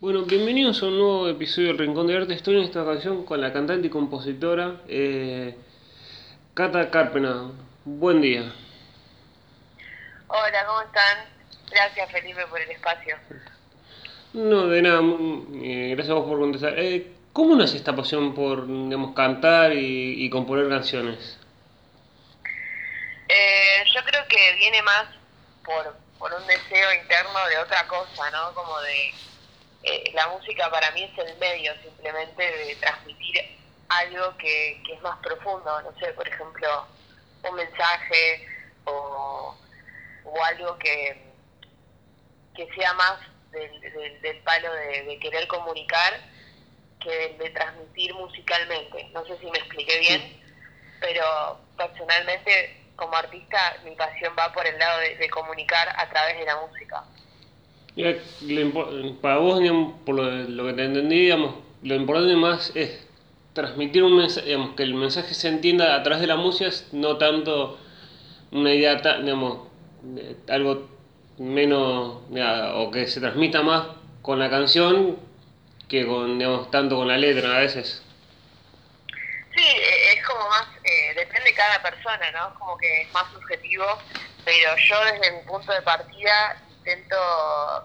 Bueno, 0.00 0.22
bienvenidos 0.22 0.80
a 0.80 0.86
un 0.86 0.96
nuevo 0.96 1.28
episodio 1.28 1.68
del 1.68 1.78
Rincón 1.78 2.06
de 2.06 2.16
Arte. 2.16 2.32
Estoy 2.32 2.56
en 2.56 2.62
esta 2.62 2.84
ocasión 2.84 3.24
con 3.24 3.40
la 3.40 3.52
cantante 3.52 3.88
y 3.88 3.90
compositora 3.90 4.76
eh, 4.86 5.56
Cata 6.54 6.88
Carpena. 6.88 7.50
Buen 7.84 8.20
día. 8.20 8.54
Hola, 10.28 10.66
¿cómo 10.66 10.82
están? 10.82 11.26
Gracias 11.68 12.12
Felipe 12.12 12.46
por 12.46 12.60
el 12.60 12.70
espacio. 12.70 13.16
No, 14.34 14.68
de 14.68 14.82
nada, 14.82 15.00
eh, 15.64 15.94
gracias 15.96 16.10
a 16.10 16.14
vos 16.14 16.28
por 16.28 16.38
contestar. 16.38 16.78
Eh, 16.78 17.14
¿Cómo 17.32 17.56
nace 17.56 17.76
esta 17.76 17.96
pasión 17.96 18.36
por 18.36 18.68
digamos, 18.68 19.16
cantar 19.16 19.72
y, 19.72 20.24
y 20.24 20.30
componer 20.30 20.68
canciones? 20.68 21.40
Eh, 23.28 23.82
yo 23.92 24.00
creo 24.04 24.22
que 24.28 24.54
viene 24.58 24.80
más 24.80 25.06
por, 25.64 25.96
por 26.20 26.32
un 26.34 26.46
deseo 26.46 26.94
interno 27.02 27.48
de 27.48 27.58
otra 27.58 27.84
cosa, 27.88 28.30
¿no? 28.30 28.54
Como 28.54 28.78
de... 28.82 29.10
eh, 29.82 30.10
la 30.14 30.28
música 30.28 30.70
para 30.70 30.90
mí 30.92 31.04
es 31.04 31.18
el 31.18 31.36
medio 31.38 31.72
simplemente 31.82 32.42
de 32.42 32.76
transmitir 32.76 33.58
algo 33.88 34.36
que, 34.36 34.82
que 34.86 34.94
es 34.94 35.02
más 35.02 35.18
profundo, 35.20 35.82
no 35.82 35.98
sé, 35.98 36.12
por 36.12 36.26
ejemplo, 36.28 36.86
un 37.42 37.54
mensaje 37.54 38.46
o, 38.84 39.56
o 40.24 40.44
algo 40.44 40.76
que, 40.78 41.22
que 42.54 42.68
sea 42.74 42.92
más 42.94 43.18
del, 43.50 43.80
del, 43.80 44.20
del 44.20 44.38
palo 44.42 44.72
de, 44.74 45.04
de 45.04 45.18
querer 45.20 45.46
comunicar 45.46 46.20
que 47.00 47.10
del 47.10 47.38
de 47.38 47.50
transmitir 47.50 48.12
musicalmente. 48.14 49.04
No 49.12 49.24
sé 49.24 49.38
si 49.38 49.46
me 49.46 49.58
expliqué 49.58 49.98
bien, 50.00 50.42
pero 51.00 51.60
personalmente 51.76 52.84
como 52.96 53.16
artista 53.16 53.76
mi 53.84 53.92
pasión 53.92 54.34
va 54.36 54.52
por 54.52 54.66
el 54.66 54.76
lado 54.78 54.98
de, 55.00 55.16
de 55.16 55.30
comunicar 55.30 55.88
a 55.96 56.08
través 56.10 56.36
de 56.36 56.44
la 56.44 56.56
música. 56.56 57.04
Para 59.20 59.38
vos, 59.38 59.60
por 60.06 60.14
lo, 60.14 60.66
que 60.66 60.72
te 60.72 60.84
entendí, 60.84 61.20
digamos, 61.22 61.56
lo 61.82 61.94
importante 61.96 62.36
más 62.36 62.70
es 62.76 63.04
transmitir 63.54 64.04
un 64.04 64.16
mensaje, 64.16 64.46
digamos, 64.46 64.76
que 64.76 64.84
el 64.84 64.94
mensaje 64.94 65.34
se 65.34 65.48
entienda 65.48 65.96
a 65.96 66.02
través 66.04 66.20
de 66.20 66.28
la 66.28 66.36
música, 66.36 66.70
no 66.92 67.18
tanto 67.18 67.76
una 68.52 68.72
idea, 68.72 68.94
digamos, 69.20 69.66
algo 70.48 70.88
menos, 71.38 72.22
o 72.74 72.90
que 72.92 73.08
se 73.08 73.20
transmita 73.20 73.62
más 73.62 73.88
con 74.22 74.38
la 74.38 74.48
canción 74.48 75.18
que 75.88 76.06
con, 76.06 76.38
digamos, 76.38 76.70
tanto 76.70 76.96
con 76.96 77.08
la 77.08 77.16
letra 77.16 77.56
a 77.56 77.60
veces. 77.60 78.04
Sí, 79.56 79.64
eh, 79.64 80.12
es 80.14 80.24
como 80.24 80.48
más, 80.48 80.68
eh, 80.84 81.14
depende 81.16 81.50
de 81.50 81.54
cada 81.56 81.82
persona, 81.82 82.30
¿no? 82.30 82.56
Como 82.60 82.78
que 82.78 83.02
es 83.02 83.12
más 83.12 83.24
subjetivo, 83.32 83.84
pero 84.44 84.76
yo 84.88 85.04
desde 85.04 85.32
mi 85.32 85.42
punto 85.48 85.72
de 85.72 85.82
partida 85.82 86.62
intento 86.88 87.16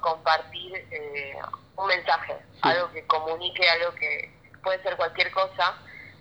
compartir 0.02 0.76
eh, 0.92 1.36
un 1.76 1.88
mensaje, 1.88 2.36
algo 2.62 2.92
que 2.92 3.06
comunique, 3.06 3.68
algo 3.70 3.94
que 3.96 4.32
puede 4.64 4.82
ser 4.82 4.96
cualquier 4.96 5.30
cosa, 5.32 5.76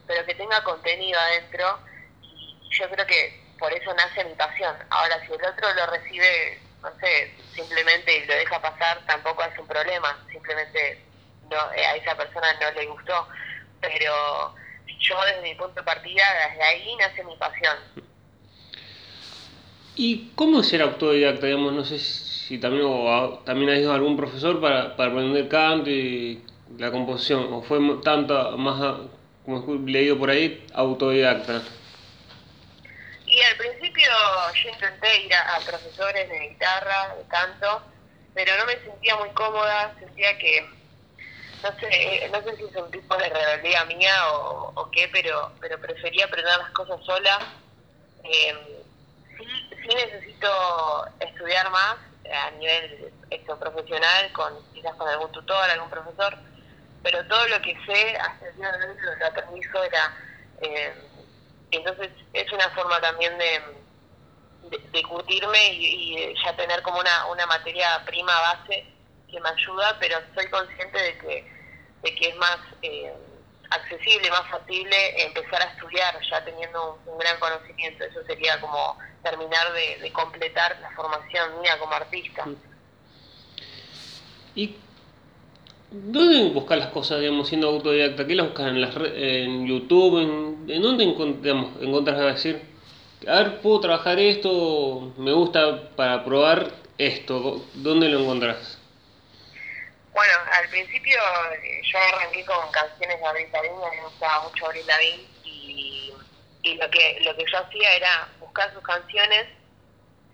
pero 0.07 0.25
que 0.27 0.35
tenga 0.35 0.63
contenido 0.65 1.19
adentro 1.19 1.79
y 2.23 2.59
yo 2.71 2.91
creo 2.91 3.07
que 3.07 3.41
por 3.59 3.73
eso 3.73 3.95
nace 3.95 4.25
mi 4.25 4.35
pasión. 4.35 4.75
Ahora, 4.91 5.25
si 5.25 5.33
el 5.33 5.45
otro 5.45 5.73
lo 5.75 5.87
recibe, 5.87 6.61
no 6.83 6.91
sé, 6.99 7.37
simplemente 7.55 8.17
y 8.17 8.27
lo 8.27 8.35
deja 8.35 8.61
pasar, 8.61 9.01
tampoco 9.07 9.45
es 9.45 9.57
un 9.59 9.69
problema, 9.69 10.19
simplemente 10.33 11.05
no, 11.49 11.73
eh, 11.73 11.87
a 11.87 11.95
esa 11.97 12.17
persona 12.17 12.53
no 12.61 12.71
le 12.73 12.87
gustó, 12.87 13.29
pero 13.81 14.55
yo 14.99 15.25
desde 15.25 15.43
mi 15.43 15.55
punto 15.55 15.75
de 15.75 15.85
partida, 15.85 16.25
desde 16.49 16.63
ahí 16.65 16.97
nace 16.97 17.23
mi 17.23 17.37
pasión. 17.37 17.77
¿Y 19.95 20.31
cómo 20.35 20.61
es 20.61 20.69
ser 20.69 20.83
autodidacta? 20.83 21.47
Digamos, 21.47 21.73
no 21.75 21.85
sé 21.85 21.99
si 21.99 22.32
también, 22.59 22.85
o 22.87 23.41
también 23.45 23.71
has 23.71 23.79
ido 23.79 23.93
a 23.93 23.97
algún 23.97 24.17
profesor 24.17 24.61
para, 24.61 24.97
para 24.97 25.11
aprender 25.11 25.49
canto 25.49 25.91
y 25.91 26.43
la 26.79 26.91
composición, 26.91 27.53
o 27.53 27.63
fue 27.63 27.79
tanto 28.03 28.57
más, 28.59 29.01
como 29.45 29.75
he 29.75 29.91
leído 29.91 30.19
por 30.19 30.31
ahí, 30.31 30.67
autodidacta. 30.75 31.63
Y 33.27 33.41
al 33.43 33.57
principio 33.57 34.11
yo 34.63 34.69
intenté 34.69 35.25
ir 35.25 35.35
a, 35.35 35.59
profesores 35.61 36.29
de 36.29 36.49
guitarra, 36.49 37.15
de 37.17 37.27
canto, 37.29 37.83
pero 38.35 38.57
no 38.57 38.67
me 38.67 38.79
sentía 38.81 39.17
muy 39.17 39.31
cómoda, 39.31 39.95
sentía 39.99 40.37
que, 40.39 40.69
no 41.63 41.79
sé, 41.79 41.89
eh, 41.91 42.31
no 42.31 42.43
sé 42.43 42.57
si 42.57 42.65
es 42.65 42.77
un 42.77 42.91
tipo 42.91 43.17
de 43.17 43.29
rebeldía 43.29 43.85
mía 43.87 44.29
o, 44.33 44.91
qué, 44.91 45.09
pero, 45.13 45.53
pero 45.61 45.81
prefería 45.81 46.27
aprender 46.27 46.59
las 46.59 46.71
cosas 46.71 47.03
sola. 47.05 47.39
Eh, 48.25 48.85
sí, 49.39 49.89
necesito 49.89 51.07
estudiar 51.21 51.71
más 51.71 51.97
a 52.31 52.51
nivel 52.53 53.13
esto, 53.31 53.59
profesional, 53.59 54.33
con 54.33 54.53
quizás 54.73 54.95
con 54.95 55.09
algún 55.09 55.33
tutor, 55.33 55.71
algún 55.71 55.91
profesor, 55.91 56.37
pero 57.03 57.27
todo 57.27 57.47
lo 57.49 57.61
que 57.63 57.77
sé 57.87 58.17
hasta 58.17 58.49
el 58.49 58.57
día 58.57 58.73
de 58.73 58.87
hoy 58.87 58.97
lo, 59.01 59.15
lo 59.17 59.27
aprendí 59.27 59.63
sola. 59.65 60.15
Eh, 60.61 60.95
entonces 61.71 62.11
es 62.33 62.53
una 62.53 62.69
forma 62.71 63.01
también 63.01 63.37
de, 63.39 63.61
de, 64.71 64.79
de 64.79 65.03
curtirme 65.03 65.73
y, 65.73 66.19
y 66.19 66.35
ya 66.45 66.55
tener 66.57 66.83
como 66.83 67.01
una, 67.01 67.27
una 67.27 67.47
materia 67.47 68.03
prima 68.05 68.33
base 68.41 68.87
que 69.31 69.41
me 69.41 69.49
ayuda, 69.49 69.97
pero 69.99 70.19
soy 70.35 70.49
consciente 70.51 70.99
de 70.99 71.19
que, 71.19 71.53
de 72.03 72.15
que 72.15 72.29
es 72.29 72.37
más 72.37 72.59
eh, 72.83 73.13
accesible, 73.75 74.31
más 74.31 74.49
factible 74.51 74.97
empezar 75.25 75.63
a 75.63 75.67
estudiar 75.67 76.15
ya 76.31 76.45
teniendo 76.45 77.01
un, 77.07 77.19
gran 77.19 77.39
conocimiento. 77.39 78.05
Eso 78.05 78.23
sería 78.27 78.61
como 78.61 78.97
terminar 79.23 79.73
de, 79.73 80.13
completar 80.13 80.79
la 80.81 80.91
formación 80.93 81.61
mía 81.61 81.79
como 81.79 81.93
artista. 81.95 82.45
¿Y 84.55 84.77
dónde 85.91 86.51
buscas 86.51 86.79
las 86.79 86.89
cosas, 86.89 87.21
digamos, 87.21 87.49
siendo 87.49 87.69
autodidacta? 87.69 88.27
¿Qué 88.27 88.35
las 88.35 88.47
buscas 88.47 88.69
en, 88.69 88.81
las 88.81 88.95
en 88.97 89.67
YouTube? 89.67 90.19
¿En, 90.19 90.71
en 90.71 90.83
dónde 90.83 91.05
encon- 91.05 91.41
digamos, 91.41 91.81
encontrás 91.81 92.19
a 92.19 92.27
decir, 92.27 92.61
a 93.27 93.37
ver, 93.37 93.61
puedo 93.61 93.81
trabajar 93.81 94.19
esto, 94.19 95.15
me 95.17 95.33
gusta 95.33 95.91
para 95.97 96.25
probar 96.25 96.73
esto? 96.99 97.65
¿Dónde 97.75 98.09
lo 98.09 98.21
encontrás? 98.21 98.82
Bueno, 100.13 100.33
al 100.53 100.69
principio 100.69 101.19
eh, 101.55 101.81
yo 101.91 101.99
arranqué 101.99 102.45
con 102.45 102.71
canciones 102.71 103.19
de 103.19 103.27
Abril 103.27 103.49
Lavigne, 103.51 103.91
me 103.91 104.03
gustaba 104.03 104.43
mucho 104.45 104.67
Abril 104.67 104.87
Lavigne 104.87 105.27
y, 105.43 106.13
y 106.63 106.75
lo 106.75 106.91
que 106.91 107.19
lo 107.21 107.35
que 107.35 107.45
yo 107.51 107.59
hacía 107.59 107.97
era 107.97 108.29
buscar 108.39 108.73
sus 108.75 108.83
canciones 108.83 109.47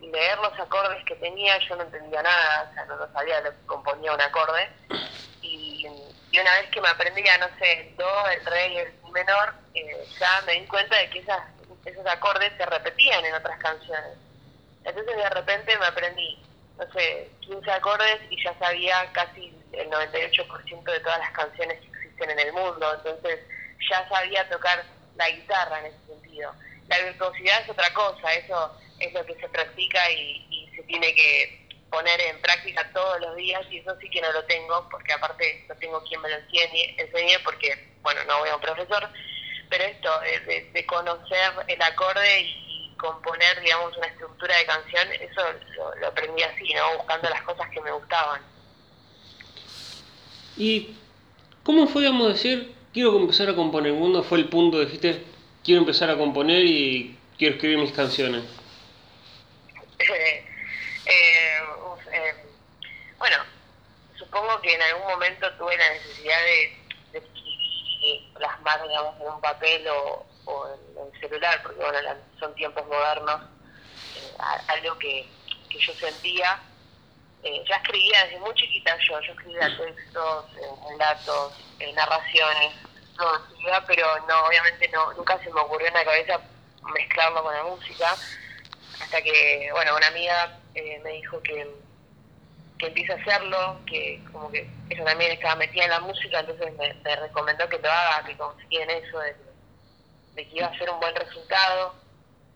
y 0.00 0.08
leer 0.10 0.38
los 0.38 0.58
acordes 0.58 1.04
que 1.04 1.14
tenía, 1.16 1.58
yo 1.68 1.76
no 1.76 1.84
entendía 1.84 2.22
nada, 2.22 2.68
o 2.70 2.74
sea, 2.74 2.84
no, 2.86 2.96
no 2.96 3.12
sabía 3.12 3.40
lo 3.40 3.52
componía 3.66 4.12
un 4.12 4.20
acorde 4.20 4.68
y, 5.42 5.86
y 6.30 6.40
una 6.40 6.54
vez 6.54 6.70
que 6.70 6.80
me 6.80 6.88
aprendía, 6.88 7.38
no 7.38 7.46
sé, 7.58 7.80
el 7.80 7.96
do, 7.96 8.26
el 8.28 8.44
re 8.46 8.68
y 8.68 8.78
el 8.78 8.92
menor, 9.12 9.54
eh, 9.74 10.06
ya 10.18 10.42
me 10.44 10.54
di 10.54 10.66
cuenta 10.66 10.96
de 10.96 11.08
que 11.10 11.20
esas, 11.20 11.40
esos 11.84 12.06
acordes 12.06 12.52
se 12.56 12.66
repetían 12.66 13.24
en 13.24 13.34
otras 13.34 13.58
canciones. 13.58 14.18
Entonces 14.84 15.16
de 15.16 15.30
repente 15.30 15.78
me 15.78 15.86
aprendí, 15.86 16.38
no 16.78 16.92
sé, 16.92 17.30
15 17.40 17.70
acordes 17.70 18.20
y 18.30 18.42
ya 18.42 18.58
sabía 18.58 19.10
casi 19.12 19.57
el 19.72 19.90
98% 19.90 20.84
de 20.84 21.00
todas 21.00 21.18
las 21.18 21.30
canciones 21.32 21.80
que 21.80 21.86
existen 21.86 22.30
en 22.30 22.38
el 22.38 22.52
mundo. 22.52 22.94
Entonces 22.94 23.40
ya 23.90 24.08
sabía 24.08 24.48
tocar 24.48 24.84
la 25.16 25.28
guitarra 25.30 25.80
en 25.80 25.86
ese 25.86 26.06
sentido. 26.06 26.52
La 26.88 26.98
virtuosidad 27.00 27.62
es 27.62 27.68
otra 27.68 27.92
cosa, 27.92 28.32
eso 28.34 28.80
es 28.98 29.12
lo 29.12 29.24
que 29.26 29.34
se 29.34 29.48
practica 29.48 30.10
y, 30.10 30.44
se 30.74 30.84
tiene 30.84 31.12
que 31.12 31.66
poner 31.90 32.20
en 32.20 32.40
práctica 32.40 32.88
todos 32.92 33.20
los 33.20 33.34
días 33.34 33.60
y 33.68 33.78
eso 33.78 33.96
sí 34.00 34.08
que 34.10 34.20
no 34.20 34.30
lo 34.30 34.44
tengo 34.44 34.88
porque 34.88 35.12
aparte 35.12 35.64
no 35.68 35.74
tengo 35.74 36.00
quien 36.04 36.20
me 36.20 36.28
lo 36.28 36.36
enseñe, 36.36 36.94
enseñe 36.96 37.36
porque, 37.42 37.96
bueno, 38.02 38.22
no 38.26 38.38
voy 38.38 38.48
a 38.48 38.54
un 38.54 38.60
profesor, 38.60 39.08
pero 39.68 39.84
esto 39.84 40.20
de, 40.20 40.40
de, 40.40 40.70
de 40.70 40.86
conocer 40.86 41.52
el 41.66 41.82
acorde 41.82 42.42
y 42.42 42.94
componer, 42.96 43.60
digamos, 43.60 43.96
una 43.96 44.06
estructura 44.06 44.56
de 44.56 44.66
canción, 44.66 45.12
eso 45.12 45.42
lo, 45.76 45.94
lo 45.96 46.06
aprendí 46.08 46.42
así, 46.44 46.72
¿no? 46.74 46.98
Buscando 46.98 47.28
las 47.28 47.42
cosas 47.42 47.68
que 47.70 47.80
me 47.80 47.90
gustaban. 47.90 48.42
¿Y 50.58 50.96
cómo 51.62 51.86
fue, 51.86 52.02
digamos, 52.02 52.32
decir, 52.32 52.74
quiero 52.92 53.16
empezar 53.16 53.48
a 53.48 53.54
componer? 53.54 53.94
¿Cuándo 53.94 54.24
fue 54.24 54.38
el 54.38 54.48
punto 54.48 54.80
dijiste, 54.80 55.22
quiero 55.62 55.80
empezar 55.82 56.10
a 56.10 56.16
componer 56.18 56.64
y 56.64 57.16
quiero 57.38 57.54
escribir 57.54 57.78
mis 57.78 57.92
canciones? 57.92 58.42
eh, 60.00 61.60
uf, 61.86 62.06
eh, 62.12 62.34
bueno, 63.18 63.36
supongo 64.18 64.60
que 64.60 64.74
en 64.74 64.82
algún 64.82 65.06
momento 65.06 65.46
tuve 65.54 65.76
la 65.76 65.90
necesidad 65.90 66.40
de, 66.42 66.74
plasmar, 68.34 68.82
digamos, 68.88 69.14
en 69.20 69.28
un 69.28 69.40
papel 69.40 69.86
o, 69.88 70.26
o 70.44 70.66
en 70.74 71.06
el 71.06 71.20
celular, 71.20 71.60
porque 71.62 71.80
bueno, 71.80 71.98
son 72.40 72.54
tiempos 72.56 72.84
modernos, 72.86 73.40
eh, 74.16 74.32
a- 74.40 74.72
algo 74.72 74.98
que 74.98 75.32
yo 75.86 75.94
sentía. 76.00 76.60
Eh, 77.42 77.64
ya 77.68 77.76
escribía 77.76 78.24
desde 78.24 78.40
muy 78.40 78.52
chiquita 78.54 78.96
yo, 79.08 79.20
yo 79.20 79.32
escribía 79.32 79.76
textos, 79.76 80.44
eh, 80.56 80.90
relatos, 80.90 81.52
eh, 81.78 81.92
narraciones, 81.92 82.74
pero 83.86 84.06
no, 84.26 84.46
obviamente 84.46 84.88
no, 84.88 85.12
nunca 85.14 85.38
se 85.42 85.52
me 85.52 85.60
ocurrió 85.60 85.88
en 85.88 85.94
la 85.94 86.04
cabeza 86.04 86.40
mezclarlo 86.92 87.42
con 87.42 87.54
la 87.54 87.64
música 87.64 88.16
hasta 89.00 89.22
que, 89.22 89.68
bueno, 89.72 89.96
una 89.96 90.06
amiga 90.08 90.58
eh, 90.74 91.00
me 91.02 91.12
dijo 91.12 91.40
que, 91.42 91.66
que 92.78 92.86
empiece 92.86 93.12
a 93.12 93.16
hacerlo, 93.16 93.80
que 93.86 94.22
como 94.32 94.50
que 94.50 94.68
ella 94.90 95.04
también 95.04 95.32
estaba 95.32 95.56
metida 95.56 95.84
en 95.84 95.90
la 95.90 96.00
música, 96.00 96.40
entonces 96.40 96.72
me, 96.76 97.16
recomendó 97.16 97.68
que 97.68 97.78
lo 97.78 97.90
haga, 97.90 98.26
que 98.26 98.36
confíe 98.36 98.82
en 98.82 98.90
eso, 98.90 99.18
de, 99.20 99.36
que 100.34 100.56
iba 100.56 100.66
a 100.66 100.78
ser 100.78 100.90
un 100.90 101.00
buen 101.00 101.14
resultado, 101.14 101.94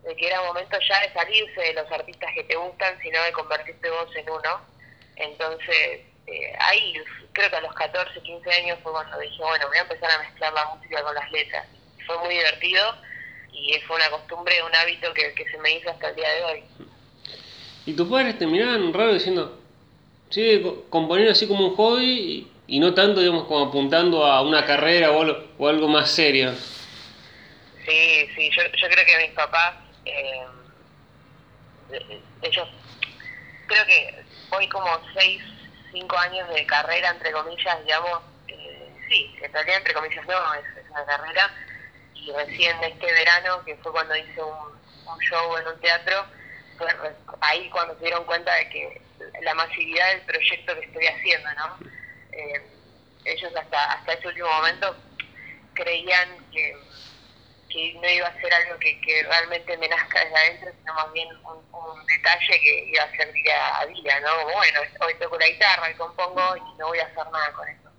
de 0.03 0.15
que 0.15 0.27
era 0.27 0.41
momento 0.41 0.77
ya 0.87 0.99
de 1.01 1.13
salirse 1.13 1.61
de 1.61 1.73
los 1.73 1.91
artistas 1.91 2.31
que 2.33 2.43
te 2.43 2.55
gustan, 2.55 2.99
sino 3.01 3.21
de 3.23 3.31
convertirte 3.31 3.89
vos 3.89 4.15
en 4.15 4.29
uno. 4.29 4.72
Entonces, 5.15 6.01
eh, 6.27 6.53
ahí 6.59 6.93
creo 7.33 7.49
que 7.49 7.55
a 7.55 7.61
los 7.61 7.73
14, 7.73 8.21
15 8.21 8.51
años 8.51 8.79
fue 8.81 8.91
cuando 8.91 9.19
dije, 9.19 9.41
bueno, 9.41 9.67
voy 9.67 9.77
a 9.77 9.81
empezar 9.81 10.11
a 10.11 10.19
mezclar 10.19 10.53
la 10.53 10.75
música 10.75 11.03
con 11.03 11.15
las 11.15 11.31
letras. 11.31 11.67
Fue 12.05 12.17
muy 12.19 12.35
divertido 12.35 12.95
y 13.51 13.79
fue 13.81 13.95
una 13.95 14.09
costumbre, 14.09 14.63
un 14.63 14.75
hábito 14.75 15.13
que, 15.13 15.33
que 15.33 15.49
se 15.49 15.57
me 15.57 15.77
hizo 15.77 15.89
hasta 15.89 16.09
el 16.09 16.15
día 16.15 16.29
de 16.29 16.43
hoy. 16.43 16.63
¿Y 17.85 17.93
tus 17.93 18.07
padres 18.07 18.37
te 18.37 18.47
miraban 18.47 18.93
raro 18.93 19.13
diciendo, 19.13 19.59
sigue 20.29 20.63
componiendo 20.89 21.31
así 21.31 21.47
como 21.47 21.67
un 21.67 21.75
hobby 21.75 22.49
y, 22.67 22.79
no 22.79 22.93
tanto, 22.93 23.19
digamos, 23.19 23.45
como 23.45 23.65
apuntando 23.65 24.25
a 24.25 24.41
una 24.41 24.65
carrera 24.65 25.11
o 25.11 25.67
algo, 25.67 25.87
más 25.87 26.09
serio? 26.09 26.53
Sí, 27.85 28.29
sí, 28.35 28.49
yo, 28.49 28.63
yo 28.63 28.87
creo 28.87 29.05
que 29.05 29.27
mis 29.27 29.35
papás, 29.35 29.75
eh, 30.05 30.45
ellos, 32.41 32.67
creo 33.67 33.85
que 33.85 34.23
voy 34.53 34.67
como 34.69 34.87
seis, 35.13 35.41
cinco 35.91 36.17
años 36.17 36.47
de 36.49 36.65
carrera, 36.65 37.09
entre 37.09 37.31
comillas, 37.31 37.83
digamos, 37.83 38.21
eh, 38.47 38.93
sí, 39.09 39.35
en 39.41 39.51
realidad 39.51 39.77
entre 39.77 39.93
comillas 39.93 40.25
no, 40.27 40.53
es, 40.53 40.63
una 40.89 41.05
carrera, 41.05 41.51
y 42.13 42.31
recién 42.31 42.83
este 42.83 43.05
verano, 43.05 43.63
que 43.65 43.75
fue 43.77 43.91
cuando 43.91 44.15
hice 44.15 44.41
un, 44.41 44.79
un 45.07 45.19
show 45.19 45.57
en 45.57 45.67
un 45.67 45.79
teatro, 45.81 46.25
ahí 47.41 47.69
cuando 47.69 47.95
se 47.95 48.01
dieron 48.05 48.25
cuenta 48.25 48.53
de 48.55 48.69
que 48.69 49.01
la 49.41 49.53
masividad 49.53 50.09
del 50.09 50.21
proyecto 50.21 50.73
que 50.75 50.85
estoy 50.85 51.05
haciendo, 51.07 51.49
¿no? 51.53 51.77
Eh, 52.31 52.61
ellos 53.25 53.55
hasta, 53.55 53.93
hasta 53.93 54.13
ese 54.13 54.27
último 54.27 54.49
momento 54.49 54.95
creían 55.73 56.29
que, 56.51 56.75
que 57.73 57.93
no 57.95 58.07
iba 58.07 58.27
a 58.27 58.39
ser 58.39 58.53
algo 58.53 58.77
que, 58.79 59.01
que 59.01 59.23
realmente 59.23 59.75
me 59.77 59.87
nazca 59.87 60.23
desde 60.23 60.37
adentro, 60.37 60.71
sino 60.77 60.93
más 60.93 61.11
bien 61.11 61.27
un, 61.43 61.57
un 61.73 62.05
detalle 62.05 62.59
que 62.59 62.85
iba 62.85 63.03
a 63.03 63.11
ser 63.15 63.33
día 63.33 63.79
a 63.79 63.85
día, 63.87 64.19
¿no? 64.19 64.43
bueno, 64.53 64.81
hoy 65.01 65.13
toco 65.15 65.37
la 65.39 65.47
guitarra 65.47 65.89
y 65.89 65.95
compongo 65.95 66.55
y 66.57 66.77
no 66.77 66.87
voy 66.87 66.99
a 66.99 67.05
hacer 67.05 67.25
nada 67.31 67.51
con 67.53 67.67
eso. 67.67 67.91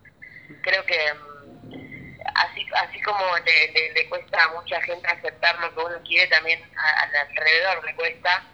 Creo 0.62 0.84
que 0.86 1.14
mm, 1.14 2.20
así 2.36 2.66
así 2.76 3.02
como 3.02 3.36
le, 3.38 3.92
le, 3.92 4.08
cuesta 4.08 4.44
a 4.44 4.52
mucha 4.52 4.80
gente 4.82 5.08
aceptar 5.08 5.58
lo 5.58 5.74
que 5.74 5.80
uno 5.80 6.02
quiere, 6.04 6.28
también 6.28 6.62
al 6.76 7.16
alrededor 7.16 7.84
le 7.84 7.94
cuesta 7.96 8.44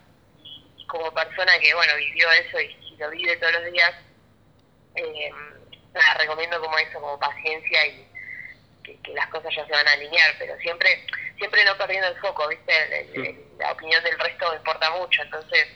como 0.87 1.13
persona 1.13 1.53
que, 1.61 1.75
bueno, 1.75 1.93
vivió 1.97 2.31
eso 2.33 2.61
y, 2.61 2.77
lo 2.99 3.09
vive 3.11 3.35
todos 3.39 3.55
los 3.55 3.73
días, 3.73 3.95
eh, 4.95 5.33
nada, 5.95 6.15
recomiendo 6.19 6.61
como 6.61 6.77
eso, 6.77 7.01
como 7.01 7.19
paciencia 7.19 7.87
y 7.87 8.10
que, 9.03 9.13
las 9.15 9.29
cosas 9.29 9.55
ya 9.55 9.67
se 9.67 9.73
van 9.73 9.87
a 9.87 9.93
alinear, 9.93 10.35
pero 10.39 10.57
siempre 10.59 11.05
siempre 11.39 11.65
no 11.65 11.77
perdiendo 11.77 12.09
el 12.09 12.17
foco, 12.17 12.47
¿viste? 12.49 12.73
la 13.59 13.73
opinión 13.73 14.03
del 14.05 14.19
resto 14.19 14.55
importa 14.55 14.91
mucho, 14.91 15.23
entonces 15.23 15.69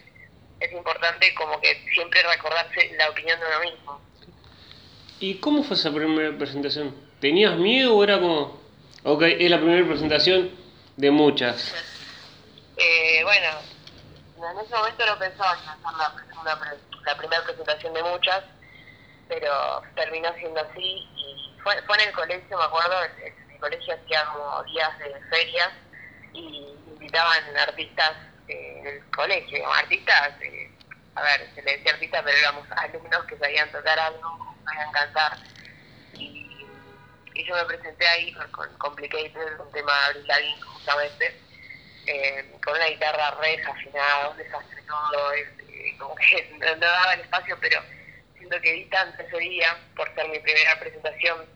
es 0.60 0.72
importante 0.72 1.34
como 1.34 1.60
que 1.60 1.84
siempre 1.94 2.22
recordarse 2.22 2.94
la 2.96 3.10
opinión 3.10 3.38
de 3.40 3.46
uno 3.46 3.60
mismo. 3.60 4.00
¿Y 5.20 5.36
cómo 5.36 5.62
fue 5.62 5.76
esa 5.76 5.92
primera 5.92 6.36
presentación? 6.36 6.94
¿Tenías 7.20 7.56
miedo 7.56 7.96
o 7.96 8.04
era 8.04 8.20
como, 8.20 8.60
ok, 9.04 9.22
es 9.22 9.50
la 9.50 9.58
primera 9.58 9.86
presentación 9.86 10.50
de 10.96 11.10
muchas? 11.10 11.74
Eh, 12.76 13.22
bueno, 13.22 13.46
en 14.36 14.58
ese 14.58 14.74
momento 14.74 15.06
no 15.06 15.18
pensaba 15.18 15.52
en 15.54 15.68
hacer 15.68 15.82
la, 17.06 17.16
primera 17.16 17.44
presentación 17.44 17.94
de 17.94 18.02
muchas, 18.02 18.44
pero 19.28 19.82
terminó 19.94 20.32
siendo 20.34 20.60
así 20.60 21.08
y 21.16 21.56
fue, 21.62 21.80
fue 21.82 21.96
en 22.02 22.08
el 22.08 22.14
colegio, 22.14 22.58
me 22.58 22.64
acuerdo, 22.64 23.04
en, 23.04 23.52
el 23.52 23.58
colegio 23.60 23.94
hacía 23.94 24.24
como 24.26 24.62
días 24.64 24.98
de 24.98 25.20
ferias 25.30 25.70
y 26.32 26.76
invitaban 26.86 27.56
artistas 27.56 28.12
eh, 28.48 28.78
en 28.78 28.86
el 28.86 29.10
colegio, 29.10 29.72
artistas, 29.72 30.32
eh, 30.42 30.70
a 31.14 31.22
ver, 31.22 31.50
se 31.54 31.62
le 31.62 31.76
decía 31.76 31.92
artistas, 31.92 32.22
pero 32.24 32.36
éramos 32.36 32.66
alumnos 32.72 33.24
que 33.24 33.38
sabían 33.38 33.70
tocar 33.70 33.98
algo, 33.98 34.56
sabían 34.64 34.92
cantar. 34.92 35.38
Y, 36.14 36.40
yo 37.46 37.54
me 37.56 37.64
presenté 37.64 38.06
ahí 38.06 38.32
con, 38.52 38.72
Complicated, 38.78 39.60
un 39.60 39.72
tema 39.72 39.92
de 40.12 40.60
justamente 40.60 41.36
eh, 42.06 42.58
con 42.62 42.74
una 42.74 42.86
guitarra 42.86 43.30
re 43.40 43.56
desafinada, 43.56 44.28
un 44.30 44.36
desastre 44.36 44.82
todo, 44.82 45.32
eh, 45.32 45.96
como 45.98 46.14
que 46.16 46.56
no, 46.58 46.76
daba 46.76 47.14
el 47.14 47.20
espacio, 47.20 47.56
pero 47.60 47.80
siento 48.44 48.60
que 48.60 48.72
di 48.72 48.84
tanto 48.86 49.22
ese 49.22 49.38
día 49.38 49.76
por 49.96 50.14
ser 50.14 50.28
mi 50.28 50.38
primera 50.38 50.78
presentación 50.78 51.46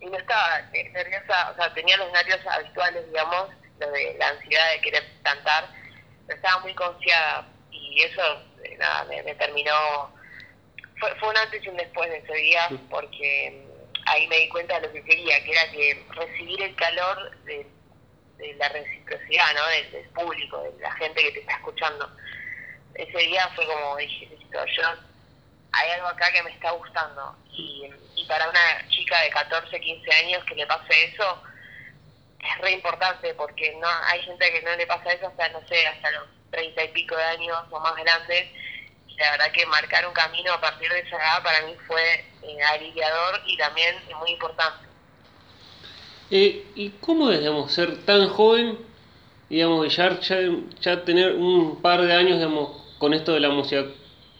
y 0.00 0.06
no 0.06 0.16
estaba 0.16 0.60
eh, 0.72 0.88
nerviosa, 0.90 1.50
o 1.50 1.56
sea, 1.56 1.74
tenía 1.74 1.96
los 1.96 2.12
nervios 2.12 2.40
habituales, 2.46 3.06
digamos, 3.06 3.50
lo 3.80 3.90
de 3.90 4.16
la 4.18 4.28
ansiedad 4.28 4.72
de 4.72 4.80
querer 4.80 5.04
cantar, 5.22 5.68
pero 6.26 6.36
estaba 6.36 6.60
muy 6.60 6.74
confiada 6.74 7.48
y 7.70 8.02
eso, 8.02 8.42
eh, 8.64 8.76
nada, 8.78 9.04
me, 9.04 9.34
terminó, 9.34 10.14
fue, 10.98 11.12
fue 11.16 11.28
un 11.28 11.36
antes 11.36 11.64
y 11.64 11.68
un 11.68 11.76
después 11.76 12.08
de 12.08 12.18
ese 12.18 12.34
día, 12.34 12.68
porque 12.88 13.66
mm, 13.66 14.08
ahí 14.08 14.26
me 14.28 14.38
di 14.38 14.48
cuenta 14.48 14.78
de 14.78 14.86
lo 14.86 14.92
que 14.92 15.04
quería, 15.04 15.42
que 15.44 15.50
era 15.50 15.70
que 15.72 16.04
recibir 16.10 16.62
el 16.62 16.74
calor 16.76 17.36
de 17.44 17.66
de 18.38 18.54
la 18.54 18.68
reciprocidad, 18.70 19.54
¿no? 19.54 19.66
Del, 19.92 20.08
público, 20.08 20.62
de 20.62 20.80
la 20.80 20.90
gente 20.94 21.22
que 21.22 21.30
te 21.30 21.40
está 21.40 21.52
escuchando. 21.52 22.10
Ese 22.94 23.18
día 23.18 23.48
fue 23.54 23.64
como 23.66 23.96
dije, 23.96 24.26
listo, 24.26 24.58
yo 24.66 24.82
hay 25.72 25.90
algo 25.90 26.08
acá 26.08 26.30
que 26.32 26.42
me 26.42 26.50
está 26.50 26.70
gustando. 26.72 27.36
Y, 27.52 27.90
para 28.28 28.48
una 28.48 28.88
chica 28.88 29.20
de 29.20 29.30
14, 29.30 29.80
15 29.80 30.12
años 30.24 30.44
que 30.44 30.54
le 30.54 30.66
pase 30.66 31.04
eso, 31.04 31.42
es 32.38 32.58
re 32.62 32.72
importante 32.72 33.34
porque 33.34 33.76
no 33.80 33.88
hay 34.06 34.22
gente 34.22 34.52
que 34.52 34.62
no 34.62 34.74
le 34.76 34.86
pasa 34.86 35.10
eso 35.10 35.26
hasta, 35.26 35.48
no 35.50 35.60
sé, 35.68 35.86
hasta 35.86 36.10
los 36.12 36.28
30 36.50 36.84
y 36.84 36.88
pico 36.88 37.16
de 37.16 37.24
años 37.24 37.58
o 37.70 37.80
más 37.80 37.94
grandes. 37.96 38.48
Y 39.08 39.16
la 39.16 39.32
verdad 39.32 39.52
que 39.52 39.66
marcar 39.66 40.06
un 40.06 40.14
camino 40.14 40.52
a 40.52 40.60
partir 40.60 40.90
de 40.90 41.00
esa 41.00 41.16
edad 41.16 41.42
para 41.42 41.62
mí 41.62 41.74
fue 41.86 42.24
eh, 42.42 42.62
aliviador 42.62 43.40
y 43.46 43.56
también 43.58 43.96
muy 44.18 44.30
importante. 44.30 44.86
Eh, 46.30 46.64
¿Y 46.74 46.90
cómo 47.00 47.30
es, 47.30 47.40
digamos, 47.40 47.72
ser 47.72 48.04
tan 48.06 48.28
joven, 48.28 48.78
digamos, 49.50 49.94
ya, 49.94 50.18
ya, 50.20 51.04
tener 51.04 51.34
un 51.34 51.82
par 51.82 52.00
de 52.00 52.14
años, 52.14 52.38
digamos, 52.38 52.96
con 52.98 53.12
esto 53.12 53.34
de 53.34 53.40
la 53.40 53.50
música? 53.50 53.84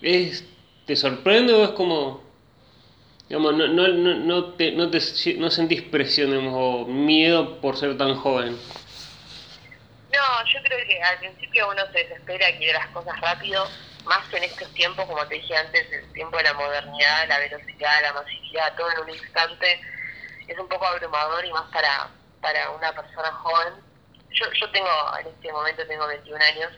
¿Es, 0.00 0.43
¿Te 0.87 0.96
sorprende 0.96 1.52
o 1.52 1.64
es 1.64 1.70
como, 1.70 2.23
digamos, 3.29 3.55
no, 3.55 3.69
no, 3.69 3.88
no, 3.88 4.14
no, 4.14 4.44
te, 4.55 4.73
no, 4.73 4.90
te, 4.90 5.00
no 5.37 5.50
sentís 5.50 5.83
presión, 5.83 6.35
o 6.52 6.85
miedo 6.87 7.61
por 7.61 7.76
ser 7.76 7.97
tan 7.97 8.16
joven? 8.16 8.59
No, 10.12 10.45
yo 10.52 10.61
creo 10.62 10.87
que 10.87 11.02
al 11.02 11.18
principio 11.18 11.71
uno 11.71 11.83
se 11.92 11.99
desespera 11.99 12.50
y 12.50 12.59
quiere 12.59 12.73
las 12.75 12.88
cosas 12.88 13.18
rápido, 13.21 13.66
más 14.04 14.33
en 14.35 14.42
estos 14.42 14.68
tiempos, 14.75 15.07
como 15.07 15.25
te 15.26 15.37
dije 15.37 15.57
antes, 15.57 15.87
el 15.92 16.12
tiempo 16.12 16.37
de 16.37 16.42
la 16.42 16.54
modernidad, 16.54 17.28
la 17.28 17.38
velocidad, 17.38 18.02
la 18.02 18.12
masividad, 18.12 18.75
todo 18.76 18.90
en 18.90 19.00
un 19.00 19.11
instante 19.11 19.80
es 20.49 20.59
un 20.59 20.68
poco 20.68 20.87
abrumador 20.87 21.45
y 21.45 21.52
más 21.52 21.71
para, 21.73 22.09
para 22.40 22.71
una 22.71 22.92
persona 22.92 23.33
joven. 23.33 23.75
Yo, 24.30 24.47
yo 24.61 24.71
tengo, 24.71 24.88
en 25.21 25.26
este 25.28 25.52
momento 25.52 25.87
tengo 25.87 26.07
21 26.07 26.45
años, 26.45 26.73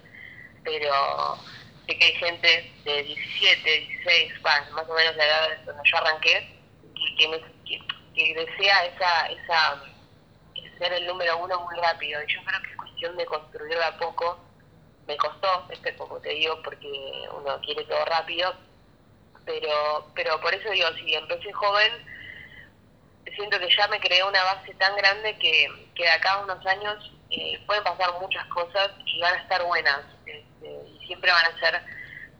pero 0.63 1.39
sé 1.87 1.99
que 1.99 2.05
hay 2.05 2.15
gente 2.15 2.73
de 2.85 3.03
17, 3.03 3.81
16, 3.81 4.43
más 4.43 4.89
o 4.89 4.95
menos 4.95 5.17
la 5.17 5.25
edad 5.25 5.49
de 5.51 5.65
donde 5.65 5.83
yo 5.91 5.97
arranqué, 5.99 6.49
que, 7.19 7.43
que, 8.15 8.35
desea 8.35 8.87
esa, 8.87 9.27
esa 9.27 9.83
ser 10.79 10.93
el 10.93 11.07
número 11.07 11.39
uno 11.39 11.61
muy 11.61 11.77
rápido. 11.77 12.21
Y 12.23 12.33
yo 12.33 12.45
creo 12.45 12.63
que 12.63 12.71
es 12.71 12.77
cuestión 12.77 13.17
de 13.17 13.27
construirlo 13.27 13.85
a 13.85 13.97
poco. 13.97 14.39
Me 15.07 15.17
costó, 15.17 15.67
este 15.71 15.93
poco 15.93 16.19
te 16.21 16.31
digo, 16.31 16.61
porque 16.63 16.89
uno 17.33 17.61
quiere 17.61 17.85
todo 17.85 18.05
rápido, 18.07 18.55
pero 19.45 20.11
pero 20.15 20.41
por 20.41 20.55
eso 20.55 20.71
digo, 20.71 20.89
si 20.95 21.15
empecé 21.15 21.53
joven, 21.53 21.93
siento 23.37 23.59
que 23.59 23.69
ya 23.69 23.87
me 23.89 24.01
creé 24.01 24.25
una 24.25 24.43
base 24.45 24.73
tan 24.75 24.97
grande 24.97 25.37
que, 25.39 25.69
que 25.95 26.05
de 26.05 26.11
acá 26.11 26.33
a 26.33 26.43
unos 26.45 26.65
años 26.67 27.13
eh, 27.31 27.61
pueden 27.67 27.85
pasar 27.85 28.19
muchas 28.19 28.47
cosas 28.47 28.93
y 29.05 29.21
van 29.21 29.35
a 29.35 29.43
estar 29.43 29.63
buenas. 29.65 30.01
Este, 30.25 30.94
siempre 31.07 31.31
van 31.31 31.45
a 31.45 31.59
ser, 31.59 31.83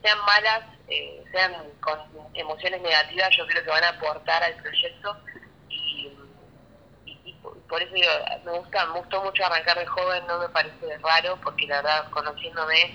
sean 0.03 0.19
malas, 0.27 0.65
eh, 0.89 1.25
sean 1.33 1.55
con 1.81 1.99
emociones 2.35 2.81
negativas, 2.81 3.37
yo 3.37 3.47
creo 3.47 3.65
que 3.65 3.71
van 3.71 3.85
a 3.85 3.91
aportar 3.91 4.43
al 4.43 4.55
proyecto. 4.57 5.17
Y, 5.69 6.17
por 7.69 7.83
eso 7.83 7.95
digo, 7.95 8.11
me, 8.45 8.53
gusta, 8.53 8.87
me 8.87 9.01
gustó 9.01 9.23
mucho 9.23 9.45
arrancar 9.45 9.79
de 9.79 9.87
joven, 9.87 10.27
no 10.27 10.39
me 10.39 10.49
parece 10.51 10.99
raro, 11.03 11.39
porque 11.43 11.67
la 11.67 11.77
verdad, 11.77 12.11
conociéndome, 12.11 12.93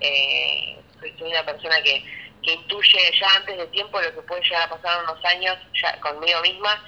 eh, 0.00 0.82
soy, 0.98 1.14
una 1.20 1.44
persona 1.44 1.80
que, 1.82 2.04
que 2.42 2.52
intuye 2.52 2.98
ya 3.20 3.28
antes 3.36 3.56
de 3.56 3.66
tiempo 3.68 4.00
lo 4.00 4.14
que 4.14 4.22
puede 4.22 4.42
llegar 4.42 4.62
a 4.62 4.76
pasar 4.76 5.02
unos 5.04 5.24
años 5.24 5.56
ya 5.80 5.98
conmigo 6.00 6.40
misma 6.42 6.82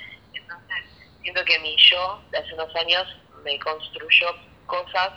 entonces, 0.48 0.76
siento 1.22 1.44
que 1.44 1.58
mi 1.60 1.76
yo 1.90 2.22
de 2.30 2.38
hace 2.38 2.54
unos 2.54 2.74
años 2.76 3.06
me 3.44 3.58
construyó 3.58 4.26
cosas 4.66 5.10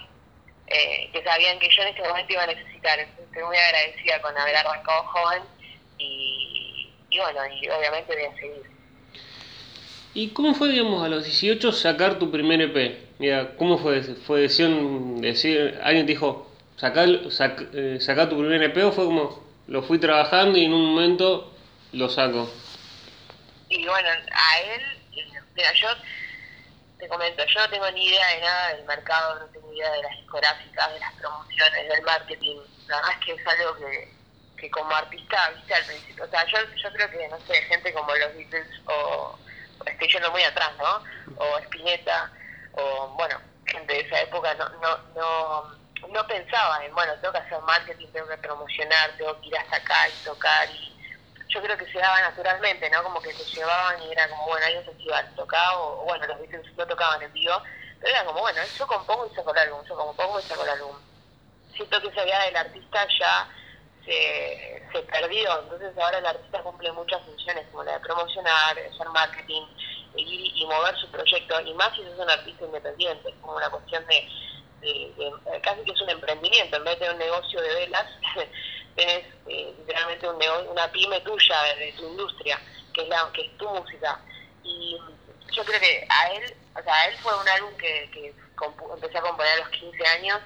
eh, 0.73 1.09
que 1.11 1.23
sabían 1.23 1.59
que 1.59 1.69
yo 1.69 1.83
en 1.83 1.89
ese 1.89 2.01
momento 2.01 2.33
iba 2.33 2.43
a 2.43 2.47
necesitar. 2.47 2.99
Entonces, 2.99 3.25
estoy 3.25 3.43
muy 3.43 3.57
agradecida 3.57 4.21
con 4.21 4.37
haber 4.37 4.55
arrancado 4.55 5.03
joven 5.03 5.43
y, 5.97 6.89
y 7.09 7.19
bueno, 7.19 7.39
y 7.47 7.69
obviamente 7.69 8.13
voy 8.13 8.25
a 8.25 8.35
seguir. 8.35 8.71
¿Y 10.13 10.29
cómo 10.29 10.53
fue, 10.53 10.69
digamos, 10.69 11.05
a 11.05 11.07
los 11.07 11.23
18 11.23 11.71
sacar 11.71 12.19
tu 12.19 12.31
primer 12.31 12.61
EP? 12.61 12.97
Mira, 13.19 13.55
¿cómo 13.55 13.77
fue? 13.77 14.01
¿Fue 14.01 14.41
decisión, 14.41 15.21
decir, 15.21 15.79
alguien 15.83 16.05
te 16.05 16.13
dijo, 16.13 16.51
sacar, 16.75 17.07
eh, 17.07 17.97
sacar 18.01 18.27
tu 18.29 18.37
primer 18.37 18.61
EP 18.63 18.77
o 18.83 18.91
fue 18.91 19.05
como, 19.05 19.41
lo 19.67 19.83
fui 19.83 19.99
trabajando 19.99 20.57
y 20.57 20.65
en 20.65 20.73
un 20.73 20.93
momento 20.93 21.53
lo 21.93 22.09
saco? 22.09 22.51
Y 23.69 23.85
bueno, 23.85 24.09
a 24.09 24.59
él, 24.59 24.81
mira, 25.55 25.73
yo 25.73 25.87
te 27.01 27.07
comento, 27.07 27.43
yo 27.43 27.59
no 27.59 27.69
tengo 27.69 27.91
ni 27.91 28.05
idea 28.05 28.27
de 28.27 28.41
nada 28.41 28.67
del 28.75 28.85
mercado, 28.85 29.39
no 29.39 29.45
tengo 29.47 29.67
ni 29.71 29.77
idea 29.79 29.91
de 29.91 30.03
las 30.03 30.11
discográficas, 30.17 30.93
de 30.93 30.99
las 30.99 31.13
promociones, 31.13 31.89
del 31.89 32.01
marketing. 32.03 32.57
Verdad 32.87 33.11
es 33.11 33.25
que 33.25 33.33
es 33.33 33.47
algo 33.47 33.75
que, 33.77 34.13
que 34.57 34.69
como 34.69 34.95
artista, 34.95 35.49
viste 35.49 35.73
al 35.73 35.85
principio, 35.85 36.23
o 36.23 36.27
sea, 36.27 36.45
yo, 36.45 36.57
yo 36.75 36.93
creo 36.93 37.09
que, 37.09 37.27
no 37.27 37.39
sé, 37.47 37.55
gente 37.63 37.91
como 37.91 38.15
los 38.15 38.35
Beatles 38.35 38.67
o, 38.85 39.35
estoy 39.83 40.07
yendo 40.09 40.29
muy 40.29 40.43
atrás, 40.43 40.71
¿no? 40.77 41.03
O 41.37 41.57
Spinetta, 41.57 42.31
o 42.73 43.07
bueno, 43.17 43.41
gente 43.65 43.93
de 43.93 44.01
esa 44.01 44.21
época 44.21 44.53
no, 44.53 44.69
no, 44.69 44.97
no, 45.15 46.07
no 46.07 46.27
pensaba 46.27 46.85
en, 46.85 46.93
bueno, 46.93 47.13
tengo 47.15 47.33
que 47.33 47.39
hacer 47.39 47.59
marketing, 47.61 48.07
tengo 48.13 48.27
que 48.27 48.37
promocionar, 48.37 49.17
tengo 49.17 49.41
que 49.41 49.47
ir 49.47 49.57
hasta 49.57 49.77
acá 49.77 50.07
y 50.07 50.23
tocar 50.23 50.69
y 50.69 50.90
yo 51.53 51.61
creo 51.61 51.77
que 51.77 51.91
se 51.91 51.99
daba 51.99 52.19
naturalmente, 52.21 52.89
¿no? 52.89 53.03
Como 53.03 53.21
que 53.21 53.33
se 53.33 53.43
llevaban 53.43 54.01
y 54.01 54.11
era 54.11 54.27
como, 54.29 54.45
bueno, 54.45 54.65
ellos 54.67 54.85
se 54.85 55.03
iban 55.03 55.35
tocar, 55.35 55.73
o 55.75 56.03
bueno, 56.05 56.25
los 56.27 56.39
Beatles 56.39 56.65
no 56.77 56.87
tocaban 56.87 57.21
en 57.21 57.33
vivo, 57.33 57.61
pero 57.99 58.13
era 58.13 58.25
como, 58.25 58.39
bueno, 58.39 58.61
yo 58.77 58.87
compongo 58.87 59.27
y 59.31 59.35
saco 59.35 59.51
el 59.53 59.59
álbum, 59.59 59.85
yo 59.87 59.95
compongo 59.95 60.39
y 60.39 60.43
saco 60.43 60.63
el 60.63 60.69
álbum. 60.69 60.95
Siento 61.75 62.01
que 62.01 62.07
esa 62.07 62.23
idea 62.23 62.45
del 62.45 62.55
artista 62.57 63.07
ya 63.19 63.49
se, 64.05 64.83
se 64.91 64.99
perdió, 65.03 65.59
entonces 65.59 65.97
ahora 65.97 66.19
el 66.19 66.25
artista 66.25 66.63
cumple 66.63 66.91
muchas 66.93 67.21
funciones, 67.23 67.67
como 67.71 67.83
la 67.83 67.93
de 67.93 67.99
promocionar, 67.99 68.77
hacer 68.79 69.09
marketing, 69.09 69.63
y, 70.15 70.53
y 70.55 70.65
mover 70.65 70.97
su 70.97 71.09
proyecto, 71.09 71.59
y 71.61 71.73
más 71.73 71.93
si 71.95 72.01
es 72.01 72.17
un 72.17 72.29
artista 72.29 72.65
independiente, 72.65 73.29
es 73.29 73.35
como 73.41 73.55
una 73.55 73.69
cuestión 73.69 74.05
de, 74.07 74.27
de, 74.81 75.61
casi 75.61 75.83
que 75.83 75.91
es 75.91 76.01
un 76.01 76.09
emprendimiento, 76.09 76.77
en 76.77 76.83
vez 76.83 76.99
de 76.99 77.11
un 77.11 77.17
negocio 77.17 77.61
de 77.61 77.73
velas, 77.75 78.05
tenés 78.95 79.25
eh, 79.47 79.73
literalmente 79.77 80.27
un 80.29 80.41
una 80.69 80.91
pyme 80.91 81.19
tuya 81.21 81.63
de, 81.75 81.91
tu 81.93 82.07
industria, 82.07 82.59
que 82.93 83.03
es, 83.03 83.09
la, 83.09 83.29
que 83.33 83.41
es 83.41 83.57
tu 83.57 83.69
música. 83.69 84.19
Y 84.63 84.97
yo 85.51 85.63
creo 85.63 85.79
que 85.79 86.07
a 86.09 86.31
él, 86.31 86.55
o 86.77 86.83
sea, 86.83 86.93
a 86.93 87.07
él 87.07 87.17
fue 87.19 87.39
un 87.39 87.47
álbum 87.47 87.75
que, 87.77 88.09
que 88.11 88.33
empecé 88.93 89.17
a 89.17 89.21
componer 89.21 89.53
a 89.53 89.57
los 89.57 89.69
15 89.69 90.07
años, 90.07 90.41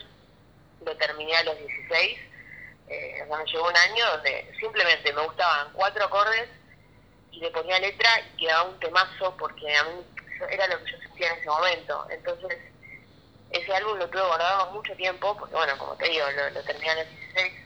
lo 0.86 0.96
terminé 0.98 1.36
a 1.36 1.44
los 1.44 1.58
16, 1.58 2.20
eh, 2.88 3.26
llegó 3.52 3.68
un 3.68 3.78
año 3.78 4.06
donde 4.12 4.54
simplemente 4.60 5.12
me 5.14 5.22
gustaban 5.22 5.72
cuatro 5.74 6.06
acordes 6.06 6.50
y 7.32 7.40
le 7.40 7.50
ponía 7.52 7.80
letra 7.80 8.10
y 8.20 8.38
quedaba 8.38 8.70
un 8.70 8.80
temazo 8.80 9.36
porque 9.38 9.76
a 9.76 9.84
mí 9.86 10.02
era 10.50 10.68
lo 10.68 10.84
que 10.84 10.92
yo 10.92 10.98
sentía 11.00 11.32
en 11.32 11.40
ese 11.40 11.48
momento. 11.48 12.08
Entonces, 12.10 12.58
ese 13.52 13.76
álbum 13.76 13.98
lo 13.98 14.10
tuve 14.10 14.22
guardado 14.22 14.72
mucho 14.72 14.94
tiempo, 14.96 15.36
porque 15.38 15.56
bueno, 15.56 15.78
como 15.78 15.96
te 15.96 16.10
digo, 16.10 16.26
lo, 16.32 16.50
lo 16.52 16.64
terminé 16.64 16.92
a 16.92 16.96
los 16.96 17.10
16 17.10 17.65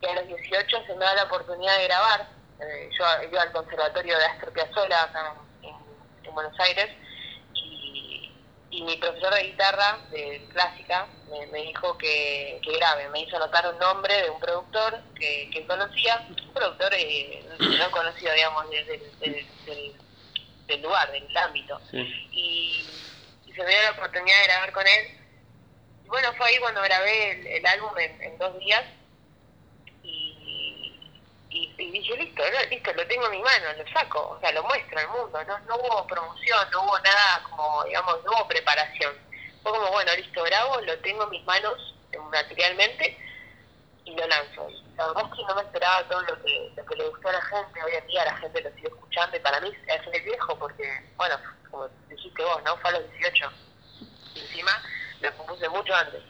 y 0.00 0.06
a 0.06 0.14
los 0.14 0.26
18 0.26 0.84
se 0.86 0.94
me 0.94 1.04
da 1.04 1.14
la 1.14 1.24
oportunidad 1.24 1.76
de 1.78 1.84
grabar. 1.84 2.28
Eh, 2.60 2.90
yo 2.96 3.04
iba 3.28 3.42
al 3.42 3.52
conservatorio 3.52 4.18
de 4.18 4.24
Astor 4.24 4.52
Piazzolla 4.52 5.04
acá 5.04 5.34
en, 5.62 6.34
Buenos 6.34 6.58
Aires 6.60 6.90
y, 7.54 8.30
mi 8.82 8.96
profesor 8.96 9.34
de 9.34 9.42
guitarra 9.42 9.98
de 10.10 10.46
clásica 10.52 11.08
me, 11.50 11.62
dijo 11.62 11.98
que, 11.98 12.60
que, 12.62 12.76
grabe, 12.76 13.08
me 13.08 13.22
hizo 13.22 13.36
anotar 13.36 13.66
un 13.72 13.78
nombre 13.78 14.22
de 14.22 14.30
un 14.30 14.38
productor 14.38 15.00
que, 15.18 15.50
que 15.52 15.66
conocía, 15.66 16.24
un 16.28 16.52
productor 16.52 16.94
eh, 16.94 17.44
no 17.58 17.90
conocido, 17.90 18.32
digamos, 18.34 18.70
desde 18.70 18.94
el 18.94 19.56
del, 20.68 20.82
lugar, 20.82 21.10
del 21.10 21.36
ámbito. 21.36 21.80
Y, 21.92 22.84
se 23.46 23.64
me 23.64 23.70
dio 23.70 23.82
la 23.82 23.90
oportunidad 23.90 24.38
de 24.38 24.44
grabar 24.44 24.72
con 24.72 24.86
él. 24.86 25.18
Y 26.04 26.08
bueno, 26.08 26.32
fue 26.34 26.46
ahí 26.46 26.58
cuando 26.58 26.80
grabé 26.82 27.56
el, 27.56 27.66
álbum 27.66 27.90
en 27.98 28.38
dos 28.38 28.56
días 28.60 28.84
y, 31.50 31.74
dije, 31.76 32.16
listo, 32.16 32.42
listo, 32.70 32.92
lo 32.92 33.06
tengo 33.06 33.24
en 33.26 33.30
mi 33.32 33.42
mano, 33.42 33.72
lo 33.76 33.92
saco, 33.92 34.36
o 34.36 34.40
sea, 34.40 34.52
lo 34.52 34.62
muestro 34.64 34.98
al 34.98 35.08
mundo, 35.08 35.42
no, 35.44 35.58
no 35.60 35.76
hubo 35.76 36.06
promoción, 36.06 36.70
no 36.70 36.82
hubo 36.82 36.98
nada 36.98 37.42
como, 37.48 37.84
digamos, 37.84 38.22
no 38.24 38.32
hubo 38.32 38.48
preparación. 38.48 39.14
Fue 39.62 39.72
como, 39.72 39.90
bueno, 39.90 40.12
listo, 40.16 40.42
grabo, 40.44 40.80
lo 40.82 40.98
tengo 41.00 41.24
en 41.24 41.30
mis 41.30 41.44
manos 41.44 41.94
materialmente 42.30 43.16
y 44.04 44.14
lo 44.14 44.26
lanzo. 44.26 44.68
Y 44.68 44.94
la 44.96 45.06
verdad 45.06 45.24
es 45.30 45.36
que 45.36 45.44
no 45.44 45.54
me 45.54 45.62
esperaba 45.62 46.08
todo 46.08 46.22
lo 46.22 46.42
que, 46.42 46.72
lo 46.76 46.84
que 46.84 46.96
le 46.96 47.08
gustó 47.08 47.28
a 47.28 47.32
la 47.32 47.42
gente, 47.42 47.82
hoy 47.82 47.92
en 47.94 48.06
día 48.06 48.24
la 48.24 48.36
gente 48.36 48.60
lo 48.60 48.70
sigue 48.74 48.88
escuchando 48.88 49.36
y 49.36 49.40
para 49.40 49.60
mí 49.60 49.72
es 49.86 50.00
el 50.12 50.22
viejo 50.22 50.58
porque, 50.58 51.02
bueno, 51.16 51.36
como 51.70 51.88
dijiste 52.08 52.44
vos, 52.44 52.62
¿no? 52.64 52.76
Fue 52.78 52.90
a 52.90 53.00
los 53.00 53.10
18. 53.12 53.52
Y 54.34 54.40
encima 54.40 54.82
lo 55.20 55.36
compuse 55.36 55.68
mucho 55.68 55.94
antes. 55.94 56.22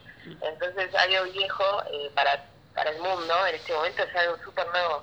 Entonces 0.43 0.95
algo 0.95 1.25
viejo 1.33 1.83
eh, 1.91 2.11
para, 2.15 2.45
para 2.79 2.91
el 2.91 2.99
mundo 2.99 3.35
en 3.49 3.57
este 3.57 3.73
momento 3.73 4.05
es 4.05 4.15
algo 4.15 4.37
súper 4.45 4.67
nuevo 4.69 5.03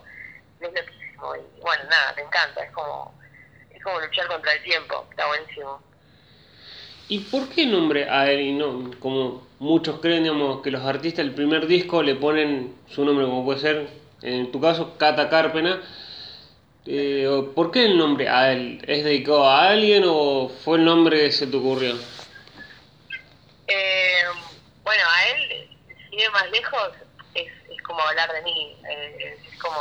es 0.62 0.74
loquísimo. 0.74 1.36
Y 1.36 1.62
bueno, 1.62 1.84
nada, 1.90 2.14
me 2.16 2.22
encanta, 2.22 2.64
es 2.64 2.72
como, 2.72 3.14
es 3.70 3.84
como 3.84 4.00
luchar 4.00 4.28
contra 4.28 4.54
el 4.54 4.64
tiempo, 4.64 5.06
está 5.10 5.28
buenísimo. 5.28 5.82
¿Y 7.10 7.20
por 7.20 7.50
qué 7.50 7.64
el 7.64 7.72
nombre 7.72 8.10
a 8.10 8.32
él 8.32 8.40
y 8.40 8.52
no, 8.54 8.92
como 9.00 9.46
muchos 9.60 10.00
creen, 10.00 10.24
digamos, 10.24 10.62
que 10.62 10.72
los 10.72 10.84
artistas 10.84 11.26
del 11.26 11.36
primer 11.36 11.68
disco 11.68 12.02
le 12.02 12.16
ponen 12.16 12.76
su 12.88 13.04
nombre, 13.04 13.26
como 13.26 13.44
puede 13.44 13.60
ser, 13.60 13.90
en 14.22 14.52
tu 14.52 14.62
caso, 14.62 14.98
Cata 14.98 15.30
Carpena? 15.30 15.82
Eh, 16.86 17.28
¿Por 17.54 17.72
qué 17.72 17.86
el 17.86 17.98
nombre 17.98 18.30
a 18.30 18.54
él? 18.54 18.82
¿Es 18.88 19.04
dedicado 19.04 19.48
a 19.48 19.68
alguien 19.68 20.04
o 20.08 20.50
fue 20.64 20.78
el 20.78 20.86
nombre 20.86 21.20
que 21.20 21.32
se 21.32 21.48
te 21.48 21.58
ocurrió? 21.58 21.96
Eh, 23.68 24.24
bueno, 24.84 25.04
a 25.08 25.30
él, 25.30 25.70
si 26.10 26.32
más 26.32 26.50
lejos, 26.52 27.05
como 27.86 28.02
hablar 28.02 28.32
de 28.34 28.42
mí, 28.42 28.78
eh, 28.90 29.40
es 29.46 29.62
como 29.62 29.78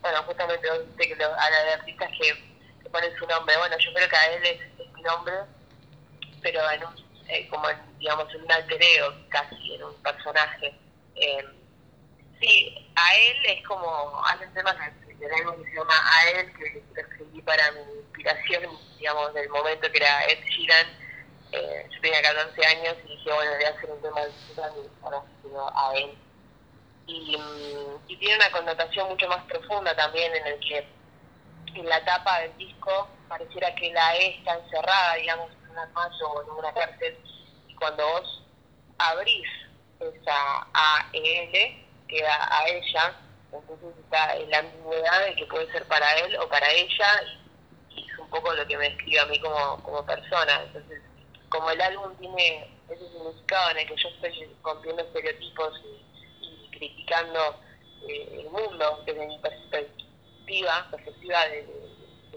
bueno, 0.00 0.22
justamente 0.22 0.68
que 0.96 1.14
a 1.24 1.26
los 1.26 1.74
artistas 1.78 2.10
que, 2.18 2.56
ponen 2.90 3.16
su 3.18 3.26
nombre, 3.26 3.56
bueno, 3.56 3.76
yo 3.78 3.92
creo 3.92 4.08
que 4.08 4.16
a 4.16 4.32
él 4.32 4.46
es, 4.46 4.92
mi 4.94 5.02
nombre, 5.02 5.34
pero 6.40 6.70
en 6.70 6.84
un, 6.84 6.94
eh, 7.28 7.48
como 7.48 7.68
en, 7.68 7.98
digamos, 7.98 8.32
un 8.34 8.50
alter 8.50 8.80
ego, 8.80 9.12
casi, 9.28 9.74
en 9.74 9.82
un 9.82 9.94
personaje. 10.02 10.72
Eh, 11.16 11.44
sí, 12.40 12.90
a 12.94 13.14
él 13.16 13.36
es 13.46 13.66
como, 13.66 14.22
hacen 14.24 14.52
temas 14.54 14.76
de 14.78 15.34
algo 15.34 15.56
que 15.56 15.70
se 15.70 15.76
llama 15.76 15.94
A 15.94 16.30
él, 16.30 16.52
que 16.54 16.82
lo 16.94 17.00
escribí 17.00 17.42
para 17.42 17.72
mi 17.72 17.80
inspiración, 17.98 18.78
digamos, 18.98 19.34
del 19.34 19.48
momento 19.48 19.90
que 19.90 19.98
era 19.98 20.24
Ed 20.26 20.38
Sheeran. 20.44 20.86
Eh, 21.52 21.88
yo 21.90 22.00
tenía 22.00 22.22
14 22.22 22.66
años 22.66 22.96
y 23.04 23.08
dije, 23.08 23.32
bueno, 23.32 23.50
voy 23.56 23.64
a 23.64 23.70
hacer 23.70 23.90
un 23.90 24.02
tema 24.02 24.20
de 24.24 24.30
Sheeran 24.30 24.72
y 24.76 25.04
ahora 25.04 25.22
a 25.74 25.96
él 25.96 26.16
y, 27.06 27.36
tiene 28.18 28.36
una 28.36 28.50
connotación 28.50 29.08
mucho 29.08 29.28
más 29.28 29.44
profunda 29.44 29.94
también 29.94 30.34
en 30.34 30.46
el 30.46 30.60
que 30.60 30.86
en 31.74 31.88
la 31.88 32.04
tapa 32.04 32.40
del 32.40 32.56
disco 32.56 33.08
pareciera 33.28 33.74
que 33.74 33.92
la 33.92 34.16
E 34.16 34.38
está 34.38 34.54
encerrada, 34.54 35.14
digamos, 35.14 35.50
en 35.52 35.70
una 35.70 35.86
mayo 35.86 36.28
o 36.30 36.42
en 36.42 36.50
una 36.50 36.72
cárcel, 36.72 37.18
y 37.68 37.74
cuando 37.74 38.06
vos 38.06 38.42
abrís 38.98 39.46
esa 40.00 40.66
AEL, 40.72 41.84
queda 42.08 42.48
a 42.50 42.68
ella, 42.68 43.14
entonces 43.52 43.88
está 44.04 44.36
en 44.36 44.50
la 44.50 44.58
ambigüedad 44.58 45.26
de 45.26 45.36
que 45.36 45.46
puede 45.46 45.70
ser 45.72 45.86
para 45.86 46.10
él 46.20 46.36
o 46.38 46.48
para 46.48 46.70
ella, 46.70 47.22
y, 47.90 48.08
es 48.10 48.18
un 48.18 48.30
poco 48.30 48.54
lo 48.54 48.66
que 48.66 48.78
me 48.78 48.88
escribe 48.88 49.20
a 49.20 49.26
mí 49.26 49.38
como, 49.40 49.82
como 49.82 50.04
persona. 50.06 50.62
Entonces, 50.62 51.02
como 51.48 51.70
el 51.70 51.80
álbum 51.80 52.14
tiene 52.16 52.70
ese 52.88 53.08
significado 53.10 53.70
en 53.70 53.78
el 53.78 53.86
que 53.86 53.96
yo 53.96 54.08
estoy 54.08 54.56
rompiendo 54.62 55.02
estereotipos 55.02 55.80
y 55.84 56.05
criticando 56.78 57.60
eh, 58.08 58.40
el 58.40 58.50
mundo 58.50 59.02
desde 59.04 59.26
mi 59.26 59.38
perspectiva, 59.38 60.88
perspectiva 60.90 61.46
de, 61.48 61.66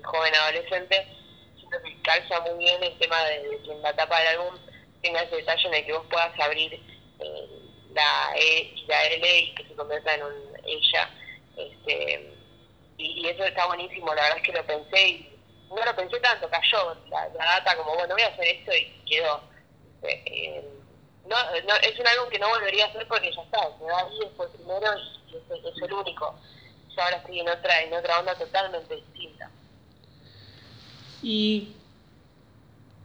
joven 0.03 0.33
adolescente, 0.35 1.07
siento 1.57 1.77
que 1.83 2.01
calza 2.01 2.39
muy 2.41 2.57
bien 2.59 2.81
el 2.83 2.97
tema 2.99 3.21
de, 3.25 3.59
que 3.63 3.71
en 3.71 3.81
la 3.81 3.93
tapa 3.95 4.19
del 4.19 4.39
álbum 4.39 4.55
tenga 5.01 5.21
ese 5.21 5.35
detalle 5.35 5.67
en 5.67 5.73
el 5.73 5.85
que 5.85 5.93
vos 5.93 6.05
puedas 6.09 6.39
abrir 6.39 6.73
eh, 6.73 7.49
la 7.91 8.33
E 8.35 8.73
y 8.75 8.85
la 8.87 9.07
L 9.07 9.39
y 9.39 9.55
que 9.55 9.63
se 9.65 9.75
convierta 9.75 10.15
en 10.15 10.23
un 10.23 10.33
ella. 10.65 11.09
Este, 11.57 12.33
y, 12.97 13.27
eso 13.27 13.43
está 13.43 13.65
buenísimo, 13.67 14.07
la 14.13 14.21
verdad 14.23 14.37
es 14.37 14.43
que 14.43 14.53
lo 14.53 14.65
pensé 14.65 15.07
y 15.07 15.39
no 15.69 15.83
lo 15.83 15.95
pensé 15.95 16.19
tanto, 16.19 16.49
cayó 16.49 16.95
la, 17.09 17.27
data 17.29 17.75
como, 17.77 17.93
bueno, 17.95 18.15
voy 18.15 18.23
a 18.23 18.27
hacer 18.27 18.47
esto 18.47 18.73
y 18.73 18.85
quedó. 19.05 19.41
Eh, 20.03 20.78
no, 21.29 21.35
no, 21.67 21.75
es 21.83 21.99
un 21.99 22.07
álbum 22.07 22.29
que 22.29 22.39
no 22.39 22.49
volvería 22.49 22.85
a 22.85 22.87
hacer 22.87 23.07
porque 23.07 23.31
ya 23.33 23.41
está, 23.41 23.59
me 23.79 23.85
da 23.85 23.99
ahí, 23.99 24.19
fue 24.35 24.47
el 24.47 24.51
primero 24.53 24.87
y 25.31 25.35
es, 25.35 25.83
el 25.83 25.93
único. 25.93 26.35
Yo 26.95 27.01
ahora 27.01 27.17
estoy 27.17 27.39
en 27.39 27.49
otra, 27.49 27.81
en 27.83 27.93
otra 27.93 28.19
onda 28.19 28.35
totalmente 28.35 28.95
distinta. 28.95 29.51
¿Y 31.21 31.69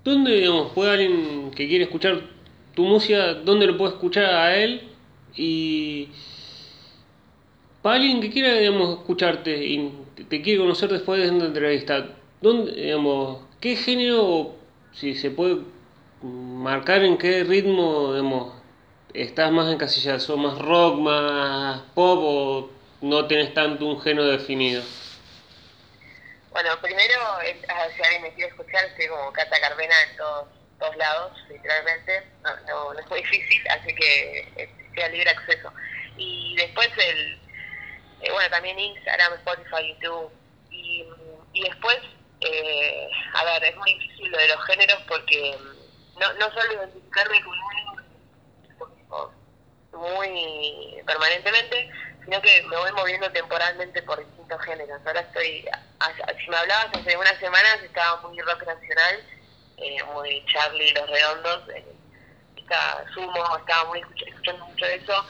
dónde, 0.02 0.33
digamos, 0.33 0.73
puede 0.73 0.90
alguien 0.93 1.50
que 1.50 1.69
quiere 1.69 1.85
escuchar 1.85 2.23
tu 2.75 2.85
música, 2.85 3.35
dónde 3.35 3.66
lo 3.66 3.76
puede 3.76 3.93
escuchar 3.93 4.25
a 4.25 4.57
él? 4.57 4.88
Y 5.37 6.09
para 7.83 7.97
alguien 7.97 8.23
que 8.23 8.31
quiera, 8.31 8.54
digamos, 8.54 9.00
escucharte 9.00 9.54
y 9.66 9.93
te 10.28 10.40
quiere 10.40 10.61
conocer 10.61 10.90
después 10.90 11.21
de 11.21 11.26
esta 11.26 11.45
entrevista, 11.45 12.09
¿dónde, 12.40 12.73
digamos, 12.73 13.43
qué 13.61 13.76
género, 13.76 14.54
si 14.93 15.14
se 15.14 15.31
puede 15.31 15.59
marcar 16.25 17.04
en 17.04 17.19
qué 17.19 17.45
ritmo, 17.45 18.12
digamos, 18.14 18.54
estás 19.12 19.50
más 19.50 19.73
encasillado? 19.73 20.19
¿Sos 20.21 20.38
más 20.38 20.59
rock, 20.59 20.99
más 20.99 21.83
pop 21.95 22.19
o 22.23 22.71
no 23.02 23.26
tenés 23.26 23.52
tanto 23.52 23.85
un 23.85 24.00
género 24.00 24.26
definido? 24.26 24.83
Bueno, 26.50 26.71
primero, 26.81 27.14
si 27.97 28.02
alguien 28.02 28.23
me 28.23 28.33
quiere 28.35 28.50
escuchar, 28.50 28.85
estoy 28.87 29.09
como 29.09 29.33
Cata 29.33 29.61
Carvena 29.61 29.95
en 30.09 30.16
todos, 30.16 30.49
todos 30.78 30.97
lados, 30.97 31.33
literalmente. 31.49 32.23
No, 32.43 32.50
no, 32.69 32.95
no 32.95 33.00
es 33.00 33.11
muy 33.11 33.21
difícil, 33.21 33.62
así 33.69 33.95
que 33.95 34.49
estoy 34.57 35.02
a 35.02 35.09
libre 35.09 35.31
acceso. 35.31 35.73
Y 36.16 36.54
después 36.57 36.88
el, 36.97 37.40
eh, 38.23 38.31
bueno, 38.31 38.49
también 38.50 38.78
Instagram, 38.78 39.35
Spotify, 39.35 39.95
YouTube. 39.95 40.31
Y, 40.71 41.04
y 41.52 41.64
después, 41.64 41.99
eh, 42.40 43.09
a 43.35 43.45
ver, 43.45 43.64
es 43.64 43.76
muy 43.76 43.93
difícil 43.95 44.31
lo 44.31 44.38
de 44.38 44.49
los 44.49 44.64
géneros 44.64 44.99
porque 45.09 45.59
no, 46.21 46.33
no 46.35 46.50
solo 46.52 46.73
identificarme 46.73 47.42
con 47.44 47.52
uno 47.52 48.04
muy 49.92 51.02
permanentemente, 51.06 51.90
sino 52.25 52.40
que 52.42 52.62
me 52.62 52.76
voy 52.76 52.92
moviendo 52.92 53.30
temporalmente 53.30 54.02
por 54.02 54.18
distintos 54.18 54.61
géneros. 54.62 55.00
Ahora 55.06 55.21
estoy, 55.21 55.64
si 56.42 56.50
me 56.50 56.56
hablabas 56.56 56.88
hace 56.94 57.16
unas 57.16 57.38
semanas, 57.38 57.78
estaba 57.83 58.21
muy 58.23 58.40
rock 58.40 58.66
nacional, 58.66 59.25
eh, 59.76 60.02
muy 60.12 60.44
Charlie 60.52 60.92
Los 60.94 61.09
Redondos, 61.09 61.68
eh, 61.71 61.85
estaba 62.56 63.04
Sumo, 63.12 63.56
estaba 63.56 63.85
muy 63.88 64.02
escuchando 64.26 64.64
mucho 64.66 64.85
de 64.85 64.97
eso 64.97 65.26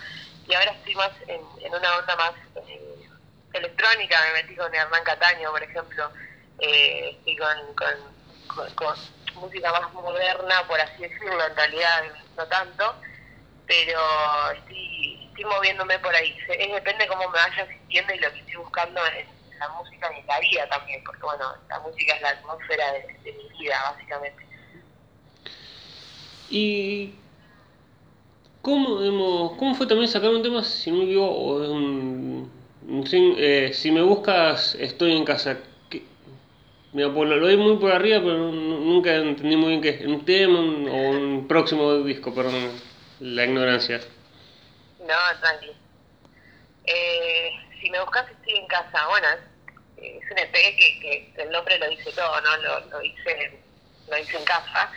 y 0.46 0.54
ahora 0.54 0.72
estoy 0.72 0.94
más 0.94 1.10
en, 1.26 1.40
en 1.60 1.74
una 1.74 1.98
onda 1.98 2.16
más 2.16 2.32
eh, 2.68 3.08
electrónica, 3.52 4.20
me 4.26 4.42
metí 4.42 4.56
con 4.56 4.74
Hernán 4.74 5.04
Cataño, 5.04 5.50
por 5.50 5.62
ejemplo, 5.62 6.10
eh, 6.58 7.16
estoy 7.18 7.36
con, 7.36 7.74
con, 7.74 8.74
con, 8.74 8.96
música 9.36 9.70
más 9.72 9.92
moderna, 9.92 10.66
por 10.66 10.80
así 10.80 11.02
decirlo, 11.02 11.46
en 11.46 11.56
realidad 11.56 12.02
no 12.36 12.46
tanto, 12.46 12.94
pero 13.66 14.00
estoy, 14.56 15.30
moviéndome 15.44 15.98
por 15.98 16.14
ahí, 16.14 16.36
es, 16.48 16.72
depende 16.72 17.06
cómo 17.06 17.28
me 17.28 17.38
vaya 17.38 17.66
sintiendo 17.66 18.14
y 18.14 18.18
lo 18.18 18.32
que 18.32 18.40
estoy 18.40 18.56
buscando 18.56 19.00
en 19.06 19.58
la 19.58 19.68
música 19.70 20.10
y 20.12 20.26
la 20.26 20.40
vida 20.40 20.68
también, 20.68 21.02
porque 21.04 21.22
bueno, 21.22 21.52
la 21.68 21.80
música 21.80 22.14
es 22.14 22.22
la 22.22 22.30
atmósfera 22.30 22.92
de, 22.92 23.32
mi 23.32 23.58
vida, 23.58 23.76
básicamente. 23.90 24.46
Y 26.50 27.14
¿Cómo, 28.64 29.56
¿Cómo 29.58 29.74
fue 29.74 29.86
también 29.86 30.08
sacar 30.08 30.30
un 30.30 30.42
tema, 30.42 30.64
si 30.64 30.90
no 30.90 30.96
me 30.96 31.04
equivoco, 31.04 31.56
un, 31.70 32.50
eh, 33.36 33.70
si 33.74 33.90
me 33.90 34.00
buscas, 34.00 34.74
estoy 34.76 35.14
en 35.14 35.26
casa? 35.26 35.58
Mira, 36.94 37.12
pues 37.12 37.28
lo, 37.28 37.40
doy 37.40 37.56
muy 37.56 37.76
por 37.76 37.92
arriba, 37.92 38.20
pero 38.20 38.38
nunca 38.38 39.14
entendí 39.14 39.56
muy 39.56 39.70
bien 39.70 39.82
qué 39.82 39.88
es. 39.90 40.06
¿Un 40.06 40.24
tema 40.24 40.58
o 40.58 41.10
un 41.10 41.46
próximo 41.46 41.92
disco? 42.04 42.34
Perdón, 42.34 42.80
la 43.20 43.44
ignorancia. 43.44 44.00
No, 45.00 45.40
tranqui. 45.40 45.72
Eh, 46.86 47.50
si 47.80 47.90
me 47.90 48.00
buscas, 48.00 48.30
estoy 48.30 48.54
en 48.54 48.66
casa. 48.68 49.06
Bueno, 49.08 49.26
es 49.96 50.30
un 50.30 50.38
EP 50.38 50.52
que, 50.52 51.00
que 51.00 51.42
el 51.42 51.50
nombre 51.50 51.78
lo 51.78 51.88
dice 51.90 52.12
todo, 52.12 52.40
¿no? 52.40 52.56
Lo, 52.58 52.80
lo, 52.86 53.02
hice, 53.02 53.58
lo 54.08 54.16
hice 54.16 54.38
en 54.38 54.44
casa 54.44 54.90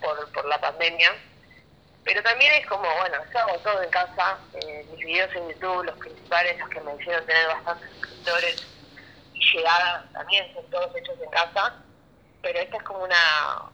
por, 0.00 0.32
por 0.32 0.46
la 0.46 0.60
pandemia 0.60 1.12
pero 2.04 2.22
también 2.22 2.52
es 2.54 2.66
como, 2.66 2.82
bueno, 2.82 3.16
yo 3.32 3.38
hago 3.38 3.58
todo 3.58 3.82
en 3.82 3.90
casa, 3.90 4.38
eh, 4.54 4.84
mis 4.90 5.06
videos 5.06 5.30
en 5.36 5.48
YouTube, 5.50 5.84
los 5.84 5.96
principales, 5.98 6.58
los 6.58 6.68
que 6.68 6.80
me 6.80 6.94
hicieron 6.96 7.24
tener 7.26 7.46
bastantes 7.46 7.90
suscriptores 7.90 8.66
llegada, 9.54 10.04
también 10.12 10.52
son 10.54 10.64
todos 10.70 10.94
hechos 10.96 11.16
en 11.22 11.30
casa, 11.30 11.74
pero 12.42 12.58
esta 12.58 12.76
es 12.76 12.82
como 12.82 13.04
una, 13.04 13.70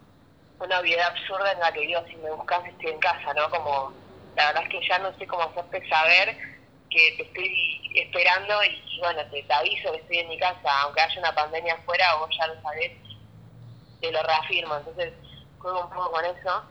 una 0.60 0.80
obviedad 0.80 1.08
absurda 1.08 1.52
en 1.52 1.60
la 1.60 1.72
que 1.72 1.80
digo, 1.80 2.04
si 2.08 2.16
me 2.16 2.30
buscas 2.30 2.64
estoy 2.66 2.90
en 2.90 3.00
casa, 3.00 3.34
¿no? 3.34 3.50
Como, 3.50 3.92
la 4.36 4.46
verdad 4.46 4.62
es 4.64 4.68
que 4.70 4.88
ya 4.88 4.98
no 4.98 5.16
sé 5.18 5.26
cómo 5.26 5.42
hacerte 5.42 5.88
saber 5.88 6.36
que 6.90 7.14
te 7.16 7.22
estoy 7.22 7.92
esperando 7.94 8.64
y, 8.64 8.98
bueno, 9.00 9.20
te, 9.30 9.42
te, 9.42 9.52
aviso 9.52 9.92
que 9.92 9.98
estoy 9.98 10.18
en 10.18 10.28
mi 10.28 10.38
casa, 10.38 10.80
aunque 10.82 11.00
haya 11.00 11.20
una 11.20 11.34
pandemia 11.34 11.74
afuera, 11.74 12.16
vos 12.16 12.30
ya 12.38 12.46
lo 12.46 12.60
sabés, 12.62 12.92
te 14.00 14.10
lo 14.10 14.22
reafirmo, 14.22 14.76
entonces 14.76 15.12
juego 15.58 15.84
un 15.84 15.90
poco 15.90 16.12
con 16.12 16.24
eso 16.24 16.62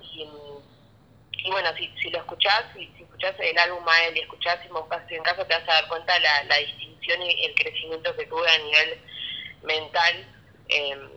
y 0.00 0.28
y 1.38 1.50
bueno, 1.50 1.70
si, 1.76 1.88
si 2.00 2.10
lo 2.10 2.18
escuchás, 2.18 2.64
si, 2.74 2.86
si 2.96 3.04
escuchás 3.04 3.34
el 3.38 3.56
álbum 3.58 3.86
a 3.88 4.02
él 4.04 4.16
y 4.16 4.20
escuchás 4.20 4.58
si 4.60 4.68
Estoy 4.68 5.16
en 5.16 5.22
casa, 5.22 5.46
te 5.46 5.54
vas 5.54 5.68
a 5.68 5.80
dar 5.80 5.88
cuenta 5.88 6.18
la, 6.18 6.44
la 6.44 6.56
distinción 6.56 7.22
y 7.22 7.44
el 7.44 7.54
crecimiento 7.54 8.14
que 8.16 8.26
tuve 8.26 8.50
a 8.50 8.58
nivel 8.58 9.00
mental 9.62 10.34
eh, 10.68 11.08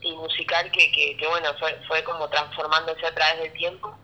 y 0.00 0.12
musical 0.12 0.70
que, 0.70 1.16
que, 1.16 1.26
bueno, 1.28 1.54
fue, 1.58 1.80
fue 1.86 2.02
como 2.04 2.28
transformándose 2.28 3.06
a 3.06 3.14
través 3.14 3.42
del 3.42 3.52
tiempo. 3.54 3.96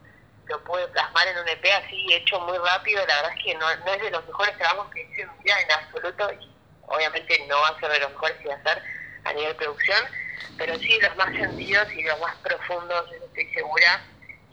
Lo 0.47 0.63
pude 0.65 0.89
plasmar 0.89 1.29
en 1.29 1.39
un 1.39 1.49
EP 1.49 1.65
así, 1.85 2.15
hecho 2.15 2.41
muy 2.41 2.57
rápido. 2.59 3.05
La 3.07 3.17
verdad 3.17 3.33
es 3.37 3.45
que 3.45 3.55
no, 3.55 3.77
no 3.77 3.93
es 3.93 4.03
de 4.03 4.11
los 4.11 4.27
mejores 4.27 4.57
trabajos 4.57 4.91
que 4.93 5.03
hice 5.03 5.23
en 5.23 5.33
mi 5.37 5.45
vida 5.45 5.61
en 5.61 5.73
absoluto 5.73 6.33
y 6.33 6.51
obviamente 6.83 7.47
no 7.49 7.61
va 7.61 7.69
a 7.69 7.81
ser 7.81 7.91
de 7.91 8.01
los 8.01 8.11
mejores 8.13 8.37
que 8.39 8.49
va 8.49 8.55
a 8.55 8.59
hacer 8.59 8.83
a 9.25 9.33
nivel 9.35 9.57
producción, 9.57 10.05
pero 10.57 10.79
sí 10.79 10.99
los 11.01 11.17
más 11.17 11.37
sentidos 11.37 11.87
y 11.95 12.03
los 12.03 12.19
más 12.21 12.35
profundos, 12.37 13.13
estoy 13.13 13.53
segura 13.53 14.12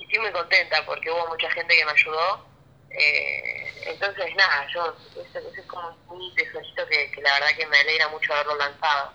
estoy 0.10 0.20
muy 0.20 0.32
contenta 0.32 0.84
porque 0.86 1.12
hubo 1.12 1.28
mucha 1.28 1.50
gente 1.52 1.78
que 1.78 1.86
me 1.86 1.92
ayudó. 1.92 2.46
Eh, 2.90 3.84
entonces, 3.86 4.36
nada, 4.36 4.68
yo, 4.74 4.96
eso, 5.22 5.40
es 5.56 5.66
como 5.68 5.96
un 6.10 6.36
tesorito 6.36 6.88
que, 6.88 7.12
que 7.12 7.22
la 7.22 7.34
verdad 7.34 7.56
que 7.56 7.68
me 7.68 7.78
alegra 7.78 8.08
mucho 8.10 8.34
haberlo 8.34 8.58
lanzado. 8.58 9.14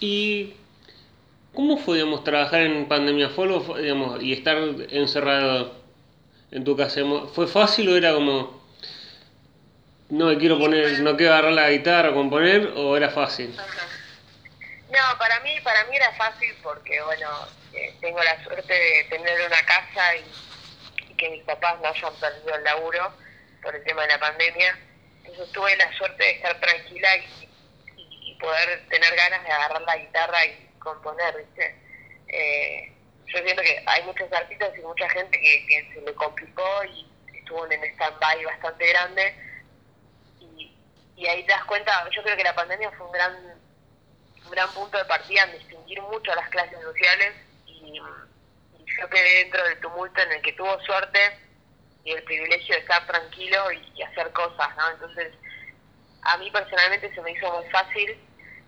¿Y 0.00 0.56
cómo 1.54 1.76
fue, 1.76 1.98
digamos, 1.98 2.24
trabajar 2.24 2.62
en 2.62 2.88
pandemia? 2.88 3.28
¿Fue, 3.28 3.46
digamos, 3.82 4.22
y 4.22 4.32
estar 4.32 4.56
encerrado 4.88 5.74
en 6.50 6.64
tu 6.64 6.74
casa? 6.74 7.00
¿Fue 7.34 7.46
fácil 7.46 7.90
o 7.90 7.96
era 7.96 8.14
como, 8.14 8.64
no 10.08 10.36
quiero 10.38 10.58
poner, 10.58 11.00
no 11.00 11.16
quiero 11.18 11.34
agarrar 11.34 11.52
la 11.52 11.70
guitarra 11.70 12.10
o 12.10 12.14
componer, 12.14 12.72
o 12.76 12.96
era 12.96 13.10
fácil? 13.10 13.54
No, 14.90 15.18
para 15.18 15.40
mí, 15.40 15.50
para 15.62 15.84
mí 15.84 15.96
era 15.96 16.12
fácil 16.12 16.54
porque, 16.62 17.02
bueno, 17.02 17.28
tengo 18.00 18.22
la 18.22 18.42
suerte 18.44 18.72
de 18.72 19.04
tener 19.04 19.46
una 19.46 19.62
casa 19.66 20.16
y, 20.16 20.24
que 21.16 21.30
mis 21.30 21.44
papás 21.44 21.80
no 21.80 21.88
hayan 21.88 22.14
perdido 22.16 22.56
el 22.56 22.64
laburo 22.64 23.14
por 23.62 23.74
el 23.74 23.84
tema 23.84 24.02
de 24.02 24.08
la 24.08 24.18
pandemia. 24.18 24.78
Entonces 25.18 25.52
tuve 25.52 25.76
la 25.76 25.92
suerte 25.96 26.22
de 26.22 26.30
estar 26.32 26.60
tranquila 26.60 27.16
y, 27.16 27.44
poder 28.40 28.86
tener 28.90 29.14
ganas 29.16 29.42
de 29.42 29.50
agarrar 29.50 29.80
la 29.82 29.96
guitarra 29.96 30.44
y 30.44 30.68
componer, 30.78 31.34
¿viste? 31.36 31.76
Eh, 32.28 32.92
yo 33.26 33.38
siento 33.38 33.62
que 33.62 33.82
hay 33.86 34.02
muchos 34.02 34.30
artistas 34.30 34.76
y 34.76 34.82
mucha 34.82 35.08
gente 35.08 35.40
que, 35.40 35.90
se 35.94 36.00
le 36.02 36.12
complicó 36.14 36.84
y 36.84 37.08
estuvo 37.32 37.64
en 37.70 37.78
un 37.78 37.86
stand-by 37.86 38.44
bastante 38.44 38.86
grande. 38.88 39.34
Y, 40.40 40.76
y 41.16 41.26
ahí 41.26 41.46
te 41.46 41.52
das 41.52 41.64
cuenta, 41.64 42.06
yo 42.10 42.22
creo 42.22 42.36
que 42.36 42.44
la 42.44 42.54
pandemia 42.54 42.90
fue 42.90 43.06
un 43.06 43.12
gran, 43.12 43.34
un 44.44 44.50
gran 44.50 44.70
punto 44.74 44.98
de 44.98 45.04
partida 45.06 45.44
en 45.44 45.52
distinguir 45.52 46.02
mucho 46.02 46.32
a 46.32 46.36
las 46.36 46.50
clases 46.50 46.82
sociales 46.82 47.34
y, 47.94 48.00
yo 49.00 49.08
quedé 49.08 49.44
dentro 49.44 49.64
del 49.64 49.80
tumulto 49.80 50.20
en 50.20 50.32
el 50.32 50.42
que 50.42 50.52
tuvo 50.52 50.78
suerte 50.80 51.18
y 52.04 52.12
el 52.12 52.22
privilegio 52.22 52.74
de 52.74 52.80
estar 52.82 53.06
tranquilo 53.06 53.72
y, 53.72 54.02
hacer 54.02 54.30
cosas, 54.32 54.76
¿no? 54.76 54.90
Entonces, 54.90 55.32
a 56.22 56.36
mí 56.38 56.50
personalmente 56.50 57.12
se 57.14 57.20
me 57.22 57.32
hizo 57.32 57.50
muy 57.52 57.68
fácil. 57.70 58.16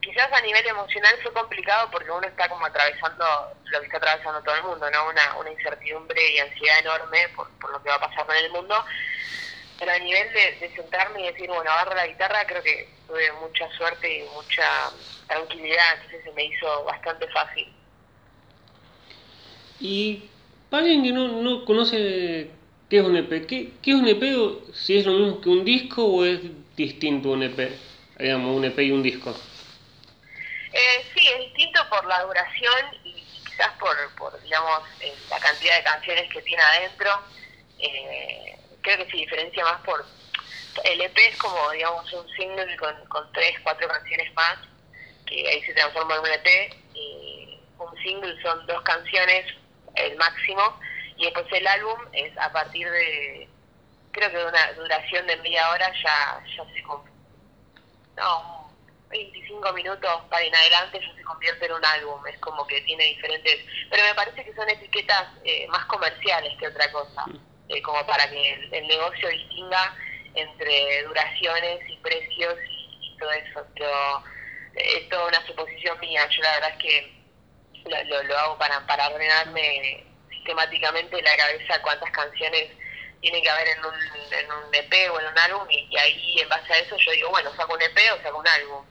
Quizás 0.00 0.32
a 0.32 0.40
nivel 0.40 0.66
emocional 0.66 1.14
fue 1.22 1.32
complicado 1.32 1.90
porque 1.90 2.10
uno 2.10 2.26
está 2.26 2.48
como 2.48 2.64
atravesando 2.66 3.24
lo 3.64 3.80
que 3.80 3.86
está 3.86 3.98
atravesando 3.98 4.42
todo 4.42 4.54
el 4.54 4.62
mundo, 4.62 4.90
¿no? 4.90 5.08
Una, 5.08 5.36
una 5.36 5.50
incertidumbre 5.50 6.32
y 6.32 6.38
ansiedad 6.38 6.78
enorme 6.80 7.28
por, 7.34 7.50
por 7.58 7.70
lo 7.72 7.82
que 7.82 7.88
va 7.88 7.96
a 7.96 8.00
pasar 8.00 8.26
con 8.26 8.36
el 8.36 8.50
mundo. 8.50 8.84
Pero 9.78 9.92
a 9.92 9.98
nivel 9.98 10.32
de, 10.32 10.52
de 10.52 10.74
sentarme 10.74 11.20
y 11.20 11.32
decir, 11.32 11.48
bueno, 11.48 11.70
agarro 11.70 11.94
la 11.94 12.06
guitarra, 12.06 12.46
creo 12.46 12.62
que 12.62 12.88
tuve 13.06 13.30
mucha 13.32 13.68
suerte 13.72 14.10
y 14.10 14.22
mucha 14.30 14.90
tranquilidad, 15.26 15.94
entonces 15.94 16.24
se 16.24 16.32
me 16.32 16.44
hizo 16.44 16.84
bastante 16.84 17.28
fácil. 17.28 17.75
Y 19.80 20.22
para 20.70 20.84
alguien 20.84 21.02
que 21.02 21.12
no, 21.12 21.42
no 21.42 21.64
conoce 21.64 22.50
qué 22.88 22.98
es 22.98 23.02
un 23.02 23.16
EP, 23.16 23.46
¿qué, 23.46 23.72
qué 23.82 23.90
es 23.90 23.96
un 23.96 24.08
EP? 24.08 24.22
O 24.38 24.72
si 24.72 24.98
es 24.98 25.06
lo 25.06 25.12
mismo 25.12 25.40
que 25.40 25.48
un 25.48 25.64
disco 25.64 26.04
o 26.04 26.24
es 26.24 26.40
distinto 26.76 27.30
un 27.30 27.42
EP? 27.42 27.70
Digamos, 28.18 28.56
un 28.56 28.64
EP 28.64 28.78
y 28.78 28.90
un 28.92 29.02
disco. 29.02 29.34
Eh, 30.72 31.06
sí, 31.14 31.26
es 31.28 31.38
distinto 31.40 31.80
por 31.88 32.04
la 32.06 32.22
duración 32.22 32.74
y 33.04 33.14
quizás 33.46 33.72
por, 33.78 33.96
por 34.16 34.42
digamos, 34.42 34.82
eh, 35.00 35.14
la 35.30 35.38
cantidad 35.38 35.76
de 35.76 35.84
canciones 35.84 36.32
que 36.32 36.42
tiene 36.42 36.62
adentro. 36.62 37.10
Eh, 37.78 38.56
creo 38.82 38.98
que 38.98 39.10
se 39.10 39.16
diferencia 39.16 39.64
más 39.64 39.80
por... 39.82 40.04
El 40.84 41.00
EP 41.00 41.16
es 41.16 41.36
como, 41.38 41.70
digamos, 41.70 42.12
un 42.12 42.28
single 42.36 42.76
con, 42.76 42.94
con 43.06 43.32
tres, 43.32 43.58
cuatro 43.62 43.88
canciones 43.88 44.32
más, 44.34 44.58
que 45.24 45.48
ahí 45.48 45.62
se 45.62 45.72
transforma 45.72 46.16
en 46.16 46.20
un 46.20 46.26
EP. 46.26 46.74
Y 46.94 47.58
un 47.78 47.96
single 48.02 48.40
son 48.42 48.66
dos 48.66 48.82
canciones 48.82 49.46
el 49.96 50.16
máximo, 50.16 50.78
y 51.16 51.24
después 51.24 51.46
el 51.52 51.66
álbum 51.66 51.98
es 52.12 52.36
a 52.38 52.52
partir 52.52 52.90
de 52.90 53.48
creo 54.12 54.30
que 54.30 54.44
una 54.44 54.72
duración 54.72 55.26
de 55.26 55.36
media 55.36 55.70
hora 55.70 55.92
ya, 56.02 56.42
ya 56.56 56.64
se 56.64 56.82
no, 58.16 58.70
25 59.10 59.72
minutos 59.74 60.10
para 60.30 60.42
en 60.42 60.54
adelante 60.54 61.00
ya 61.00 61.14
se 61.14 61.22
convierte 61.22 61.66
en 61.66 61.72
un 61.72 61.84
álbum, 61.84 62.26
es 62.26 62.38
como 62.38 62.66
que 62.66 62.80
tiene 62.82 63.04
diferentes, 63.04 63.58
pero 63.90 64.02
me 64.04 64.14
parece 64.14 64.44
que 64.44 64.54
son 64.54 64.68
etiquetas 64.68 65.28
eh, 65.44 65.66
más 65.68 65.84
comerciales 65.86 66.56
que 66.58 66.68
otra 66.68 66.90
cosa, 66.92 67.24
eh, 67.68 67.82
como 67.82 68.04
para 68.06 68.28
que 68.30 68.52
el, 68.72 68.86
negocio 68.86 69.28
distinga 69.28 69.94
entre 70.34 71.02
duraciones 71.04 71.80
y 71.88 71.96
precios 71.98 72.56
y, 72.68 73.16
todo 73.18 73.32
eso, 73.32 73.66
pero 73.74 74.24
eh, 74.74 74.98
es 74.98 75.08
toda 75.08 75.28
una 75.28 75.46
suposición 75.46 75.98
mía, 76.00 76.26
yo 76.28 76.42
la 76.42 76.52
verdad 76.52 76.70
es 76.70 76.78
que 76.78 77.15
lo, 77.86 78.22
lo, 78.22 78.38
hago 78.38 78.58
para, 78.58 78.86
para 78.86 79.08
ordenarme 79.08 80.04
sistemáticamente 80.30 81.22
la 81.22 81.36
cabeza 81.36 81.82
cuántas 81.82 82.10
canciones 82.10 82.68
tiene 83.20 83.42
que 83.42 83.50
haber 83.50 83.68
en 83.68 83.78
un, 83.78 83.94
en 84.32 84.46
un 84.46 84.74
EP 84.74 85.10
o 85.12 85.20
en 85.20 85.26
un 85.26 85.38
álbum 85.38 85.68
y, 85.70 85.96
ahí 85.96 86.36
en 86.40 86.48
base 86.48 86.72
a 86.72 86.78
eso 86.78 86.96
yo 86.96 87.12
digo, 87.12 87.30
bueno, 87.30 87.50
saco 87.56 87.74
un 87.74 87.82
EP 87.82 87.98
o 88.14 88.22
saco 88.22 88.38
un 88.38 88.48
álbum. 88.48 88.84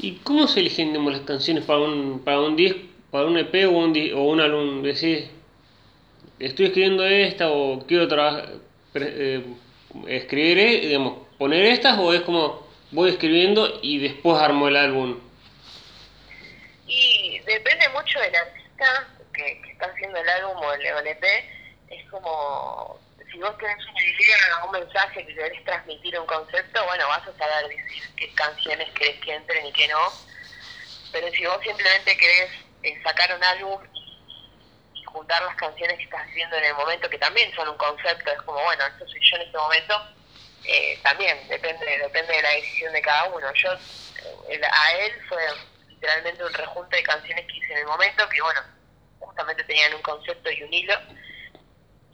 ¿Y 0.00 0.12
cómo 0.18 0.46
se 0.46 0.60
eligen 0.60 1.10
las 1.10 1.20
canciones 1.22 1.64
para 1.64 1.80
un, 1.80 2.22
para 2.24 2.40
un 2.40 2.54
disco, 2.54 2.80
para 3.10 3.26
un 3.26 3.36
EP 3.36 3.66
o 3.66 3.70
un, 3.70 4.12
o 4.14 4.22
un 4.22 4.40
álbum? 4.40 4.82
Decís, 4.82 5.28
estoy 6.38 6.66
escribiendo 6.66 7.04
esta 7.04 7.50
o 7.50 7.84
quiero 7.86 8.06
trabajar, 8.06 8.50
eh, 8.94 9.44
escribir, 10.06 10.58
eh, 10.58 10.80
digamos, 10.86 11.26
poner 11.36 11.64
estas 11.64 11.98
o 11.98 12.12
es 12.12 12.20
como 12.20 12.68
voy 12.90 13.10
escribiendo 13.10 13.80
y 13.82 13.98
después 13.98 14.40
armo 14.40 14.68
el 14.68 14.76
álbum? 14.76 15.16
Depende 17.48 17.88
mucho 17.88 18.20
del 18.20 18.36
artista 18.36 19.08
que, 19.32 19.62
que 19.62 19.72
está 19.72 19.86
haciendo 19.86 20.18
el 20.18 20.28
álbum 20.28 20.58
o 20.58 20.72
el, 20.74 20.92
o 20.92 20.98
el 20.98 21.06
EP 21.06 21.24
es 21.88 22.10
como, 22.10 23.00
si 23.32 23.38
vos 23.38 23.56
tenés 23.56 23.86
una 23.86 24.02
idea, 24.02 24.64
un 24.66 24.72
mensaje 24.72 25.24
que 25.26 25.34
querés 25.34 25.64
transmitir 25.64 26.20
un 26.20 26.26
concepto, 26.26 26.84
bueno, 26.84 27.08
vas 27.08 27.26
a 27.26 27.38
saber 27.38 27.68
decir 27.68 28.02
qué 28.16 28.34
canciones 28.34 28.90
querés 28.90 29.18
que 29.20 29.34
entren 29.34 29.64
y 29.64 29.72
qué 29.72 29.88
no. 29.88 30.12
Pero 31.10 31.30
si 31.30 31.46
vos 31.46 31.58
simplemente 31.62 32.18
querés 32.18 32.50
eh, 32.82 33.00
sacar 33.02 33.34
un 33.34 33.42
álbum 33.42 33.82
y, 34.92 35.02
juntar 35.04 35.42
las 35.42 35.56
canciones 35.56 35.96
que 35.96 36.04
estás 36.04 36.28
haciendo 36.28 36.56
en 36.56 36.64
el 36.64 36.74
momento, 36.74 37.08
que 37.08 37.18
también 37.18 37.50
son 37.54 37.66
un 37.66 37.78
concepto, 37.78 38.30
es 38.30 38.42
como, 38.42 38.62
bueno, 38.62 38.84
esto 38.84 39.08
soy 39.08 39.20
yo 39.22 39.36
en 39.36 39.42
este 39.42 39.56
momento, 39.56 40.02
eh, 40.64 41.00
también 41.02 41.48
depende 41.48 41.96
depende 41.96 42.34
de 42.34 42.42
la 42.42 42.50
decisión 42.50 42.92
de 42.92 43.00
cada 43.00 43.24
uno. 43.30 43.50
Yo, 43.54 43.72
eh, 44.50 44.60
a 44.70 44.92
él 44.96 45.12
fue 45.30 45.42
literalmente 45.98 46.44
un 46.44 46.54
rejunte 46.54 46.96
de 46.96 47.02
canciones 47.02 47.44
que 47.46 47.56
hice 47.56 47.72
en 47.72 47.78
el 47.78 47.86
momento, 47.86 48.28
que 48.28 48.40
bueno, 48.40 48.60
justamente 49.18 49.64
tenían 49.64 49.94
un 49.94 50.02
concepto 50.02 50.50
y 50.50 50.62
un 50.62 50.72
hilo 50.72 50.94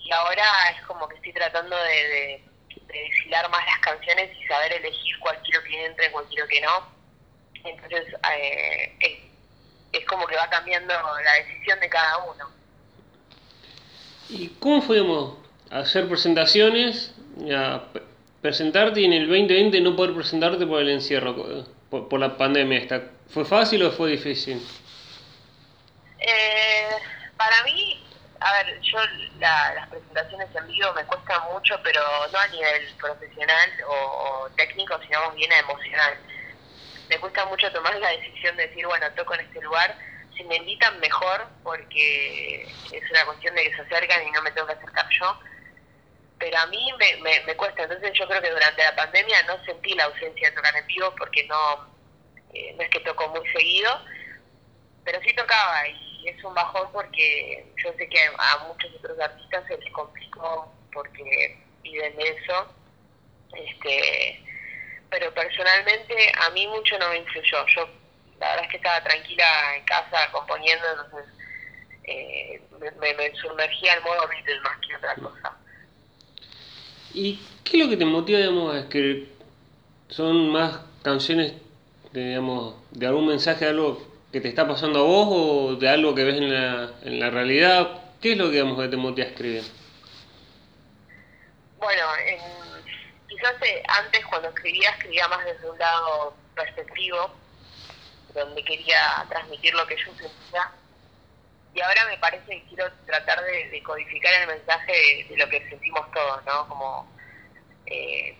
y 0.04 0.12
ahora 0.12 0.44
es 0.74 0.86
como 0.86 1.08
que 1.08 1.16
estoy 1.16 1.32
tratando 1.32 1.76
de, 1.76 2.42
de, 2.68 2.92
desfilar 2.92 3.50
más 3.50 3.64
las 3.66 3.78
canciones 3.78 4.30
y 4.38 4.46
saber 4.46 4.72
elegir 4.74 5.18
cuál 5.18 5.36
quiero 5.42 5.62
que 5.64 5.86
entre, 5.86 6.12
cuál 6.12 6.26
quiero 6.26 6.46
que 6.46 6.60
no. 6.60 6.94
Entonces 7.64 8.14
eh, 8.38 9.24
es, 9.92 10.04
como 10.06 10.26
que 10.26 10.36
va 10.36 10.48
cambiando 10.50 10.92
la 10.92 11.32
decisión 11.44 11.80
de 11.80 11.88
cada 11.88 12.18
uno. 12.18 12.50
¿Y 14.28 14.48
cómo 14.60 14.82
fuimos 14.82 15.38
a 15.70 15.80
hacer 15.80 16.08
presentaciones, 16.08 17.14
a 17.50 17.84
presentarte 18.42 19.00
y 19.00 19.06
en 19.06 19.14
el 19.14 19.28
2020 19.28 19.80
no 19.80 19.96
poder 19.96 20.14
presentarte 20.14 20.66
por 20.66 20.82
el 20.82 20.90
encierro, 20.90 21.34
por, 21.88 22.08
por 22.08 22.20
la 22.20 22.36
pandemia 22.36 22.78
esta? 22.78 23.13
¿Fue 23.28 23.44
fácil 23.44 23.82
o 23.84 23.90
fue 23.90 24.12
difícil? 24.12 24.64
Eh, 26.20 26.88
para 27.36 27.62
mí 27.64 28.04
a 28.44 28.52
ver, 28.62 28.78
yo 28.82 28.98
las 29.38 29.88
presentaciones 29.88 30.54
en 30.54 30.66
vivo 30.66 30.92
me 30.92 31.04
cuestan 31.06 31.42
mucho, 31.50 31.80
pero 31.82 32.02
no 32.30 32.38
a 32.38 32.46
nivel 32.48 32.94
profesional 33.00 33.70
o, 33.88 34.50
técnico, 34.54 35.00
sino 35.00 35.20
más 35.22 35.34
bien 35.34 35.50
emocional. 35.50 36.14
Me 37.08 37.18
cuesta 37.18 37.46
mucho 37.46 37.72
tomar 37.72 37.94
la 37.96 38.10
decisión 38.10 38.54
de 38.56 38.68
decir, 38.68 38.86
bueno, 38.86 39.10
toco 39.12 39.34
en 39.34 39.40
este 39.40 39.62
lugar. 39.62 39.96
Si 40.36 40.44
me 40.44 40.56
invitan, 40.56 41.00
mejor, 41.00 41.46
porque 41.62 42.64
es 42.92 43.10
una 43.10 43.24
cuestión 43.24 43.54
de 43.54 43.64
que 43.64 43.76
se 43.76 43.80
acercan 43.80 44.26
y 44.26 44.30
no 44.30 44.42
me 44.42 44.50
tengo 44.50 44.66
que 44.66 44.74
acercar 44.74 45.08
yo. 45.08 45.40
Pero 46.38 46.58
a 46.58 46.66
mí 46.66 46.92
me, 46.98 47.40
me, 47.46 47.56
cuesta. 47.56 47.84
Entonces 47.84 48.12
yo 48.12 48.28
creo 48.28 48.42
que 48.42 48.50
durante 48.50 48.82
la 48.82 48.94
pandemia 48.94 49.42
no 49.44 49.64
sentí 49.64 49.94
la 49.94 50.04
ausencia 50.04 50.50
de 50.50 50.56
tocar 50.56 50.76
en 50.76 50.86
vivo 50.86 51.14
porque 51.16 51.44
no, 51.44 51.93
eh, 52.54 52.74
no 52.76 52.82
es 52.82 52.90
que 52.90 53.00
toco 53.00 53.28
muy 53.28 53.46
seguido, 53.50 53.90
pero 55.04 55.20
sí 55.22 55.34
tocaba 55.34 55.88
y 55.88 56.28
es 56.28 56.42
un 56.42 56.54
bajón 56.54 56.88
porque 56.92 57.66
yo 57.82 57.92
sé 57.98 58.08
que 58.08 58.18
a 58.38 58.58
muchos 58.66 58.94
otros 58.94 59.18
artistas 59.20 59.64
se 59.68 59.76
les 59.76 59.92
complicó 59.92 60.72
porque 60.92 61.58
viven 61.82 62.16
de 62.16 62.28
eso. 62.28 62.74
Este, 63.54 64.40
pero 65.10 65.32
personalmente 65.32 66.14
a 66.40 66.50
mí 66.50 66.66
mucho 66.66 66.98
no 66.98 67.10
me 67.10 67.18
influyó. 67.18 67.66
Yo 67.66 67.88
la 68.40 68.48
verdad 68.50 68.64
es 68.64 68.70
que 68.70 68.76
estaba 68.78 69.02
tranquila 69.04 69.76
en 69.76 69.84
casa 69.84 70.30
componiendo, 70.32 70.84
entonces 70.90 71.32
eh, 72.04 72.60
me, 73.00 73.14
me, 73.14 73.34
sumergía 73.36 73.92
al 73.94 74.02
modo 74.02 74.26
Beatles 74.28 74.62
más 74.62 74.78
que 74.78 74.96
otra 74.96 75.14
cosa. 75.14 75.56
¿Y 77.14 77.38
qué 77.62 77.78
es 77.78 77.84
lo 77.84 77.90
que 77.90 77.96
te 77.96 78.04
motiva, 78.04 78.38
digamos, 78.38 78.74
a 78.74 78.80
escribir? 78.80 79.32
¿Son 80.08 80.50
más 80.50 80.80
canciones, 81.02 81.52
digamos, 82.22 82.76
de 82.92 83.06
algún 83.06 83.26
mensaje, 83.26 83.66
algo 83.66 84.00
que 84.30 84.40
te 84.40 84.48
está 84.48 84.68
pasando 84.68 85.00
a 85.00 85.02
vos 85.02 85.28
o 85.30 85.76
de 85.76 85.88
algo 85.88 86.14
que 86.14 86.24
ves 86.24 86.36
en 86.36 86.52
la, 86.52 86.92
en 87.02 87.18
la 87.18 87.30
realidad? 87.30 88.02
¿Qué 88.20 88.32
es 88.32 88.38
lo 88.38 88.46
que, 88.46 88.52
digamos, 88.52 88.80
que 88.80 88.88
te 88.88 88.96
motiva 88.96 89.26
a 89.26 89.30
escribir? 89.30 89.64
Bueno, 91.78 92.06
quizás 93.28 93.54
eh, 93.62 93.82
antes 93.88 94.24
cuando 94.26 94.48
escribía, 94.48 94.90
escribía 94.90 95.26
más 95.28 95.44
desde 95.44 95.68
un 95.68 95.78
lado 95.78 96.36
perspectivo, 96.54 97.34
donde 98.32 98.64
quería 98.64 99.26
transmitir 99.28 99.74
lo 99.74 99.86
que 99.86 99.96
yo 99.96 100.04
sentía. 100.14 100.70
Y 101.74 101.80
ahora 101.80 102.06
me 102.06 102.18
parece 102.18 102.46
que 102.46 102.64
quiero 102.68 102.90
tratar 103.06 103.42
de, 103.42 103.82
codificar 103.82 104.32
el 104.42 104.46
mensaje 104.46 105.26
de, 105.28 105.36
lo 105.36 105.48
que 105.48 105.68
sentimos 105.68 106.10
todos, 106.12 106.44
¿no? 106.44 106.68
Como 106.68 107.12
eh, 107.86 108.36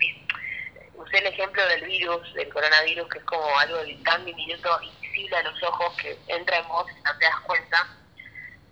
usé 0.97 1.19
el 1.19 1.27
ejemplo 1.27 1.67
del 1.69 1.85
virus, 1.85 2.35
del 2.35 2.49
coronavirus, 2.49 3.09
que 3.09 3.19
es 3.19 3.25
como 3.25 3.59
algo 3.59 3.79
tan 4.05 4.25
diminuto 4.25 4.73
a 4.73 5.43
los 5.43 5.63
ojos 5.63 5.97
que 5.97 6.19
entra 6.29 6.59
en 6.59 6.69
vos 6.69 6.87
y 6.91 7.03
no 7.03 7.19
te 7.19 7.25
das 7.25 7.41
cuenta. 7.41 7.87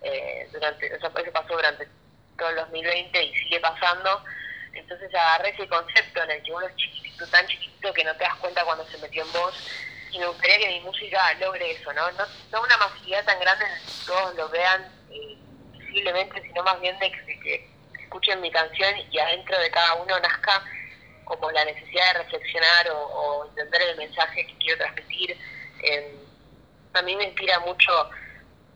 Eh, 0.01 0.49
durante, 0.51 0.87
eso 0.87 1.11
pasó 1.11 1.53
durante 1.53 1.87
todo 2.37 2.49
el 2.49 2.55
2020 2.57 3.23
y 3.23 3.35
sigue 3.35 3.59
pasando. 3.59 4.23
Entonces 4.73 5.13
agarré 5.13 5.49
ese 5.49 5.67
concepto 5.67 6.23
en 6.23 6.31
el 6.31 6.43
que 6.43 6.51
uno 6.51 6.65
es 6.65 6.75
chiquitito, 6.75 7.27
tan 7.27 7.45
chiquitito 7.47 7.93
que 7.93 8.03
no 8.03 8.15
te 8.15 8.23
das 8.23 8.35
cuenta 8.35 8.65
cuando 8.65 8.85
se 8.87 8.97
metió 8.97 9.23
en 9.23 9.31
vos. 9.31 9.55
Y 10.11 10.19
me 10.19 10.27
gustaría 10.27 10.59
que 10.59 10.67
mi 10.67 10.81
música 10.81 11.33
logre 11.35 11.71
eso, 11.71 11.91
¿no? 11.93 12.11
No, 12.11 12.61
una 12.61 12.77
masividad 12.77 13.25
tan 13.25 13.39
grande 13.39 13.65
en 13.65 13.85
que 13.85 14.05
todos 14.05 14.35
lo 14.35 14.49
vean 14.49 14.83
eh, 15.09 15.37
visiblemente, 15.71 16.41
sino 16.41 16.63
más 16.63 16.79
bien 16.81 16.97
de 16.99 17.11
que, 17.11 17.73
escuchen 17.99 18.41
mi 18.41 18.51
canción 18.51 18.93
y 19.09 19.17
adentro 19.17 19.57
de 19.57 19.71
cada 19.71 19.95
uno 19.95 20.19
nazca 20.19 20.63
como 21.39 21.51
la 21.51 21.65
necesidad 21.65 22.13
de 22.13 22.23
reflexionar 22.23 22.89
o, 22.91 23.45
entender 23.49 23.81
el 23.81 23.97
mensaje 23.97 24.45
que 24.45 24.57
quiero 24.57 24.77
transmitir. 24.77 25.37
Eh, 25.83 26.15
a 26.93 27.01
mí 27.01 27.15
me 27.15 27.25
inspira 27.25 27.59
mucho 27.59 27.91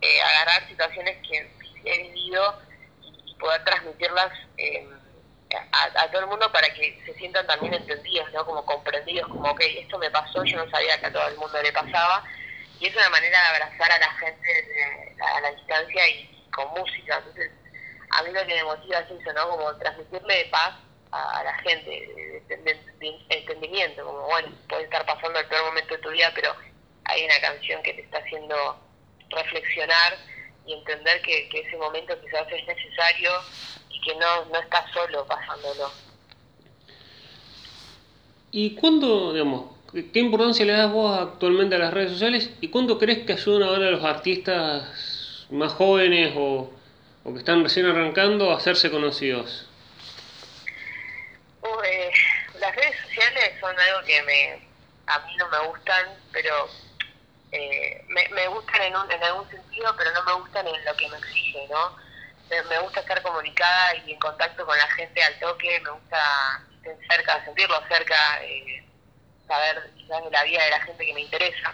eh, 0.01 0.21
agarrar 0.21 0.67
situaciones 0.67 1.17
que 1.27 1.49
he 1.85 2.03
vivido 2.03 2.61
y 3.25 3.33
poder 3.35 3.63
transmitirlas 3.63 4.31
eh, 4.57 4.87
a, 5.71 6.11
todo 6.11 6.21
el 6.21 6.27
mundo 6.27 6.51
para 6.51 6.67
que 6.73 7.01
se 7.05 7.13
sientan 7.15 7.47
también 7.47 7.73
entendidos, 7.73 8.31
¿no? 8.33 8.45
Como 8.45 8.65
comprendidos, 8.65 9.27
como, 9.29 9.51
ok, 9.51 9.61
esto 9.61 9.97
me 9.97 10.11
pasó, 10.11 10.43
yo 10.43 10.57
no 10.57 10.69
sabía 10.69 10.99
que 10.99 11.05
a 11.05 11.13
todo 11.13 11.27
el 11.27 11.37
mundo 11.37 11.61
le 11.61 11.71
pasaba. 11.71 12.23
Y 12.79 12.87
es 12.87 12.95
una 12.95 13.09
manera 13.09 13.39
de 13.41 13.47
abrazar 13.47 13.91
a 13.91 13.99
la 13.99 14.11
gente 14.13 15.15
a 15.19 15.41
la 15.41 15.51
distancia 15.51 16.09
y 16.09 16.47
con 16.51 16.69
música. 16.71 17.17
Entonces, 17.17 17.51
a 18.11 18.23
mí 18.23 18.31
lo 18.31 18.45
que 18.45 18.55
me 18.55 18.63
motiva 18.63 18.99
es 18.99 19.11
eso, 19.11 19.33
¿no? 19.33 19.49
Como 19.49 19.75
transmitirle 19.77 20.45
paz 20.51 20.75
a, 21.11 21.43
la 21.43 21.53
gente, 21.59 22.26
de, 22.47 22.77
entendimiento, 23.29 24.03
como, 24.05 24.21
bueno, 24.27 24.49
puede 24.69 24.83
estar 24.83 25.05
pasando 25.05 25.39
el 25.39 25.45
peor 25.47 25.65
momento 25.65 25.95
de 25.95 26.01
tu 26.01 26.09
vida, 26.09 26.31
pero 26.33 26.53
hay 27.05 27.25
una 27.25 27.39
canción 27.41 27.81
que 27.83 27.93
te 27.93 28.01
está 28.01 28.19
haciendo 28.19 28.55
reflexionar 29.29 30.17
y 30.65 30.73
entender 30.73 31.21
que, 31.21 31.49
ese 31.53 31.77
momento 31.77 32.19
quizás 32.21 32.47
es 32.51 32.65
necesario 32.67 33.31
y 33.89 34.01
que 34.01 34.15
no, 34.15 34.45
no 34.45 34.59
estás 34.59 34.91
solo 34.91 35.25
pasándolo. 35.25 35.91
¿Y 38.51 38.75
cuándo, 38.75 39.33
digamos, 39.33 39.75
qué 39.91 40.19
importancia 40.19 40.65
le 40.65 40.73
das 40.73 40.91
vos 40.91 41.17
actualmente 41.19 41.75
a 41.75 41.79
las 41.79 41.93
redes 41.93 42.11
sociales 42.11 42.51
y 42.61 42.69
cuándo 42.69 42.97
crees 42.97 43.25
que 43.25 43.33
ayudan 43.33 43.63
ahora 43.63 43.87
a 43.87 43.91
los 43.91 44.03
artistas 44.03 45.45
más 45.49 45.73
jóvenes 45.73 46.33
o, 46.35 46.71
o 47.23 47.33
que 47.33 47.39
están 47.39 47.63
recién 47.63 47.85
arrancando 47.85 48.51
a 48.51 48.57
hacerse 48.57 48.89
conocidos? 48.89 49.67
Las 52.59 52.75
redes 52.75 52.95
sociales 53.01 53.53
son 53.59 53.79
algo 53.79 54.05
que 54.05 54.21
me, 54.23 54.67
a 55.07 55.19
mí 55.19 55.35
no 55.37 55.47
me 55.49 55.59
gustan, 55.67 56.05
pero 56.31 56.69
eh, 57.51 58.03
me, 58.07 58.27
me, 58.29 58.47
gustan 58.47 58.81
en, 58.81 58.95
un, 58.95 59.11
en 59.11 59.23
algún 59.23 59.49
sentido, 59.49 59.95
pero 59.97 60.11
no 60.11 60.23
me 60.23 60.33
gustan 60.33 60.67
en 60.67 60.85
lo 60.85 60.95
que 60.95 61.09
me 61.09 61.17
exige, 61.17 61.67
¿no? 61.69 62.07
me 62.69 62.79
gusta 62.79 63.01
estar 63.01 63.21
comunicada 63.21 63.95
y 64.05 64.13
en 64.13 64.19
contacto 64.19 64.65
con 64.65 64.77
la 64.77 64.87
gente 64.91 65.21
al 65.21 65.37
toque, 65.39 65.81
me 65.81 65.89
gusta 65.89 66.63
cerca, 67.09 67.43
sentirlo 67.43 67.81
cerca, 67.89 68.41
eh, 68.41 68.83
saber 69.47 69.91
quizás 69.97 70.23
de 70.23 70.31
la 70.31 70.43
vida 70.43 70.63
de 70.63 70.69
la 70.71 70.81
gente 70.81 71.05
que 71.05 71.13
me 71.13 71.21
interesa. 71.21 71.73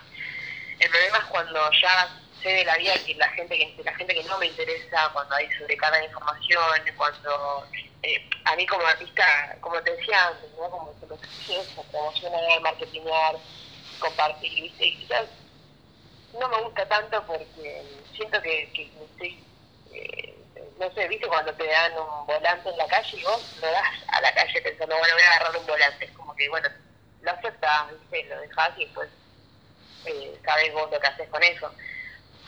El 0.80 0.89
problema 0.89 1.17
es 1.19 1.26
cuando 1.26 1.72
ya 1.80 2.10
sé 2.41 2.50
de 2.50 2.65
la 2.65 2.76
vida 2.78 2.93
que 3.06 3.13
la 3.15 3.30
gente 3.30 3.58
que 3.58 3.84
la 3.84 3.96
gente 3.96 4.13
que 4.15 4.24
no 4.24 4.38
me 4.39 4.48
interesa, 4.48 5.10
cuando 5.13 5.36
hay 5.36 5.52
sobrecarga 5.54 6.00
de 6.00 6.06
información, 6.06 6.82
cuando 6.98 7.67
eh, 8.04 8.30
a 8.46 8.56
mí 8.56 8.66
como 8.68 8.86
artista, 8.86 9.58
como 9.62 9.82
te 9.82 9.96
decía 9.96 10.28
antes, 10.28 10.50
¿no? 10.58 10.70
como 10.70 10.94
se 11.00 11.08
me 11.08 11.84
promocionar, 11.92 12.62
marketingar, 12.62 13.36
compartir, 14.00 14.63
¿viste? 14.63 14.86
Y 14.86 14.98
quizás 14.98 15.26
no 16.39 16.48
me 16.50 16.62
gusta 16.62 16.86
tanto 16.88 17.26
porque 17.26 17.84
siento 18.16 18.42
que, 18.42 18.70
que 18.74 18.92
estoy 19.06 19.44
eh, 19.94 20.34
no 20.80 20.92
sé, 20.94 21.08
viste 21.08 21.28
cuando 21.28 21.54
te 21.54 21.66
dan 21.66 21.94
un 21.94 22.26
volante 22.26 22.70
en 22.70 22.78
la 22.78 22.88
calle 22.88 23.18
y 23.18 23.24
vos 23.24 23.58
lo 23.62 23.72
das 23.72 23.94
a 24.08 24.22
la 24.22 24.34
calle 24.34 24.62
pensando, 24.62 24.98
bueno, 24.98 25.13
voy 25.13 25.24
a 25.24 25.30
agarrar 25.30 25.58
un 25.58 25.66
volante. 25.66 26.06
Es 26.06 26.12
como 26.12 26.36
que, 26.36 26.50
bueno, 26.50 26.68
lo 27.22 27.32
aceptas, 27.32 27.92
¿viste? 27.92 28.24
lo 28.26 28.42
dejas 28.42 28.72
y 28.78 28.86
después 28.86 29.10
eh, 30.06 30.39
sabes 30.44 30.74
vos 30.74 30.92
lo 30.92 31.00
que 31.00 31.08
haces 31.08 31.30
con 31.30 31.44
eso. 31.44 31.72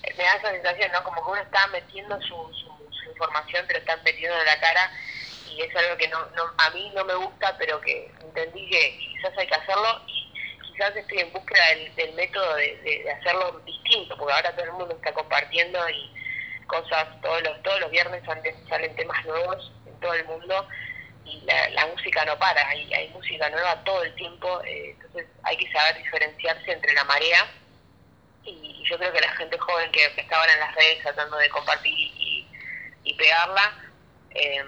Eh, 0.04 0.14
me 0.18 0.24
da 0.24 0.36
esa 0.36 0.52
sensación, 0.52 0.92
¿no? 0.92 1.04
Como 1.04 1.24
que 1.24 1.32
uno 1.32 1.42
está 1.42 1.68
metiendo 1.68 2.20
su, 2.22 2.54
su, 2.54 2.76
información, 3.10 3.64
pero 3.68 3.80
está 3.80 3.96
metiendo 3.98 4.38
en 4.38 4.46
la 4.46 4.60
cara 4.60 4.92
y 5.56 5.62
es 5.62 5.76
algo 5.76 5.98
que 5.98 6.08
no, 6.08 6.20
no, 6.36 6.44
a 6.58 6.70
mí 6.72 6.92
no 6.94 7.06
me 7.06 7.16
gusta, 7.16 7.56
pero 7.58 7.80
que 7.82 8.12
entendí 8.22 8.70
que 8.70 8.98
quizás 8.98 9.38
hay 9.38 9.48
que 9.48 9.56
hacerlo 9.56 10.02
y 10.08 10.34
quizás 10.62 10.96
estoy 10.96 11.20
en 11.20 11.32
búsqueda 11.32 11.64
del, 11.96 12.14
método 12.14 12.56
de, 12.56 12.78
de 12.84 13.12
hacerlo 13.12 13.62
distinto, 13.66 14.18
porque 14.18 14.34
ahora 14.34 14.52
todo 14.56 14.66
el 14.66 14.72
mundo 14.74 14.96
está 14.96 15.14
compartiendo 15.14 15.90
y 15.90 16.12
cosas, 16.66 17.08
todos 17.22 17.42
los, 17.44 17.62
todos 17.64 17.80
los 17.80 17.92
viernes 17.92 18.24
salen 18.70 18.96
temas 18.96 19.26
nuevos 19.26 19.72
en 19.86 20.00
todo 20.00 20.14
el 20.14 20.26
mundo 20.26 20.68
y 21.26 21.42
la, 21.42 21.88
música 21.88 22.24
no 22.26 22.38
para, 22.38 22.68
hay, 22.68 22.94
hay 22.94 23.10
música 23.10 23.50
nueva 23.50 23.84
todo 23.84 24.04
el 24.04 24.14
tiempo, 24.16 24.62
eh, 24.64 24.92
entonces 24.92 25.28
hay 25.44 25.58
que 25.58 25.72
saber 25.72 25.98
diferenciarse 25.98 26.72
entre 26.72 26.94
la 26.94 27.04
marea 27.06 27.48
y, 28.44 28.84
yo 28.88 29.00
creo 29.00 29.12
que 29.12 29.22
la 29.22 29.32
gente 29.32 29.58
joven 29.58 29.92
que, 29.92 30.28
ahora 30.32 30.54
en 30.54 30.60
las 30.60 30.76
redes 30.76 31.02
tratando 31.02 31.38
de 31.38 31.50
compartir 31.50 31.92
y, 31.98 33.14
pegarla, 33.18 33.74
eh, 34.32 34.64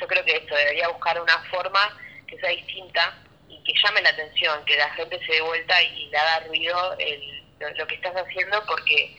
yo 0.00 0.06
creo 0.06 0.24
que 0.24 0.36
esto 0.36 0.54
debería 0.54 0.88
buscar 0.88 1.20
una 1.20 1.38
forma 1.50 1.98
que 2.26 2.38
sea 2.38 2.50
distinta 2.50 3.18
y 3.48 3.62
que 3.62 3.72
llame 3.82 4.02
la 4.02 4.10
atención, 4.10 4.64
que 4.64 4.76
la 4.76 4.90
gente 4.90 5.18
se 5.24 5.32
dé 5.32 5.40
vuelta 5.42 5.82
y 5.82 6.06
le 6.06 6.16
haga 6.16 6.46
ruido 6.46 6.96
el, 6.98 7.44
lo 7.76 7.86
que 7.86 7.94
estás 7.94 8.14
haciendo 8.14 8.62
porque 8.66 9.16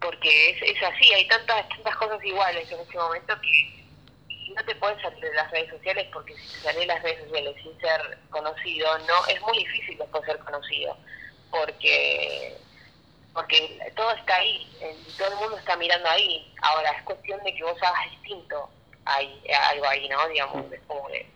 porque 0.00 0.50
es, 0.50 0.62
es 0.62 0.82
así, 0.82 1.12
hay 1.12 1.26
tantas, 1.26 1.68
tantas 1.70 1.96
cosas 1.96 2.22
iguales 2.22 2.70
en 2.70 2.80
este 2.80 2.98
momento 2.98 3.34
que 3.40 3.76
no 4.54 4.64
te 4.64 4.74
puedes 4.76 5.00
salir 5.02 5.20
de 5.20 5.34
las 5.34 5.50
redes 5.50 5.70
sociales 5.70 6.06
porque 6.12 6.36
si 6.36 6.46
te 6.48 6.60
sales 6.60 6.80
de 6.80 6.86
las 6.86 7.02
redes 7.02 7.24
sociales 7.24 7.56
sin 7.62 7.80
ser 7.80 8.18
conocido, 8.30 8.98
no 8.98 9.26
es 9.26 9.40
muy 9.40 9.58
difícil 9.58 9.98
después 9.98 10.24
ser 10.24 10.38
conocido, 10.38 10.96
porque 11.50 12.56
porque 13.32 13.78
todo 13.94 14.10
está 14.12 14.36
ahí, 14.36 14.66
todo 15.18 15.28
el 15.28 15.34
mundo 15.34 15.58
está 15.58 15.76
mirando 15.76 16.08
ahí. 16.08 16.54
Ahora 16.62 16.90
es 16.92 17.02
cuestión 17.02 17.42
de 17.44 17.54
que 17.54 17.64
vos 17.64 17.76
hagas 17.82 18.10
distinto, 18.12 18.70
hay 19.06 19.42
algo 19.72 19.86
ahí, 19.88 20.08
¿no? 20.08 20.28
Digamos, 20.28 20.72
es 20.72 20.80
como 20.86 21.06
que 21.08 21.26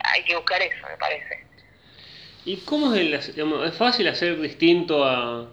hay 0.00 0.24
que 0.24 0.36
buscar 0.36 0.62
eso, 0.62 0.86
me 0.88 0.96
parece. 0.96 1.44
¿Y 2.44 2.58
cómo 2.58 2.94
es, 2.94 3.00
el, 3.00 3.14
es 3.14 3.74
fácil 3.76 4.08
hacer 4.08 4.40
distinto 4.40 5.04
a, 5.04 5.46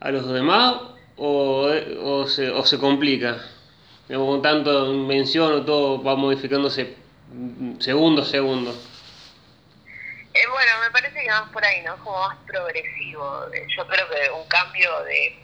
a 0.00 0.10
los 0.10 0.28
demás 0.32 0.76
o, 1.16 1.70
o, 2.02 2.26
se, 2.26 2.50
o 2.50 2.64
se 2.64 2.78
complica. 2.78 3.36
con 4.08 4.42
tanto 4.42 4.92
invención 4.92 5.64
todo 5.66 6.02
va 6.02 6.16
modificándose 6.16 6.96
segundo 7.78 8.22
a 8.22 8.24
segundo. 8.24 8.70
Eh, 10.32 10.46
bueno, 10.50 10.72
me 10.82 10.90
parece 10.90 11.20
que 11.20 11.28
más 11.28 11.50
por 11.50 11.64
ahí, 11.64 11.82
¿no? 11.82 11.96
Como 11.98 12.18
más 12.18 12.38
progresivo. 12.46 13.46
Yo 13.76 13.86
creo 13.86 14.08
que 14.08 14.30
un 14.30 14.46
cambio 14.48 14.90
de, 15.04 15.38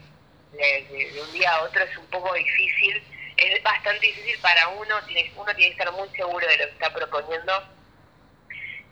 de, 0.53 1.20
un 1.20 1.33
día 1.33 1.53
a 1.53 1.62
otro 1.64 1.83
es 1.85 1.96
un 1.99 2.07
poco 2.07 2.33
difícil. 2.35 3.03
Es 3.37 3.62
bastante 3.62 4.07
difícil 4.07 4.38
para 4.40 4.68
uno, 4.68 5.03
tiene, 5.05 5.33
uno 5.37 5.55
tiene 5.55 5.75
que 5.75 5.83
estar 5.83 5.92
muy 5.92 6.09
seguro 6.11 6.46
de 6.46 6.57
lo 6.57 6.64
que 6.64 6.72
está 6.72 6.92
proponiendo. 6.92 7.53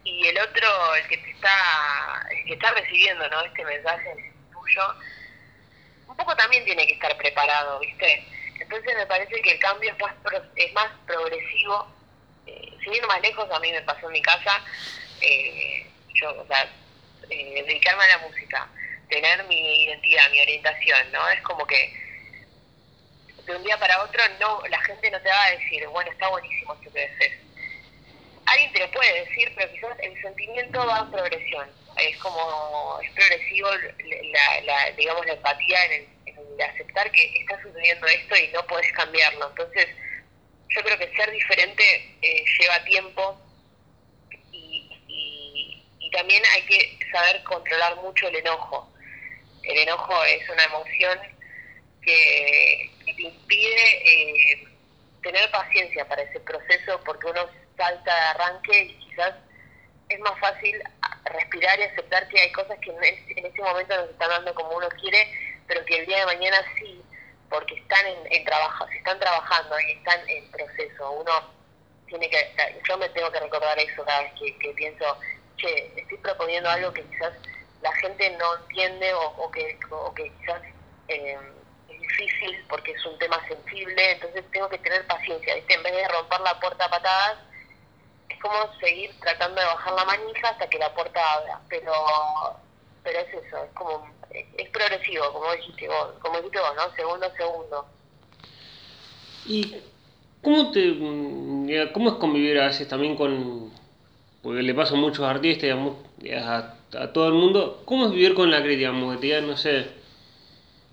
Y 0.04 0.26
el 0.26 0.38
otro, 0.38 0.94
el 0.96 1.08
que 1.08 1.16
te 1.16 1.30
está, 1.30 2.28
el 2.30 2.44
que 2.44 2.54
está 2.54 2.70
recibiendo, 2.72 3.28
¿no? 3.30 3.40
Este 3.42 3.64
mensaje 3.64 4.32
tuyo, 4.52 4.94
un 6.06 6.16
poco 6.16 6.36
también 6.36 6.64
tiene 6.64 6.86
que 6.86 6.94
estar 6.94 7.16
preparado, 7.16 7.80
¿viste? 7.80 8.26
Entonces 8.60 8.96
me 8.96 9.06
parece 9.06 9.40
que 9.40 9.52
el 9.52 9.58
cambio 9.58 9.90
es 9.90 9.98
más, 9.98 10.14
es 10.56 10.72
más 10.74 10.90
progresivo. 11.06 11.88
Eh, 12.46 12.74
ir 12.92 13.06
más 13.06 13.20
lejos, 13.22 13.50
a 13.50 13.60
mí 13.60 13.72
me 13.72 13.80
pasó 13.82 14.06
en 14.06 14.12
mi 14.12 14.22
casa, 14.22 14.62
eh, 15.20 15.86
yo, 16.14 16.30
o 16.38 16.46
sea, 16.46 16.68
eh, 17.30 17.64
dedicarme 17.66 18.04
a 18.04 18.08
la 18.08 18.18
música, 18.18 18.68
tener 19.08 19.44
mi 19.44 19.84
identidad, 19.84 20.30
mi 20.30 20.40
orientación, 20.40 21.12
¿no? 21.12 21.26
Es 21.30 21.40
como 21.42 21.66
que 21.66 22.03
de 23.46 23.56
un 23.56 23.62
día 23.62 23.78
para 23.78 24.02
otro 24.02 24.22
no 24.40 24.62
la 24.68 24.80
gente 24.82 25.10
no 25.10 25.20
te 25.20 25.28
va 25.28 25.44
a 25.44 25.50
decir, 25.50 25.86
bueno, 25.88 26.10
está 26.10 26.28
buenísimo 26.28 26.74
esto 26.74 26.92
que 26.92 27.04
haces. 27.04 27.32
Alguien 28.46 28.72
te 28.72 28.80
lo 28.80 28.90
puede 28.90 29.24
decir, 29.24 29.52
pero 29.56 29.72
quizás 29.72 29.98
el 30.00 30.20
sentimiento 30.20 30.86
va 30.86 31.00
en 31.00 31.10
progresión 31.10 31.84
es 31.96 32.16
como, 32.18 32.98
es 33.02 33.10
progresivo 33.12 33.68
la, 33.70 34.60
la, 34.62 34.90
digamos, 34.92 35.24
la 35.26 35.32
empatía 35.34 35.84
en 35.86 35.92
el, 35.92 36.14
aceptar 36.60 37.10
que 37.10 37.38
está 37.40 37.60
sucediendo 37.62 38.06
esto 38.06 38.36
y 38.36 38.48
no 38.48 38.64
puedes 38.66 38.90
cambiarlo. 38.92 39.48
Entonces, 39.48 39.88
yo 40.68 40.82
creo 40.82 40.98
que 40.98 41.14
ser 41.16 41.30
diferente 41.30 41.82
eh, 42.22 42.44
lleva 42.58 42.84
tiempo 42.84 43.40
y, 44.52 44.88
y, 45.08 46.10
también 46.10 46.42
hay 46.54 46.62
que 46.62 46.96
saber 47.10 47.42
controlar 47.42 47.96
mucho 47.96 48.28
el 48.28 48.36
enojo. 48.36 48.88
El 49.64 49.78
enojo 49.78 50.24
es 50.24 50.48
una 50.48 50.64
emoción 50.64 51.18
que, 52.02 52.90
impide 53.22 54.52
eh, 54.52 54.68
tener 55.22 55.50
paciencia 55.50 56.06
para 56.06 56.22
ese 56.22 56.40
proceso 56.40 57.00
porque 57.04 57.26
uno 57.26 57.48
salta 57.76 58.14
de 58.14 58.20
arranque 58.20 58.82
y 58.82 58.94
quizás 58.98 59.34
es 60.08 60.20
más 60.20 60.38
fácil 60.38 60.82
respirar 61.24 61.78
y 61.78 61.84
aceptar 61.84 62.28
que 62.28 62.40
hay 62.40 62.52
cosas 62.52 62.78
que 62.80 62.90
en, 62.90 63.44
este 63.44 63.62
momento 63.62 63.96
no 63.96 64.04
se 64.04 64.12
están 64.12 64.28
dando 64.28 64.54
como 64.54 64.76
uno 64.76 64.88
quiere, 65.00 65.32
pero 65.66 65.84
que 65.84 65.98
el 65.98 66.06
día 66.06 66.20
de 66.20 66.26
mañana 66.26 66.58
sí, 66.78 67.02
porque 67.48 67.74
están 67.74 68.04
en, 68.30 68.44
trabajo, 68.44 68.86
se 68.88 68.98
están 68.98 69.18
trabajando 69.18 69.80
y 69.80 69.92
están 69.92 70.28
en 70.28 70.50
proceso. 70.50 71.10
Uno 71.10 71.50
tiene 72.06 72.28
que, 72.28 72.54
yo 72.86 72.98
me 72.98 73.08
tengo 73.10 73.30
que 73.32 73.40
recordar 73.40 73.78
eso 73.78 74.04
cada 74.04 74.22
vez 74.22 74.32
que, 74.38 74.70
pienso, 74.70 75.18
che, 75.56 75.92
estoy 75.96 76.18
proponiendo 76.18 76.68
algo 76.68 76.92
que 76.92 77.02
quizás 77.04 77.32
la 77.80 77.92
gente 77.96 78.36
no 78.38 78.56
entiende 78.56 79.12
o, 79.14 79.50
que, 79.50 79.78
que 80.16 80.32
quizás 80.38 80.62
eh, 81.08 81.38
difícil 82.16 82.64
porque 82.68 82.92
es 82.92 83.06
un 83.06 83.18
tema 83.18 83.40
sensible, 83.48 84.12
entonces 84.12 84.44
tengo 84.52 84.68
que 84.68 84.78
tener 84.78 85.06
paciencia, 85.06 85.54
En 85.56 85.82
vez 85.82 85.92
de 85.92 86.08
romper 86.08 86.40
la 86.40 86.58
puerta 86.60 86.84
a 86.84 86.90
patadas, 86.90 87.38
como 88.40 88.78
seguir 88.78 89.10
tratando 89.20 89.60
de 89.60 89.66
bajar 89.66 89.94
la 89.94 90.04
manija 90.04 90.48
hasta 90.50 90.68
que 90.68 90.78
la 90.78 90.94
puerta 90.94 91.20
abra, 91.32 91.60
pero 91.68 91.92
pero 93.02 93.18
es 93.18 93.28
eso, 93.28 93.64
es 93.64 93.70
como 93.74 94.06
es, 94.30 94.68
progresivo, 94.70 95.32
como 95.32 95.52
dijiste 95.52 95.88
vos, 95.88 96.08
como 96.20 96.36
dijiste 96.36 96.58
vos, 96.58 96.74
¿no? 96.76 96.94
Segundo 96.94 97.32
segundo. 97.36 97.86
¿Y 99.46 99.76
cómo 100.42 100.70
te 100.72 101.90
cómo 101.92 102.10
es 102.10 102.16
convivir 102.16 102.60
a 102.60 102.66
veces 102.66 102.88
también 102.88 103.16
con 103.16 103.72
porque 104.42 104.62
le 104.62 104.74
pasa 104.74 104.92
a 104.92 104.98
muchos 104.98 105.24
artistas 105.24 105.70
a, 105.70 106.74
a, 106.98 107.12
todo 107.14 107.28
el 107.28 107.34
mundo, 107.34 107.82
¿cómo 107.86 108.06
es 108.06 108.12
vivir 108.12 108.34
con 108.34 108.50
la 108.50 108.62
crítica? 108.62 108.90
no 108.92 109.56
sé, 109.56 110.03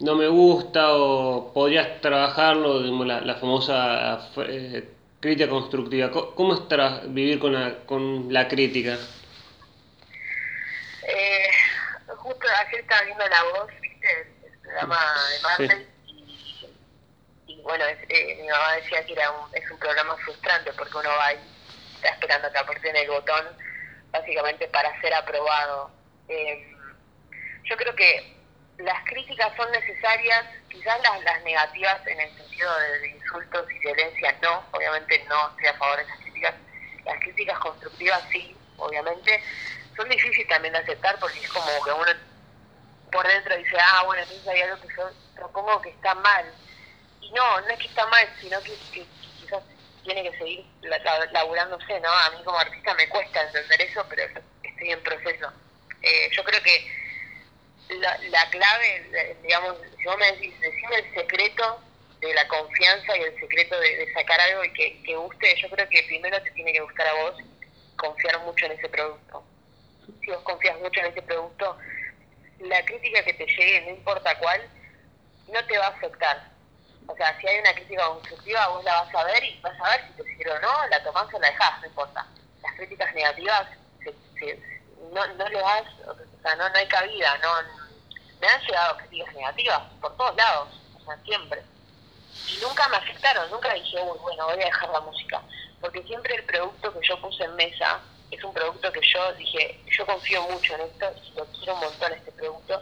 no 0.02 0.16
me 0.16 0.28
gusta 0.28 0.94
o 0.94 1.54
podrías 1.54 2.02
trabajarlo, 2.02 2.82
digamos, 2.82 3.08
la, 3.08 3.22
la 3.22 3.36
famosa 3.36 4.30
eh, 4.48 4.84
Crítica 5.22 5.48
constructiva. 5.48 6.10
¿Cómo 6.10 6.56
es 6.56 7.14
vivir 7.14 7.38
con 7.38 7.54
la, 7.54 7.86
con 7.86 8.34
la 8.34 8.48
crítica? 8.48 8.98
Eh, 11.08 11.48
justo 12.08 12.48
ayer 12.66 12.80
estaba 12.82 13.04
viendo 13.04 13.28
La 13.28 13.44
Voz, 13.44 13.70
¿viste? 13.80 14.34
El 14.44 14.60
programa 14.62 14.98
de 15.30 15.42
Marvel. 15.44 15.88
Y, 17.46 17.62
bueno, 17.62 17.86
eh, 17.86 18.38
mi 18.42 18.48
mamá 18.48 18.74
decía 18.78 19.06
que 19.06 19.14
era 19.14 19.30
un, 19.30 19.56
es 19.56 19.70
un 19.70 19.78
programa 19.78 20.18
frustrante 20.26 20.74
porque 20.74 20.98
uno 20.98 21.10
va 21.10 21.34
y 21.34 21.38
está 21.98 22.10
esperando 22.10 22.52
que 22.52 22.58
aprieten 22.58 22.96
el 22.96 23.08
botón 23.08 23.46
básicamente 24.10 24.68
para 24.70 25.00
ser 25.02 25.14
aprobado. 25.14 25.92
Eh, 26.30 26.66
yo 27.66 27.78
creo 27.78 27.96
que 27.96 28.41
las 28.84 29.04
críticas 29.06 29.56
son 29.56 29.72
necesarias, 29.72 30.46
quizás 30.70 31.02
las, 31.02 31.24
las 31.24 31.44
negativas 31.44 32.06
en 32.08 32.20
el 32.20 32.36
sentido 32.36 32.70
de, 32.80 33.10
insultos 33.10 33.72
y 33.72 33.80
violencia 33.80 34.36
no, 34.42 34.64
obviamente 34.72 35.24
no 35.28 35.50
estoy 35.50 35.68
a 35.68 35.74
favor 35.76 35.98
de 35.98 36.04
esas 36.04 36.20
críticas. 36.20 36.56
Las 37.06 37.20
críticas 37.20 37.60
constructivas 37.60 38.24
sí, 38.32 38.56
obviamente. 38.78 39.44
Son 39.96 40.08
difíciles 40.08 40.48
también 40.48 40.74
de 40.74 40.80
aceptar 40.80 41.20
porque 41.20 41.40
es 41.40 41.50
como 41.50 41.84
que 41.84 41.92
uno 41.92 42.12
por 43.12 43.28
dentro 43.28 43.58
dice, 43.58 43.78
ah, 43.80 44.04
bueno, 44.06 44.24
entonces 44.24 44.48
hay 44.48 44.62
algo 44.62 44.82
que 44.82 44.96
yo 44.96 45.10
propongo 45.36 45.82
que 45.82 45.90
está 45.90 46.16
mal. 46.16 46.46
y 47.20 47.32
no, 47.32 47.62
no 47.62 47.68
es 47.68 47.80
que 47.80 47.88
está 47.88 48.06
mal, 48.08 48.28
sino 48.40 48.62
que, 48.62 48.74
que 48.94 49.06
quizás 49.40 49.62
tiene 50.04 50.24
que 50.24 50.38
seguir 50.38 50.66
laburándose, 51.32 52.00
¿no? 52.00 52.10
A 52.10 52.30
mí 52.32 52.44
como 52.44 52.58
artista 52.58 52.94
me 52.94 53.10
cuesta 53.10 53.42
entender 53.42 53.82
eso, 53.82 54.06
pero 54.10 54.24
estoy 54.64 54.92
en 54.92 55.04
proceso. 55.04 55.52
Eh, 56.02 56.30
yo 56.32 56.44
creo 56.44 56.62
que 56.64 57.01
la, 58.00 58.18
la 58.30 58.50
clave, 58.50 59.38
digamos, 59.44 59.78
si 59.98 60.06
vos 60.06 60.18
me 60.18 60.32
decís, 60.32 60.60
decime 60.60 60.96
el 60.96 61.14
secreto 61.14 61.82
de 62.20 62.34
la 62.34 62.48
confianza 62.48 63.18
y 63.18 63.22
el 63.22 63.40
secreto 63.40 63.80
de, 63.80 64.14
sacar 64.14 64.40
algo 64.40 64.64
y 64.64 64.74
que, 64.74 65.02
que, 65.04 65.16
guste, 65.16 65.56
yo 65.62 65.70
creo 65.70 65.90
que 65.90 66.04
primero 66.04 66.42
te 66.42 66.52
tiene 66.52 66.74
que 66.74 66.82
gustar 66.82 67.08
a 67.08 67.14
vos 67.16 67.36
confiar 67.98 68.40
mucho 68.42 68.66
en 68.66 68.74
ese 68.74 68.90
producto. 68.90 69.44
Si 70.24 70.32
vos 70.32 70.44
confías 70.44 70.80
mucho 70.80 71.00
en 71.00 71.08
ese 71.08 71.22
producto, 71.22 71.78
la 72.60 72.84
crítica 72.86 73.24
que 73.24 73.34
te 73.34 73.46
llegue, 73.46 73.82
no 73.82 73.90
importa 73.92 74.38
cuál, 74.38 74.62
no 75.52 75.66
te 75.66 75.78
va 75.78 75.88
a 75.88 75.90
afectar. 75.90 76.52
O 77.08 77.16
sea, 77.16 77.38
si 77.40 77.48
hay 77.48 77.60
una 77.60 77.74
crítica 77.74 78.06
constructiva, 78.06 78.68
vos 78.68 78.84
la 78.84 79.02
vas 79.02 79.16
a 79.16 79.24
ver 79.26 79.44
y 79.44 79.60
vas 79.62 79.80
a 79.80 79.90
ver 79.90 80.08
si 80.08 80.24
te 80.24 80.36
sirve 80.36 80.52
o 80.52 80.60
no, 80.60 80.88
la 80.90 81.04
tomás 81.04 81.34
o 81.34 81.40
la 81.40 81.48
dejás, 81.50 81.82
no 81.82 81.88
importa. 81.88 82.26
Las 82.62 82.76
críticas 82.76 83.14
negativas, 83.16 83.68
no, 85.12 85.28
no 85.28 85.50
le 85.50 85.60
das, 85.60 85.88
o 86.08 86.42
sea, 86.42 86.56
no, 86.56 86.70
no 86.70 86.76
hay 86.76 86.88
cabida, 86.88 87.38
no, 87.40 87.81
me 88.42 88.48
han 88.48 88.62
llegado 88.62 88.98
críticas 88.98 89.36
negativas 89.36 89.82
por 90.02 90.18
todos 90.18 90.36
lados, 90.36 90.70
o 91.00 91.06
sea, 91.06 91.16
siempre. 91.24 91.62
Y 92.48 92.60
nunca 92.62 92.88
me 92.90 92.98
afectaron, 92.98 93.50
nunca 93.52 93.74
dije, 93.74 94.02
uy, 94.02 94.18
bueno, 94.20 94.46
voy 94.48 94.62
a 94.62 94.66
dejar 94.66 94.90
la 94.90 95.00
música. 95.02 95.42
Porque 95.80 96.02
siempre 96.04 96.36
el 96.36 96.44
producto 96.46 96.92
que 96.92 97.08
yo 97.08 97.22
puse 97.22 97.44
en 97.44 97.56
mesa 97.56 98.00
es 98.32 98.44
un 98.44 98.54
producto 98.54 98.92
que 98.92 99.02
yo 99.14 99.34
dije, 99.34 99.80
yo 99.96 100.06
confío 100.06 100.42
mucho 100.44 100.74
en 100.76 100.82
esto, 100.82 101.14
lo 101.36 101.46
quiero 101.46 101.76
un 101.76 101.82
montón 101.82 102.14
este 102.14 102.32
producto, 102.32 102.82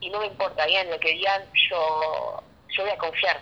y 0.00 0.08
no 0.10 0.20
me 0.20 0.26
importa 0.26 0.64
bien 0.66 0.90
lo 0.90 0.98
que 0.98 1.12
digan, 1.12 1.42
yo, 1.70 2.42
yo 2.68 2.82
voy 2.82 2.92
a 2.92 2.98
confiar. 2.98 3.40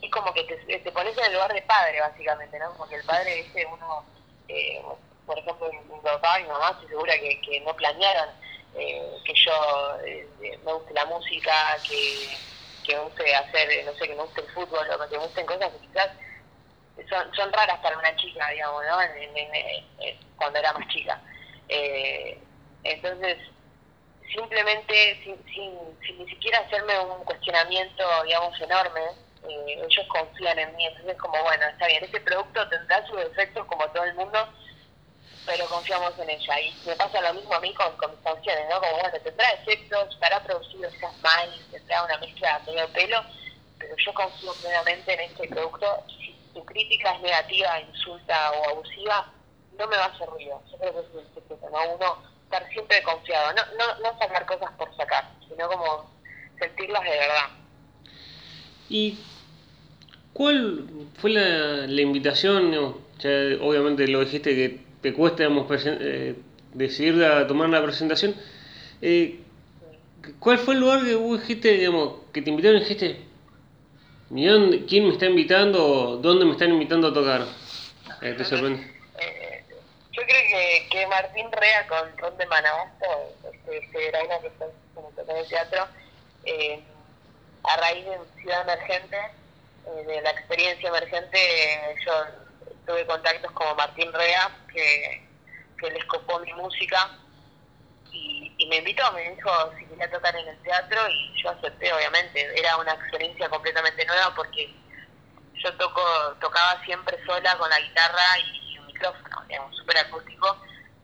Y 0.00 0.10
como 0.10 0.32
que 0.34 0.42
te, 0.44 0.78
te 0.78 0.92
pones 0.92 1.16
en 1.16 1.24
el 1.24 1.34
lugar 1.34 1.52
de 1.52 1.62
padre, 1.62 2.00
básicamente, 2.00 2.58
¿no? 2.58 2.72
Como 2.72 2.88
que 2.88 2.96
el 2.96 3.04
padre, 3.04 3.40
ese 3.40 3.66
uno, 3.66 4.04
eh, 4.48 4.82
por 5.24 5.38
ejemplo, 5.38 5.70
mi 5.70 6.00
papá 6.00 6.40
y 6.40 6.44
mi 6.44 6.48
mamá, 6.48 6.70
estoy 6.70 6.88
segura 6.88 7.14
que, 7.14 7.40
que 7.42 7.60
no 7.60 7.74
planearon 7.76 8.41
eh, 8.76 9.18
que 9.24 9.34
yo 9.34 9.98
eh, 10.06 10.28
me 10.64 10.72
guste 10.72 10.94
la 10.94 11.04
música, 11.06 11.52
que, 11.88 12.36
que 12.84 12.96
me 12.96 13.02
guste 13.02 13.34
hacer, 13.34 13.84
no 13.84 13.92
sé, 13.94 14.08
que 14.08 14.14
me 14.14 14.22
guste 14.22 14.40
el 14.40 14.48
fútbol 14.48 14.86
o 14.90 15.08
que 15.08 15.16
me 15.16 15.24
gusten 15.24 15.46
cosas 15.46 15.72
que 15.72 15.86
quizás 15.86 16.10
son, 17.08 17.34
son 17.34 17.52
raras 17.52 17.78
para 17.80 17.98
una 17.98 18.14
chica, 18.16 18.48
digamos, 18.50 18.82
¿no? 18.84 18.98
cuando 20.36 20.58
era 20.58 20.72
más 20.72 20.88
chica. 20.88 21.20
Eh, 21.68 22.38
entonces, 22.84 23.38
simplemente, 24.34 25.20
sin, 25.22 25.36
sin, 25.54 26.18
ni 26.18 26.28
siquiera 26.28 26.58
hacerme 26.60 26.98
un 27.00 27.24
cuestionamiento, 27.24 28.04
digamos, 28.24 28.60
enorme, 28.60 29.00
eh, 29.48 29.82
ellos 29.88 30.06
confían 30.08 30.58
en 30.58 30.74
mí. 30.76 30.86
Entonces, 30.86 31.16
como, 31.18 31.40
bueno, 31.42 31.64
está 31.66 31.86
bien, 31.86 32.04
este 32.04 32.20
producto 32.20 32.68
tendrá 32.68 33.06
sus 33.06 33.20
efectos 33.20 33.66
como 33.66 33.86
todo 33.90 34.04
el 34.04 34.14
mundo, 34.14 34.48
confiamos 35.72 36.12
en 36.18 36.30
ella. 36.30 36.60
Y 36.60 36.74
me 36.86 36.94
pasa 36.96 37.20
lo 37.20 37.34
mismo 37.34 37.54
a 37.54 37.60
mí 37.60 37.72
con, 37.74 37.96
con 37.96 38.10
mis 38.10 38.20
canciones, 38.20 38.64
¿no? 38.68 38.80
Como, 38.80 38.92
bueno, 38.92 39.18
tendrá 39.24 39.50
efectos, 39.52 40.08
estará 40.12 40.42
producido 40.42 40.90
quizás 40.90 41.18
mal, 41.22 41.50
tendrá 41.70 42.04
una 42.04 42.18
mezcla 42.18 42.60
medio 42.66 42.88
pelo, 42.88 43.24
pero 43.78 43.96
yo 43.96 44.14
confío 44.14 44.52
plenamente 44.60 45.14
en 45.14 45.20
este 45.20 45.48
producto. 45.48 46.04
Si 46.08 46.34
tu 46.54 46.64
crítica 46.64 47.14
es 47.14 47.22
negativa, 47.22 47.80
insulta 47.80 48.52
o 48.52 48.70
abusiva, 48.70 49.32
no 49.78 49.86
me 49.86 49.96
va 49.96 50.04
a 50.04 50.08
hacer 50.08 50.28
ruido. 50.28 50.62
Yo 50.70 50.78
creo 50.78 50.92
que 50.92 51.00
es 51.00 51.24
el 51.26 51.34
secreto, 51.34 51.70
¿no? 51.70 51.94
Uno 51.94 52.22
estar 52.44 52.68
siempre 52.70 53.02
confiado, 53.02 53.52
no, 53.54 53.62
no, 53.78 53.98
no 54.00 54.18
sacar 54.18 54.44
cosas 54.44 54.70
por 54.76 54.94
sacar, 54.96 55.24
sino 55.48 55.68
como 55.68 56.10
sentirlas 56.58 57.02
de 57.02 57.10
verdad. 57.10 57.48
¿Y 58.90 59.18
cuál 60.34 60.86
fue 61.18 61.30
la, 61.30 61.86
la 61.86 62.00
invitación? 62.00 63.00
obviamente 63.60 64.08
lo 64.08 64.24
dijiste 64.24 64.54
que 64.54 64.91
te 65.02 65.12
cuesta 65.12 65.44
eh, 65.44 66.36
decidir 66.72 67.22
a 67.24 67.46
tomar 67.46 67.68
la 67.68 67.82
presentación. 67.82 68.34
Eh, 69.02 69.40
¿Cuál 70.38 70.58
fue 70.58 70.74
el 70.74 70.80
lugar 70.80 71.04
que 71.04 71.16
vos 71.16 71.40
dijiste, 71.40 71.72
digamos, 71.72 72.20
que 72.32 72.42
te 72.42 72.50
invitaron 72.50 72.78
y 72.78 72.80
dijiste, 72.80 73.20
¿quién 74.88 75.04
me 75.06 75.12
está 75.12 75.26
invitando? 75.26 76.16
¿Dónde 76.22 76.44
me 76.44 76.52
están 76.52 76.70
invitando 76.70 77.08
a 77.08 77.12
tocar? 77.12 77.42
Eh, 78.22 78.34
¿Te 78.34 78.44
sorprende? 78.44 78.80
Eh, 79.18 79.64
yo 80.12 80.22
creo 80.22 80.42
que, 80.48 80.88
que 80.90 81.06
Martín 81.08 81.50
Rea 81.50 81.86
con 81.88 82.16
Ron 82.18 82.36
de 82.38 82.46
Manabasto, 82.46 83.06
este, 83.52 83.78
este 83.78 84.08
una 84.24 84.38
que 84.40 84.46
está 84.46 84.66
en 85.28 85.36
el 85.36 85.48
teatro, 85.48 85.88
eh, 86.44 86.80
a 87.64 87.76
raíz 87.78 88.04
de 88.04 88.18
Ciudad 88.40 88.62
Emergente, 88.62 89.16
eh, 89.86 90.04
de 90.06 90.22
la 90.22 90.30
experiencia 90.30 90.88
emergente, 90.88 91.38
yo 92.04 92.12
tuve 92.86 93.06
contactos 93.06 93.50
como 93.52 93.74
Martín 93.74 94.12
Rea, 94.12 94.50
que, 94.72 95.28
que 95.78 95.90
les 95.90 96.04
copó 96.06 96.38
mi 96.40 96.52
música 96.54 97.10
y, 98.10 98.52
y, 98.58 98.66
me 98.66 98.76
invitó, 98.76 99.10
me 99.12 99.30
dijo 99.30 99.50
si 99.78 99.86
quería 99.86 100.10
tocar 100.10 100.34
en 100.36 100.48
el 100.48 100.58
teatro 100.62 101.00
y 101.08 101.42
yo 101.42 101.50
acepté, 101.50 101.92
obviamente. 101.92 102.58
Era 102.58 102.76
una 102.76 102.92
experiencia 102.92 103.48
completamente 103.48 104.04
nueva 104.04 104.34
porque 104.34 104.74
yo 105.54 105.72
toco 105.74 106.02
tocaba 106.40 106.82
siempre 106.84 107.18
sola 107.24 107.56
con 107.56 107.70
la 107.70 107.80
guitarra 107.80 108.38
y 108.38 108.78
un 108.78 108.86
micrófono, 108.86 109.42
digamos, 109.48 109.76
súper 109.76 109.98
acústico. 109.98 110.56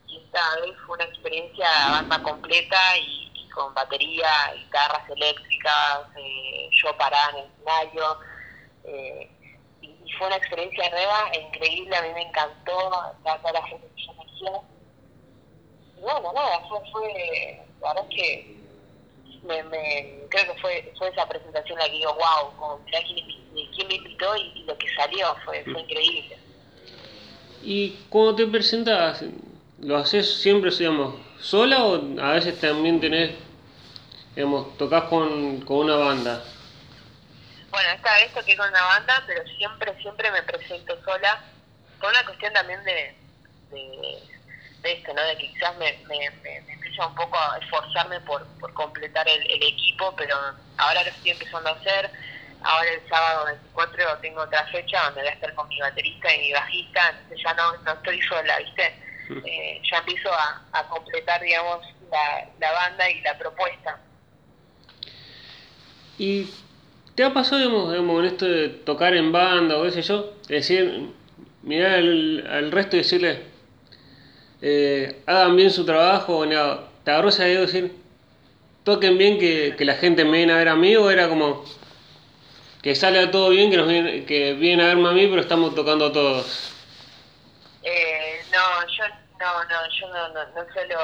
Y 0.07 0.19
esta 0.19 0.61
vez 0.61 0.77
fue 0.85 0.97
una 0.97 1.05
experiencia 1.05 1.69
banda 1.91 2.23
completa 2.23 2.97
y, 2.99 3.49
con 3.55 3.75
batería, 3.75 4.53
guitarras 4.55 5.09
eléctricas, 5.11 6.01
eh, 6.17 6.69
yo 6.73 6.97
parada 6.97 7.31
en 7.31 7.37
el 7.39 7.51
escenario. 7.51 8.21
Eh, 8.85 9.31
fue 10.17 10.27
una 10.27 10.37
experiencia 10.37 10.91
nueva 10.91 11.31
increíble, 11.35 11.97
a 11.97 12.03
mí 12.03 12.09
me 12.15 12.23
encantó, 12.23 12.91
toda 13.23 13.53
la 13.53 13.63
gente 13.67 13.87
que 13.95 14.03
yo 14.05 14.13
conocía. 14.15 14.61
Y 15.97 16.01
bueno, 16.01 16.33
nada, 16.33 16.61
fue, 16.69 16.79
fue, 16.93 17.63
la 17.81 17.95
verdad 17.95 18.11
es 18.11 18.17
que 18.17 18.57
me, 19.45 19.63
me, 19.65 20.21
creo 20.29 20.53
que 20.53 20.61
fue, 20.61 20.93
fue 20.97 21.09
esa 21.09 21.29
presentación 21.29 21.79
la 21.79 21.87
que 21.87 21.93
digo, 21.93 22.15
wow, 22.15 22.57
como 22.59 22.79
mirá 22.85 23.01
quién, 23.07 23.27
quién 23.75 23.89
me 23.89 23.95
invitó 23.95 24.37
y, 24.37 24.65
lo 24.65 24.77
que 24.79 24.87
salió, 24.95 25.35
fue, 25.45 25.65
fue 25.65 25.81
increíble. 25.81 26.39
¿Y 27.63 27.91
cuando 28.09 28.37
te 28.37 28.47
presentas, 28.47 29.25
lo 29.81 29.97
haces 29.97 30.41
siempre, 30.41 30.71
digamos, 30.71 31.15
sola 31.41 31.85
o 31.85 32.21
a 32.21 32.33
veces 32.33 32.61
también 32.61 33.01
tenés, 33.01 33.33
digamos, 34.35 34.77
tocas 34.79 35.05
con, 35.05 35.61
con 35.63 35.79
una 35.79 35.97
banda? 35.97 36.45
Bueno, 37.71 37.91
esta 37.91 38.15
vez 38.15 38.33
toqué 38.33 38.57
con 38.57 38.69
una 38.69 38.83
banda, 38.83 39.23
pero 39.27 39.47
siempre, 39.57 39.95
siempre 40.01 40.31
me 40.31 40.43
presento 40.43 40.99
sola, 41.05 41.43
por 42.01 42.11
una 42.11 42.25
cuestión 42.25 42.53
también 42.53 42.83
de, 42.85 43.15
de, 43.71 44.93
esto, 44.93 45.13
¿no? 45.13 45.23
De 45.23 45.37
que 45.37 45.51
quizás 45.51 45.77
me, 45.77 45.93
me, 46.09 46.31
me, 46.43 46.63
un 47.07 47.15
poco 47.15 47.39
a 47.39 47.59
esforzarme 47.59 48.21
por, 48.21 48.45
por 48.59 48.73
completar 48.75 49.29
el, 49.29 49.63
equipo, 49.63 50.15
pero 50.17 50.37
ahora 50.79 51.05
lo 51.05 51.11
estoy 51.11 51.31
empezando 51.31 51.69
a 51.69 51.73
hacer. 51.73 52.11
Ahora 52.63 52.91
el 52.91 53.09
sábado 53.09 53.45
24 53.47 54.19
tengo 54.19 54.41
otra 54.41 54.67
fecha 54.67 55.05
donde 55.05 55.21
voy 55.21 55.29
a 55.29 55.35
estar 55.35 55.55
con 55.55 55.69
mi 55.69 55.79
baterista 55.79 56.35
y 56.35 56.39
mi 56.39 56.53
bajista, 56.53 57.11
entonces 57.11 57.41
ya 57.45 57.55
no, 57.55 57.77
no 57.79 57.93
estoy 57.93 58.21
sola, 58.23 58.59
¿viste? 58.59 58.95
Eh, 59.45 59.83
ya 59.89 59.99
empiezo 59.99 60.33
a, 60.33 60.63
a 60.73 60.89
completar, 60.89 61.41
digamos, 61.41 61.87
la, 62.11 62.49
la 62.59 62.73
banda 62.73 63.09
y 63.11 63.21
la 63.21 63.39
propuesta. 63.39 64.01
Y 66.19 66.51
¿Te 67.19 67.25
ha 67.25 67.35
pasado, 67.35 67.59
digamos, 67.59 68.21
en 68.21 68.25
esto 68.27 68.45
de 68.45 68.69
tocar 68.69 69.13
en 69.17 69.33
banda 69.33 69.77
o 69.77 69.83
qué 69.83 69.91
sé 69.91 70.03
yo? 70.03 70.35
Decir, 70.47 71.11
mirar 71.65 71.95
al, 71.95 72.71
resto 72.71 72.95
y 72.95 73.01
decirle, 73.01 73.43
eh, 74.63 75.21
hagan 75.27 75.57
bien 75.57 75.73
su 75.73 75.85
trabajo, 75.85 76.47
no, 76.47 76.79
¿te 77.03 77.11
agarró 77.11 77.31
esa 77.31 77.49
idea 77.49 77.59
de 77.59 77.67
decir, 77.67 77.93
toquen 78.85 79.19
bien 79.19 79.37
que, 79.41 79.75
que, 79.77 79.85
la 79.85 79.97
gente 79.97 80.25
me 80.25 80.37
viene 80.37 80.53
a 80.53 80.59
ver 80.59 80.69
a 80.69 80.77
mí 80.77 80.95
o 80.95 81.11
era 81.11 81.29
como 81.29 81.65
que 82.83 82.95
sale 82.95 83.27
todo 83.27 83.49
bien, 83.49 83.73
que 83.73 83.79
nos 83.79 83.89
viene, 83.89 84.25
que 84.25 84.53
vienen 84.53 84.87
a 84.87 84.89
verme 84.91 85.09
a 85.09 85.13
mí, 85.13 85.27
pero 85.27 85.41
estamos 85.41 85.75
tocando 85.75 86.13
todos? 86.13 86.73
Eh, 87.83 88.45
no, 88.53 88.87
yo 88.97 89.05
no, 89.41 89.65
no, 89.65 89.91
yo 89.91 90.09
no, 90.13 90.29
no, 90.29 90.45
no 90.55 90.73
suelo... 90.73 91.01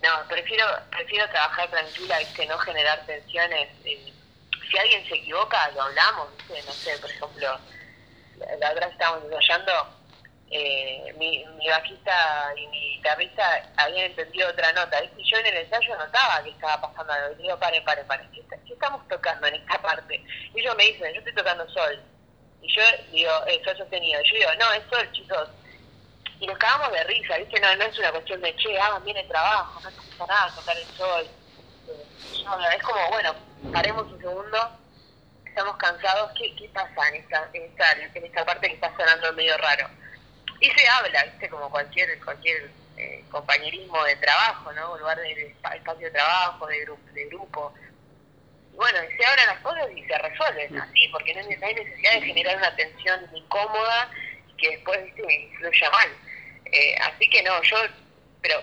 No, 0.00 0.28
prefiero, 0.28 0.64
prefiero 0.92 1.28
trabajar 1.30 1.68
tranquila, 1.70 2.20
¿viste? 2.20 2.46
No 2.46 2.56
generar 2.58 3.04
tensiones. 3.04 3.68
Eh, 3.84 4.12
si 4.70 4.78
alguien 4.78 5.06
se 5.08 5.14
equivoca, 5.16 5.70
lo 5.70 5.82
hablamos, 5.82 6.28
no 6.48 6.72
sé, 6.72 6.98
por 6.98 7.10
ejemplo, 7.10 7.58
la, 8.60 8.72
otra 8.72 8.86
estábamos 8.86 9.24
ensayando, 9.24 9.72
eh, 10.50 11.14
mi, 11.18 11.44
mi 11.44 11.68
bajista 11.68 12.52
y 12.56 12.66
mi 12.68 12.96
guitarrista 12.96 13.68
habían 13.76 14.06
entendido 14.06 14.48
otra 14.48 14.72
nota, 14.72 15.02
y 15.02 15.30
yo 15.30 15.38
en 15.38 15.46
el 15.46 15.56
ensayo 15.56 15.96
notaba 15.96 16.42
que 16.42 16.50
estaba 16.50 16.80
pasando 16.80 17.12
algo, 17.12 17.34
y 17.38 17.42
digo, 17.42 17.58
pare, 17.58 17.80
pare, 17.82 18.04
pare, 18.04 18.24
¿qué, 18.32 18.44
estamos 18.72 19.06
tocando 19.08 19.46
en 19.46 19.54
esta 19.54 19.80
parte? 19.80 20.22
Y 20.54 20.60
ellos 20.60 20.76
me 20.76 20.84
dicen, 20.84 21.12
yo 21.12 21.18
estoy 21.18 21.34
tocando 21.34 21.68
sol, 21.70 22.00
y 22.62 22.74
yo 22.74 22.82
digo, 23.12 23.32
eh, 23.46 23.60
sol 23.64 23.76
sostenido, 23.76 24.20
yo 24.22 24.34
digo, 24.36 24.50
no, 24.58 24.72
es 24.72 24.82
sol, 24.90 25.10
chicos, 25.12 25.48
y 26.38 26.46
nos 26.46 26.58
cagamos 26.58 26.92
de 26.92 27.04
risa, 27.04 27.38
¿viste? 27.38 27.60
No, 27.60 27.74
no 27.76 27.84
es 27.84 27.98
una 27.98 28.12
cuestión 28.12 28.40
de, 28.42 28.54
che, 28.56 28.78
hagan 28.78 29.02
bien 29.04 29.16
el 29.16 29.28
trabajo, 29.28 29.80
no 29.80 29.90
pasa 29.90 30.26
nada 30.26 30.54
tocar 30.54 30.76
el 30.76 30.86
sol. 30.96 31.26
es 32.74 32.82
como, 32.82 33.08
bueno, 33.10 33.34
paremos 33.72 34.06
un 34.12 34.20
segundo, 34.20 34.78
estamos 35.44 35.76
cansados, 35.76 36.32
¿qué, 36.38 36.54
qué 36.56 36.68
pasa 36.68 37.08
en 37.08 37.14
esta, 37.16 37.48
en, 37.52 37.62
esta, 37.62 37.92
en 37.92 38.24
esta 38.24 38.44
parte 38.44 38.68
que 38.68 38.74
está 38.74 38.94
sonando 38.96 39.32
medio 39.32 39.56
raro? 39.58 39.88
Y 40.60 40.70
se 40.70 40.88
habla, 40.88 41.24
¿viste? 41.24 41.48
Como 41.48 41.70
cualquier 41.70 42.18
cualquier 42.24 42.70
eh, 42.96 43.24
compañerismo 43.30 44.02
de 44.04 44.16
trabajo, 44.16 44.72
¿no? 44.72 44.96
Lugar 44.96 45.18
de, 45.20 45.48
espacio 45.48 46.06
de 46.06 46.10
trabajo, 46.10 46.66
de, 46.66 46.80
grupo, 46.80 47.12
de 47.12 47.26
grupo. 47.26 47.74
Y 48.72 48.76
bueno, 48.76 48.98
y 49.04 49.16
se 49.16 49.26
abren 49.26 49.46
las 49.46 49.60
cosas 49.60 49.86
y 49.94 50.02
se 50.04 50.18
resuelven 50.18 50.78
así, 50.78 51.08
porque 51.08 51.34
no 51.34 51.40
hay 51.40 51.74
necesidad 51.74 52.12
de 52.12 52.22
generar 52.22 52.56
una 52.56 52.74
tensión 52.76 53.20
incómoda 53.34 54.10
que 54.56 54.70
después, 54.70 55.04
¿viste? 55.04 55.34
influya 55.34 55.90
mal. 55.90 56.08
Eh, 56.66 56.96
así 57.02 57.28
que 57.28 57.42
no, 57.42 57.62
yo, 57.62 57.76
pero 58.40 58.60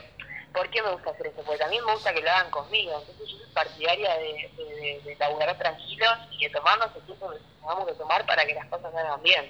¿por 0.53 0.69
qué 0.71 0.81
me 0.81 0.91
gusta 0.91 1.11
hacer 1.11 1.27
eso? 1.27 1.43
Porque 1.43 1.59
también 1.59 1.85
me 1.85 1.93
gusta 1.93 2.13
que 2.13 2.21
lo 2.21 2.29
hagan 2.29 2.51
conmigo. 2.51 2.99
Entonces 2.99 3.27
yo 3.29 3.42
partidaria 3.53 4.17
de, 4.17 5.01
de, 5.03 5.15
laburar 5.19 5.57
tranquilos 5.57 6.09
y 6.31 6.45
de 6.45 6.49
tomarnos 6.49 6.89
el 6.95 7.01
tiempo 7.03 7.31
que 7.31 7.39
tengamos 7.59 7.87
que 7.87 7.93
tomar 7.93 8.25
para 8.25 8.45
que 8.45 8.53
las 8.53 8.65
cosas 8.67 8.91
salgan 8.91 9.23
bien. 9.23 9.45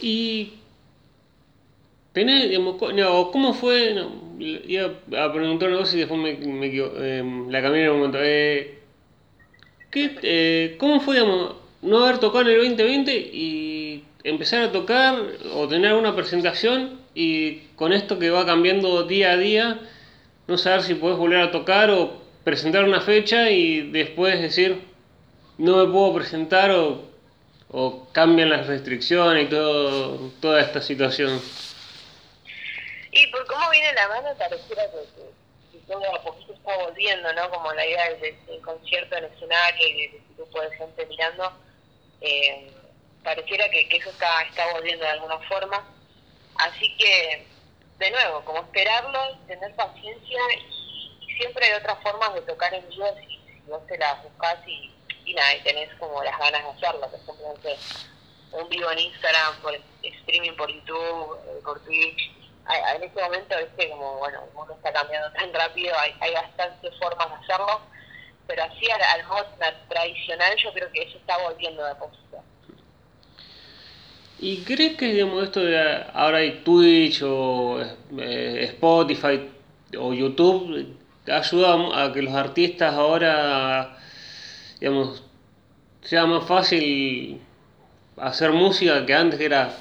Y 0.00 0.60
tenés, 2.12 2.48
digamos, 2.48 2.76
no, 2.94 3.30
¿cómo 3.30 3.54
fue? 3.54 3.94
No, 3.94 4.10
iba 4.38 4.86
a 4.86 5.32
preguntar 5.32 5.70
una 5.70 5.88
y 5.88 5.96
después 5.96 6.20
me, 6.20 6.34
me 6.34 6.70
eh, 6.72 7.44
la 7.48 7.62
cambié 7.62 7.84
en 7.84 7.90
un 7.90 7.96
momento. 7.96 8.18
Eh, 8.20 8.78
¿qué, 9.90 10.18
eh, 10.22 10.76
¿Cómo 10.78 11.00
fue, 11.00 11.16
digamos, 11.16 11.56
no 11.82 12.04
haber 12.04 12.18
tocado 12.18 12.48
en 12.50 12.60
el 12.60 12.76
2020 12.76 13.16
y 13.16 14.04
empezar 14.24 14.62
a 14.62 14.72
tocar 14.72 15.16
o 15.54 15.68
tener 15.68 15.94
una 15.94 16.14
presentación 16.14 17.00
y 17.14 17.60
con 17.76 17.92
esto 17.92 18.18
que 18.18 18.30
va 18.30 18.46
cambiando 18.46 19.04
día 19.04 19.32
a 19.32 19.36
día, 19.36 19.80
no 20.48 20.58
saber 20.58 20.82
si 20.82 20.94
puedes 20.94 21.18
volver 21.18 21.40
a 21.40 21.52
tocar 21.52 21.90
o 21.90 22.20
presentar 22.42 22.84
una 22.84 23.02
fecha 23.02 23.50
y 23.50 23.90
después 23.90 24.40
decir, 24.40 24.82
no 25.58 25.76
me 25.76 25.92
puedo 25.92 26.14
presentar 26.14 26.70
o, 26.70 27.02
o 27.70 28.08
cambian 28.12 28.48
las 28.48 28.66
restricciones 28.66 29.44
y 29.44 29.48
todo, 29.48 30.30
toda 30.40 30.60
esta 30.62 30.80
situación. 30.80 31.40
Y 33.12 33.26
por 33.28 33.46
cómo 33.46 33.68
viene 33.70 33.92
la 33.92 34.08
mano, 34.08 34.28
pareciera 34.38 34.82
que, 34.90 35.78
que, 35.78 35.84
todo 35.86 36.14
a 36.14 36.22
poquito 36.22 36.54
está 36.54 36.76
volviendo, 36.78 37.32
¿no? 37.34 37.50
Como 37.50 37.72
la 37.74 37.84
idea 37.84 38.14
del, 38.14 38.46
del 38.46 38.60
concierto 38.62 39.16
en 39.16 39.24
escenario 39.24 39.86
y 39.86 40.08
de 40.08 40.22
grupo 40.36 40.62
de 40.62 40.76
gente 40.76 41.06
mirando. 41.06 41.52
Eh, 42.22 42.70
pareciera 43.22 43.68
que, 43.70 43.86
que 43.88 43.96
eso 43.98 44.10
está, 44.10 44.42
está 44.42 44.72
volviendo 44.72 45.04
de 45.04 45.10
alguna 45.10 45.38
forma. 45.40 45.84
Así 46.56 46.96
que, 46.96 47.46
de 47.98 48.10
nuevo, 48.10 48.44
como 48.44 48.60
esperarlo, 48.60 49.36
tener 49.46 49.74
paciencia 49.74 50.40
y, 50.56 50.88
siempre 51.38 51.66
hay 51.66 51.74
otras 51.74 52.02
formas 52.02 52.34
de 52.34 52.40
tocar 52.40 52.74
en 52.74 52.88
vivo 52.88 53.06
si, 53.20 53.38
si 53.46 53.70
vos 53.70 53.86
te 53.86 53.96
las 53.96 54.20
buscás 54.24 54.58
y, 54.66 54.92
y 55.24 55.34
nada, 55.34 55.54
y 55.54 55.60
tenés 55.60 55.88
como 55.94 56.20
las 56.24 56.36
ganas 56.36 56.64
de 56.64 56.70
hacerlo. 56.70 57.08
No 57.08 57.62
sé, 57.62 57.76
un 58.50 58.68
vivo 58.68 58.90
en 58.90 58.98
Instagram, 58.98 59.60
por 59.62 59.78
streaming 60.02 60.56
por 60.56 60.68
YouTube, 60.68 61.38
eh, 61.46 61.60
por 61.64 61.78
Twitch. 61.84 62.32
En 62.68 63.02
este 63.02 63.22
momento, 63.22 63.56
viste, 63.56 63.88
como 63.88 64.18
bueno, 64.18 64.44
el 64.44 64.52
mundo 64.52 64.74
está 64.74 64.92
cambiando 64.92 65.30
tan 65.32 65.54
rápido, 65.54 65.96
hay, 65.98 66.14
hay 66.20 66.34
bastantes 66.34 66.92
formas 66.98 67.28
de 67.30 67.36
hacerlo, 67.36 67.80
pero 68.46 68.64
así 68.64 68.90
al, 68.90 69.00
al 69.02 69.88
tradicional 69.88 70.56
yo 70.56 70.72
creo 70.72 70.90
que 70.92 71.02
eso 71.02 71.16
está 71.18 71.38
volviendo 71.38 71.84
de 71.84 71.94
poquito. 71.94 72.42
¿Y 74.40 74.58
crees 74.58 74.96
que 74.96 75.12
digamos, 75.12 75.44
esto 75.44 75.60
de 75.60 76.04
ahora 76.12 76.38
hay 76.38 76.62
Twitch 76.64 77.22
o 77.22 77.80
eh, 78.18 78.64
Spotify 78.70 79.48
o 79.98 80.14
YouTube 80.14 80.94
ayuda 81.26 82.04
a 82.04 82.12
que 82.12 82.22
los 82.22 82.34
artistas 82.34 82.94
ahora 82.94 83.98
digamos 84.80 85.24
sea 86.02 86.24
más 86.24 86.46
fácil 86.46 87.40
hacer 88.16 88.52
música 88.52 89.04
que 89.04 89.14
antes 89.14 89.38
que 89.38 89.44
era 89.46 89.74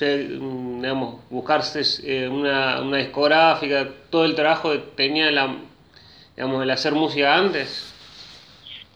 digamos, 0.00 1.20
buscarse 1.28 1.82
eh, 2.04 2.28
una, 2.28 2.80
una 2.80 2.96
discográfica, 2.98 3.88
todo 4.10 4.24
el 4.24 4.34
trabajo 4.34 4.72
que 4.72 4.78
tenía 4.78 5.30
la, 5.30 5.54
digamos, 6.34 6.62
el 6.62 6.70
hacer 6.70 6.92
música 6.92 7.34
antes? 7.34 7.92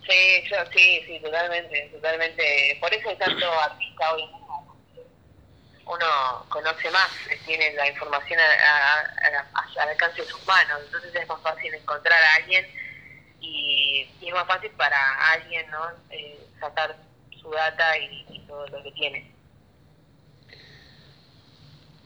Sí, 0.08 0.48
yo 0.50 0.56
sí, 0.72 1.02
sí, 1.06 1.20
totalmente, 1.22 1.90
totalmente. 1.92 2.78
Por 2.80 2.94
eso 2.94 3.08
hay 3.10 3.16
tanto 3.16 3.44
artista 3.60 4.14
hoy 4.14 4.22
uno 5.86 6.44
conoce 6.48 6.90
más, 6.90 7.08
tiene 7.46 7.72
la 7.74 7.88
información 7.88 8.40
al 8.40 9.88
alcance 9.88 10.22
de 10.22 10.28
sus 10.28 10.44
manos, 10.46 10.82
entonces 10.84 11.14
es 11.14 11.28
más 11.28 11.40
fácil 11.40 11.72
encontrar 11.74 12.20
a 12.20 12.34
alguien 12.36 12.66
y, 13.40 14.08
es 14.20 14.34
más 14.34 14.46
fácil 14.46 14.70
para 14.72 14.96
alguien 15.32 15.70
¿no? 15.70 15.78
Eh, 16.10 16.40
sacar 16.58 16.96
su 17.40 17.50
data 17.50 17.96
y, 17.98 18.40
todo 18.46 18.66
lo 18.68 18.82
que 18.82 18.92
tiene. 18.92 19.30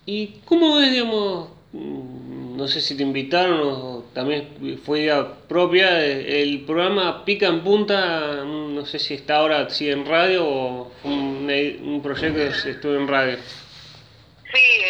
¿Y 0.07 0.41
cómo 0.47 0.81
es, 0.81 0.91
digamos, 0.91 1.51
mm, 1.73 2.57
no 2.57 2.67
sé 2.67 2.81
si 2.81 2.97
te 2.97 3.03
invitaron 3.03 3.61
o 3.63 4.05
también 4.15 4.81
fue 4.85 5.01
idea 5.01 5.35
propia, 5.49 6.05
el 6.05 6.65
programa 6.65 7.25
Pica 7.25 7.47
en 7.47 7.63
Punta, 7.63 8.43
mm, 8.45 8.75
no 8.75 8.87
sé 8.87 8.99
si 8.99 9.15
está 9.15 9.37
ahora 9.37 9.69
sigue 9.71 9.93
en 9.93 10.07
radio 10.07 10.47
o 10.47 10.93
fue 11.03 11.11
un, 11.11 11.51
un 11.85 12.03
proyecto 12.03 12.63
que 12.63 12.71
estuvo 12.71 12.95
en 12.95 13.07
radio? 13.07 13.39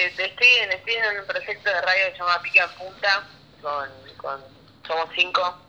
Estoy 0.07 0.49
en, 0.63 0.73
estoy 0.73 0.95
un 0.97 1.27
proyecto 1.27 1.69
de 1.69 1.81
radio 1.83 2.07
que 2.07 2.13
se 2.13 2.19
llama 2.19 2.41
Pica 2.43 2.69
Punta, 2.79 3.29
con, 3.61 4.41
somos 4.87 5.09
cinco, 5.15 5.61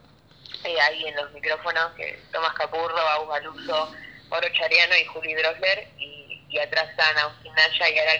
eh, 0.64 0.80
ahí 0.80 1.06
en 1.06 1.16
los 1.18 1.32
micrófonos, 1.34 1.92
que 1.98 2.18
Tomás 2.32 2.54
Capurro, 2.54 2.98
Agus 2.98 3.30
Galuso, 3.30 3.94
Oro 4.30 4.48
Chariano 4.54 4.96
y 4.96 5.06
Juli 5.06 5.34
Drosler, 5.34 5.88
y, 5.98 6.58
atrás 6.60 6.90
están 6.90 7.18
Agustín 7.18 7.54
Naya 7.56 7.90
y 7.90 8.00
Ara 8.00 8.14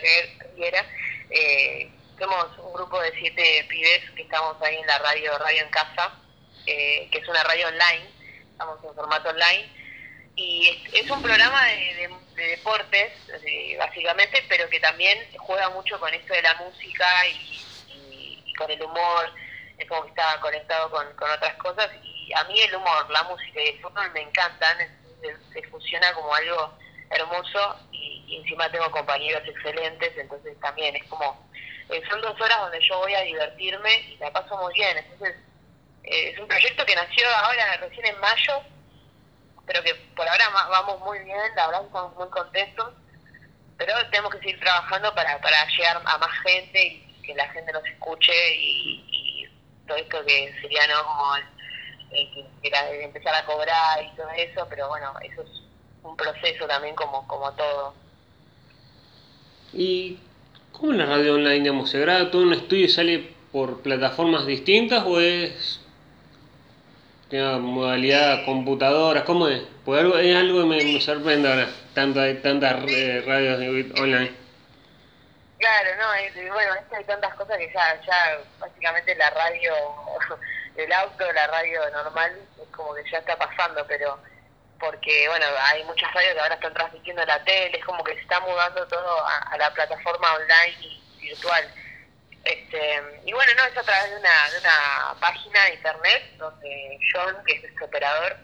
Riera. 0.56 0.86
Eh, 1.30 1.90
somos 2.20 2.46
un 2.60 2.74
grupo 2.74 3.00
de 3.02 3.12
siete 3.18 3.66
pibes 3.70 4.10
que 4.12 4.24
estamos 4.24 4.62
ahí 4.62 4.76
en 4.76 4.88
la 4.88 5.00
radio 5.00 5.38
Radio 5.38 5.64
en 5.64 5.70
Casa, 5.70 6.12
eh, 6.66 7.08
que 7.12 7.20
es 7.20 7.28
una 7.28 7.44
radio 7.44 7.68
online, 7.68 8.10
estamos 8.52 8.84
en 8.84 8.96
formato 8.96 9.30
online, 9.30 9.70
y 10.36 10.68
es, 10.94 11.06
es 11.06 11.12
un 11.12 11.22
programa 11.22 11.66
de, 11.68 11.76
de- 11.96 12.21
de 12.36 12.48
deportes, 12.48 13.12
básicamente, 13.78 14.46
pero 14.50 14.70
que 14.70 14.80
también 14.80 15.18
juega 15.40 15.70
mucho 15.70 16.00
con 16.00 16.14
esto 16.14 16.34
de 16.34 16.42
la 16.42 16.54
música 16.56 17.06
y, 17.28 17.68
y- 17.88 18.54
con 18.58 18.70
el 18.70 18.82
humor, 18.84 19.34
es 19.78 19.88
como 19.88 20.04
que 20.04 20.10
está 20.10 20.40
conectado 20.40 20.92
con, 20.92 21.12
con 21.16 21.32
otras 21.32 21.56
cosas, 21.56 21.90
y 22.04 22.32
a 22.36 22.44
mí 22.44 22.60
el 22.62 22.76
humor, 22.76 23.10
la 23.10 23.24
música 23.24 23.60
y 23.62 23.70
el 23.70 23.82
fútbol 23.82 24.12
me 24.12 24.22
encantan, 24.22 24.78
se, 25.54 25.64
fusiona 25.70 26.14
como 26.14 26.34
algo 26.36 26.78
hermoso, 27.10 27.88
y, 27.92 28.24
y 28.28 28.38
encima 28.38 28.70
tengo 28.72 28.92
compañeros 28.92 29.42
excelentes, 29.48 30.12
entonces 30.18 30.60
también 30.60 30.96
es 30.96 31.04
como, 31.06 31.50
eh, 31.90 32.04
son 32.10 32.22
dos 32.22 32.40
horas 32.40 32.60
donde 32.60 32.80
yo 32.82 33.00
voy 33.00 33.16
a 33.16 33.22
divertirme 33.22 33.90
y 34.10 34.18
la 34.18 34.32
paso 34.32 34.56
muy 34.58 34.74
bien, 34.74 34.98
entonces 34.98 35.36
eh, 36.04 36.30
es 36.32 36.40
un 36.40 36.48
proyecto 36.48 36.86
que 36.86 36.96
nació 36.96 37.28
ahora 37.30 37.78
recién 37.78 38.06
en 38.06 38.20
mayo, 38.20 38.64
pero 39.72 39.84
que 39.86 39.96
por 40.16 40.28
ahora 40.28 40.44
va- 40.54 40.68
vamos 40.68 41.00
muy 41.00 41.20
bien, 41.20 41.38
la 41.56 41.68
verdad 41.68 41.86
estamos 41.86 42.16
muy 42.18 42.28
contentos, 42.28 42.90
pero 43.78 43.94
tenemos 44.10 44.34
que 44.34 44.40
seguir 44.40 44.60
trabajando 44.60 45.16
para, 45.16 45.40
para 45.40 45.66
llegar 45.78 46.02
a 46.04 46.18
más 46.18 46.30
gente 46.44 46.88
y 46.88 47.22
que 47.24 47.34
la 47.36 47.48
gente 47.50 47.72
nos 47.72 47.86
escuche 47.86 48.34
y, 48.58 49.48
todo 49.88 49.98
esto 49.98 50.26
que 50.26 50.54
sería 50.62 50.88
no 50.88 51.04
como 51.04 51.36
empezar 53.02 53.36
a 53.36 53.46
cobrar 53.46 54.04
y 54.04 54.16
todo 54.16 54.30
eso, 54.30 54.66
pero 54.70 54.88
bueno, 54.88 55.14
eso 55.22 55.42
es 55.42 55.50
un 56.04 56.16
proceso 56.16 56.66
también 56.68 56.96
como, 56.96 57.28
como 57.28 57.52
todo. 57.54 57.94
¿Y 59.74 60.20
cómo 60.72 60.94
la 60.94 61.06
radio 61.06 61.36
online, 61.36 61.60
digamos, 61.60 61.90
se 61.90 62.00
graba 62.00 62.30
todo 62.32 62.44
un 62.44 62.54
estudio 62.54 62.86
y 62.86 62.90
sale 62.90 63.34
por 63.52 63.82
plataformas 63.82 64.46
distintas 64.46 65.04
o 65.06 65.20
es 65.20 65.81
modalidad 67.32 68.46
computadoras? 68.46 69.24
¿Cómo 69.24 69.48
es? 69.48 69.62
Porque 69.86 70.02
algo, 70.02 70.18
es 70.18 70.36
algo 70.36 70.60
que 70.62 70.66
me, 70.66 70.84
me 70.84 71.02
sorprende 71.02 71.50
ahora, 71.50 71.68
tanto 71.94 72.22
hay 72.22 72.36
tantas 72.36 72.84
eh, 72.88 73.24
radios 73.26 73.60
online. 74.00 74.32
Claro, 75.60 75.90
no, 76.00 76.42
y 76.42 76.50
bueno, 76.50 76.74
es 76.76 76.94
hay 76.98 77.04
tantas 77.04 77.34
cosas 77.36 77.58
que 77.58 77.72
ya, 77.72 78.02
ya 78.06 78.40
básicamente 78.60 79.16
la 79.16 79.30
radio 79.30 79.74
del 80.76 80.92
auto, 80.92 81.32
la 81.34 81.48
radio 81.48 81.82
normal, 81.92 82.32
es 82.62 82.68
como 82.76 82.94
que 82.96 83.04
ya 83.12 83.20
está 83.20 83.38
pasando, 83.38 83.86
pero 83.88 84.18
porque, 84.80 85.28
bueno, 85.30 85.46
hay 85.68 85.84
muchas 85.84 86.12
radios 86.14 86.34
que 86.34 86.40
ahora 86.40 86.56
están 86.56 86.74
transmitiendo 86.74 87.24
la 87.26 87.44
tele, 87.44 87.78
es 87.78 87.86
como 87.86 88.04
que 88.04 88.16
se 88.16 88.22
está 88.22 88.40
mudando 88.40 88.88
todo 88.88 89.26
a, 89.26 89.38
a 89.38 89.58
la 89.58 89.72
plataforma 89.72 90.34
online 90.34 90.78
y 90.82 91.02
virtual. 91.22 91.64
Este, 92.44 93.02
y 93.26 93.34
bueno, 93.34 93.52
no, 93.56 93.66
es 93.66 93.78
a 93.78 93.84
través 93.84 94.12
de 94.12 94.18
una, 94.18 95.16
página 95.20 95.66
de 95.66 95.74
internet 95.76 96.24
donde 96.38 96.98
John, 97.14 97.36
que 97.46 97.54
es 97.54 97.62
nuestro 97.62 97.86
operador, 97.86 98.36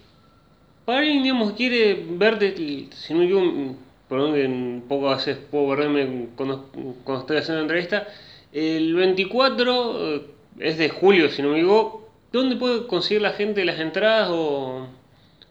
alguien, 0.86 1.24
digamos, 1.24 1.54
quiere 1.54 2.04
verte, 2.08 2.56
si 2.56 3.14
no 3.14 3.20
me 3.20 3.26
equivoco, 3.26 3.76
perdón 4.10 4.34
que 4.34 4.46
un 4.46 4.86
poco 4.88 5.10
a 5.10 5.16
veces 5.16 5.38
puedo 5.38 5.70
perderme 5.70 6.28
cuando, 6.36 6.70
cuando 7.04 7.22
estoy 7.22 7.38
haciendo 7.38 7.60
la 7.60 7.62
entrevista, 7.62 8.08
el 8.52 8.94
24 8.94 10.16
eh, 10.16 10.26
es 10.60 10.78
de 10.78 10.90
julio, 10.90 11.30
si 11.30 11.42
no 11.42 11.50
me 11.50 11.60
equivoco, 11.60 12.10
¿dónde 12.32 12.56
puede 12.56 12.88
conseguir 12.88 13.22
la 13.22 13.32
gente 13.32 13.66
las 13.66 13.80
entradas 13.80 14.30
o, 14.32 14.88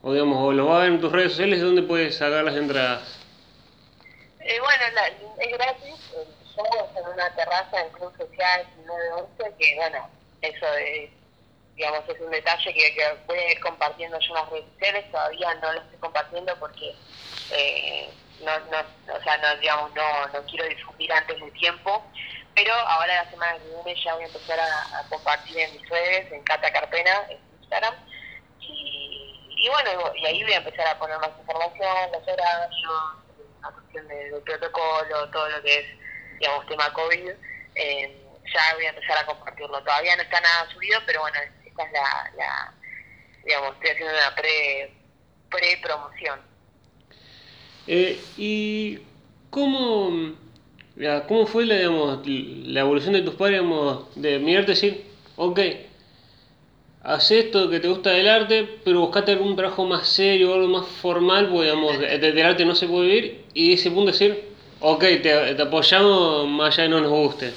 o 0.02 0.12
digamos, 0.12 0.38
o 0.38 0.52
lo 0.52 0.66
va 0.66 0.76
a 0.76 0.80
ver 0.80 0.92
en 0.92 1.00
tus 1.00 1.12
redes 1.12 1.32
sociales, 1.32 1.60
¿dónde 1.60 1.82
puedes 1.82 2.16
sacar 2.16 2.44
las 2.44 2.56
entradas? 2.56 3.18
Eh, 4.40 4.58
bueno, 4.60 4.84
es 5.38 5.52
gratis, 5.52 5.94
el 6.16 6.98
en 6.98 7.12
una 7.14 7.34
terraza 7.34 7.80
en 7.80 7.92
Club 7.92 8.12
Social 8.18 8.66
911, 8.86 9.54
que 9.58 9.74
bueno, 9.76 10.08
eso 10.42 10.66
es 10.74 11.10
digamos, 11.76 12.08
es 12.08 12.20
un 12.20 12.30
detalle 12.30 12.74
que, 12.74 12.94
que 12.94 13.16
voy 13.26 13.38
a 13.38 13.52
ir 13.52 13.60
compartiendo 13.60 14.18
yo 14.20 14.28
en 14.28 14.34
las 14.34 14.50
redes 14.50 14.64
sociales, 14.72 15.10
todavía 15.10 15.54
no 15.54 15.72
lo 15.72 15.80
estoy 15.80 15.98
compartiendo 15.98 16.56
porque 16.58 16.94
eh, 17.50 18.10
no, 18.40 18.58
no, 18.70 19.14
o 19.14 19.22
sea, 19.22 19.36
no, 19.38 19.56
digamos, 19.56 19.94
no, 19.94 20.28
no 20.28 20.46
quiero 20.46 20.66
difundir 20.66 21.12
antes 21.12 21.40
de 21.40 21.50
tiempo, 21.52 22.04
pero 22.54 22.74
ahora 22.74 23.24
la 23.24 23.30
semana 23.30 23.58
que 23.58 23.68
viene 23.68 24.02
ya 24.02 24.14
voy 24.14 24.24
a 24.24 24.26
empezar 24.26 24.60
a, 24.60 25.08
compartir 25.08 25.58
en 25.58 25.72
mis 25.72 25.88
redes, 25.88 26.30
en 26.32 26.42
Cata 26.44 26.72
Carpena, 26.72 27.26
en 27.30 27.38
Instagram, 27.60 27.94
y, 28.60 29.48
y, 29.56 29.68
bueno, 29.68 30.12
y 30.16 30.26
ahí 30.26 30.42
voy 30.42 30.52
a 30.52 30.58
empezar 30.58 30.86
a 30.86 30.98
poner 30.98 31.18
más 31.18 31.30
información, 31.38 32.12
los 32.12 32.22
horarios, 32.28 33.22
la 33.62 33.70
cuestión 33.70 34.08
del 34.08 34.42
protocolo, 34.42 35.30
todo 35.30 35.48
lo 35.48 35.62
que 35.62 35.78
es, 35.78 35.86
digamos, 36.38 36.66
tema 36.66 36.92
COVID, 36.92 37.30
eh, 37.74 38.18
ya 38.52 38.74
voy 38.74 38.86
a 38.86 38.90
empezar 38.90 39.18
a 39.18 39.26
compartirlo. 39.26 39.82
Todavía 39.82 40.16
no 40.16 40.22
está 40.22 40.40
nada 40.40 40.68
subido, 40.72 41.00
pero 41.06 41.20
bueno, 41.20 41.38
esta 41.72 41.84
es 41.84 41.92
la, 41.92 42.32
la 42.36 42.74
digamos, 43.44 43.74
estoy 43.74 43.90
haciendo 43.90 44.14
una 44.14 44.34
pre, 44.34 44.92
pre-promoción. 45.50 46.40
Eh, 47.86 48.20
¿Y 48.36 48.98
cómo, 49.50 50.34
cómo 51.26 51.46
fue 51.46 51.66
la, 51.66 51.76
digamos, 51.76 52.26
la 52.26 52.80
evolución 52.80 53.14
de 53.14 53.22
tus 53.22 53.34
padres, 53.34 53.60
digamos, 53.60 54.14
de 54.14 54.38
mirarte 54.38 54.72
y 54.72 54.74
decir, 54.74 55.04
ok, 55.36 55.60
haz 57.02 57.30
esto 57.30 57.68
que 57.68 57.80
te 57.80 57.88
gusta 57.88 58.10
del 58.10 58.28
arte, 58.28 58.78
pero 58.84 59.00
buscate 59.00 59.32
algún 59.32 59.56
trabajo 59.56 59.84
más 59.84 60.08
serio, 60.08 60.54
algo 60.54 60.68
más 60.68 60.86
formal, 60.86 61.48
porque 61.48 61.70
digamos, 61.70 61.98
del 61.98 62.46
arte 62.46 62.64
no 62.64 62.74
se 62.74 62.86
puede 62.86 63.06
vivir, 63.08 63.44
y 63.54 63.72
ese 63.72 63.90
punto 63.90 64.12
decir, 64.12 64.52
ok, 64.80 65.00
te, 65.00 65.54
te 65.54 65.62
apoyamos 65.62 66.46
más 66.48 66.74
allá 66.74 66.84
de 66.84 66.88
no 66.90 67.00
nos 67.00 67.10
guste. 67.10 67.52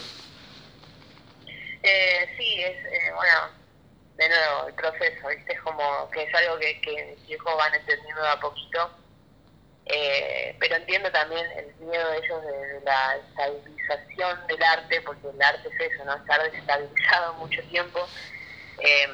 Eh, 1.83 2.29
sí, 2.35 2.55
es, 2.61 2.77
eh, 2.77 3.11
bueno, 3.13 3.54
de 4.15 4.29
nuevo, 4.29 4.67
el 4.67 4.73
proceso, 4.75 5.27
¿viste? 5.27 5.53
Es 5.53 5.61
como 5.61 6.09
que 6.11 6.23
es 6.23 6.35
algo 6.35 6.57
que, 6.57 6.79
que 6.81 7.15
mis 7.17 7.29
hijos 7.29 7.57
van 7.57 7.73
entendiendo 7.73 8.21
de 8.21 8.29
a 8.29 8.39
poquito. 8.39 8.91
Eh, 9.87 10.55
pero 10.59 10.75
entiendo 10.77 11.11
también 11.11 11.45
el 11.57 11.75
miedo 11.85 12.09
de 12.09 12.17
ellos 12.17 12.41
de, 12.43 12.81
la 12.83 13.17
estabilización 13.17 14.47
del 14.47 14.63
arte, 14.63 15.01
porque 15.01 15.27
el 15.29 15.41
arte 15.41 15.69
es 15.69 15.91
eso, 15.91 16.05
¿no? 16.05 16.15
Estar 16.15 16.41
desestabilizado 16.43 17.33
mucho 17.35 17.61
tiempo. 17.63 18.07
Eh, 18.79 19.07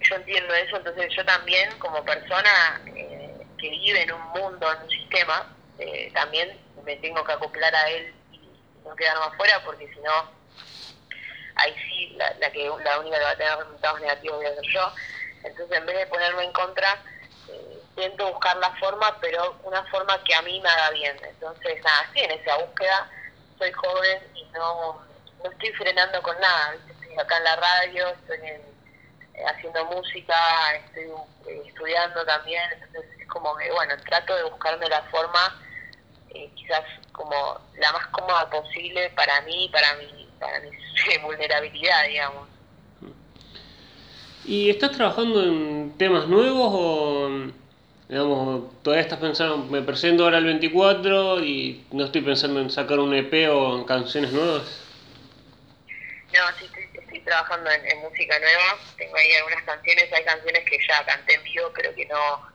yo 0.00 0.16
entiendo 0.16 0.54
eso, 0.54 0.76
entonces 0.76 1.12
yo 1.14 1.24
también, 1.24 1.70
como 1.78 2.04
persona 2.04 2.80
eh, 2.86 3.46
que 3.58 3.70
vive 3.70 4.02
en 4.02 4.12
un 4.12 4.22
mundo, 4.30 4.72
en 4.72 4.82
un 4.82 4.90
sistema, 4.90 5.54
eh, 5.78 6.10
también 6.14 6.58
me 6.84 6.96
tengo 6.96 7.24
que 7.24 7.32
acoplar 7.32 7.74
a 7.74 7.90
él 7.90 8.14
y 8.32 8.40
no 8.84 8.94
quedarme 8.94 9.24
afuera, 9.24 9.62
porque 9.64 9.88
si 9.88 10.00
no, 10.00 10.30
ahí 11.56 11.74
sí, 11.88 12.15
que 12.50 12.68
la 12.84 12.98
única 12.98 13.18
que 13.18 13.24
va 13.24 13.30
a 13.30 13.36
tener 13.36 13.58
resultados 13.58 14.00
negativos 14.00 14.36
voy 14.36 14.46
a 14.46 14.54
ser 14.54 14.64
yo. 14.72 14.92
Entonces, 15.44 15.78
en 15.78 15.86
vez 15.86 15.96
de 15.96 16.06
ponerme 16.06 16.44
en 16.44 16.52
contra, 16.52 17.02
eh, 17.48 17.78
intento 17.90 18.32
buscar 18.32 18.56
la 18.56 18.70
forma, 18.76 19.16
pero 19.20 19.58
una 19.62 19.82
forma 19.84 20.22
que 20.24 20.34
a 20.34 20.42
mí 20.42 20.60
me 20.60 20.68
haga 20.68 20.90
bien. 20.90 21.16
Entonces, 21.22 21.82
nada, 21.82 22.02
estoy 22.04 22.22
en 22.22 22.30
esa 22.32 22.56
búsqueda, 22.56 23.10
soy 23.58 23.72
joven 23.72 24.22
y 24.34 24.44
no, 24.54 25.02
no 25.42 25.50
estoy 25.50 25.72
frenando 25.72 26.22
con 26.22 26.38
nada. 26.40 26.74
Estoy 26.74 27.18
acá 27.18 27.36
en 27.38 27.44
la 27.44 27.56
radio, 27.56 28.08
estoy 28.08 28.38
eh, 28.48 28.62
haciendo 29.46 29.84
música, 29.86 30.74
estoy 30.74 31.10
eh, 31.46 31.62
estudiando 31.66 32.24
también, 32.24 32.62
entonces 32.72 33.20
es 33.20 33.28
como 33.28 33.56
que, 33.56 33.70
bueno, 33.72 33.94
trato 34.04 34.34
de 34.34 34.44
buscarme 34.44 34.88
la 34.88 35.02
forma 35.04 35.62
quizás 36.54 36.84
como 37.12 37.58
la 37.78 37.92
más 37.92 38.06
cómoda 38.08 38.48
posible 38.50 39.10
para 39.10 39.40
mí, 39.42 39.68
para 39.72 39.94
mi, 39.94 40.25
para 40.38 40.60
mi 40.60 41.18
vulnerabilidad, 41.22 42.06
digamos. 42.08 42.48
¿Y 44.46 44.70
estás 44.70 44.92
trabajando 44.92 45.42
en 45.42 45.94
temas 45.98 46.28
nuevos 46.28 46.70
o, 46.72 47.50
digamos, 48.08 48.82
todavía 48.82 49.02
estás 49.02 49.18
pensando, 49.18 49.58
me 49.58 49.82
presento 49.82 50.22
ahora 50.22 50.38
el 50.38 50.44
24 50.44 51.42
y 51.42 51.84
no 51.90 52.04
estoy 52.04 52.20
pensando 52.20 52.60
en 52.60 52.70
sacar 52.70 53.00
un 53.00 53.12
EP 53.12 53.50
o 53.50 53.78
en 53.78 53.84
canciones 53.84 54.30
nuevas? 54.32 54.62
No, 56.32 56.42
sí, 56.58 56.70
estoy, 56.94 57.20
trabajando 57.20 57.68
en, 57.70 58.00
música 58.02 58.38
nueva, 58.38 58.78
tengo 58.96 59.16
ahí 59.16 59.32
algunas 59.32 59.64
canciones, 59.64 60.12
hay 60.12 60.24
canciones 60.24 60.64
que 60.64 60.78
ya 60.86 61.04
canté 61.04 61.34
en 61.34 61.42
vivo, 61.42 61.72
pero 61.74 61.92
que 61.92 62.06
no, 62.06 62.48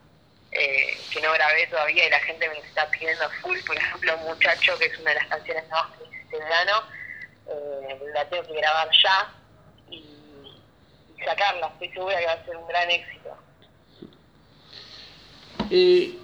eh, 0.52 0.98
que 1.12 1.20
no 1.20 1.34
grabé 1.34 1.68
todavía 1.68 2.08
y 2.08 2.10
la 2.10 2.20
gente 2.22 2.48
me 2.48 2.60
está 2.60 2.90
pidiendo 2.90 3.30
full, 3.42 3.58
por 3.68 3.76
ejemplo, 3.76 4.16
Un 4.18 4.28
Muchacho, 4.28 4.78
que 4.80 4.86
es 4.86 4.98
una 4.98 5.10
de 5.10 5.16
las 5.16 5.28
canciones 5.28 5.68
nuevas 5.68 5.88
que 5.98 6.06
hice 6.06 6.22
este 6.22 6.38
verano, 6.38 6.84
eh, 7.52 8.00
la 8.14 8.28
tengo 8.30 8.44
que 8.44 8.54
grabar 8.54 8.90
ya 9.04 9.34
y, 9.90 10.04
sacarla, 11.24 11.68
estoy 11.68 11.90
segura 11.90 12.18
que 12.20 12.26
va 12.26 12.34
a 12.34 12.46
ser 12.46 12.58
un 12.58 12.68
gran 12.68 12.90
éxito. 12.90 13.30
Eh, 15.70 16.18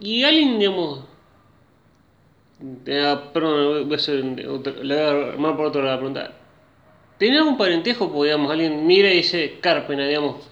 y 0.00 0.24
alguien, 0.24 0.58
digamos, 0.58 1.04
eh, 2.86 3.16
perdón, 3.32 3.88
voy 3.88 3.94
a 3.94 3.96
hacer 3.96 4.48
otra, 4.48 4.72
le 4.72 4.94
voy 4.94 5.04
a 5.04 5.32
armar 5.32 5.56
por 5.56 5.66
otro 5.66 5.82
lado 5.82 5.94
la 5.94 5.98
pregunta. 5.98 6.32
¿Tiene 7.18 7.38
algún 7.38 7.56
parentejo? 7.56 8.10
Digamos, 8.22 8.50
alguien 8.50 8.86
mira 8.86 9.10
y 9.10 9.18
dice 9.18 9.58
Carpena, 9.60 10.06
digamos, 10.06 10.48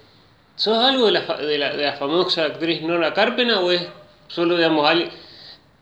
¿sos 0.57 0.79
algo 0.79 1.07
de 1.07 1.13
la, 1.13 1.21
de 1.21 1.59
la, 1.59 1.77
de 1.77 1.85
la 1.85 1.93
famosa 1.95 2.45
actriz 2.45 2.83
Nora 2.83 3.15
Carpena 3.15 3.61
o 3.61 3.71
es 3.71 3.87
solo, 4.29 4.57
digamos, 4.57 4.89
alguien, 4.89 5.11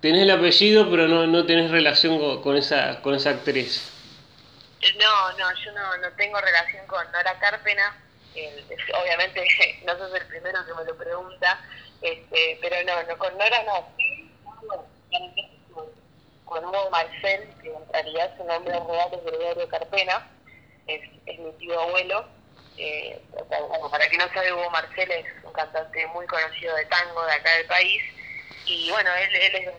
tenés 0.01 0.22
el 0.22 0.30
apellido 0.30 0.90
pero 0.90 1.09
no, 1.09 1.26
no 1.26 1.47
tenés 1.47 1.70
relación 1.70 2.18
con, 2.18 2.42
con, 2.42 2.57
esa, 2.57 3.01
con 3.01 3.14
esa 3.14 3.30
actriz? 3.30 3.93
No, 4.93 5.32
no, 5.39 5.64
yo 5.64 5.72
no, 5.72 5.97
no 5.97 6.12
tengo 6.12 6.39
relación 6.41 6.87
con 6.87 7.11
Nora 7.11 7.39
Carpena. 7.39 7.97
obviamente 9.01 9.43
no 9.87 9.97
sos 9.97 10.14
el 10.14 10.26
primero 10.26 10.64
que 10.66 10.74
me 10.74 10.85
lo 10.85 10.97
pregunta, 10.97 11.59
este, 12.03 12.59
pero 12.61 12.76
no, 12.85 13.03
no 13.05 13.18
con 13.18 13.37
Nora 13.39 13.62
no. 13.62 13.89
Con 16.45 16.64
Hugo 16.66 16.91
Marcel, 16.91 17.49
que 17.62 17.70
en 17.70 17.93
realidad 17.93 18.37
su 18.37 18.45
nombre 18.45 18.78
real 18.78 19.09
es 19.12 19.24
Gregorio 19.24 19.68
Carpena, 19.68 20.28
es, 20.87 21.01
es 21.26 21.39
mi 21.39 21.53
tío 21.53 21.80
abuelo. 21.80 22.28
Eh, 22.76 23.22
para 23.91 24.07
quien 24.09 24.18
no 24.18 24.28
sabe, 24.35 24.53
Hugo 24.53 24.70
Marcel 24.70 25.11
es 25.11 25.45
un 25.45 25.53
cantante 25.53 26.07
muy 26.09 26.26
conocido 26.26 26.76
de 26.76 26.85
tango 26.87 27.24
de 27.24 27.32
acá 27.32 27.57
del 27.57 27.66
país. 27.66 28.03
Y 28.66 28.91
bueno, 28.91 29.11
él, 29.14 29.35
él 29.35 29.55
es 29.55 29.66
de 29.66 29.72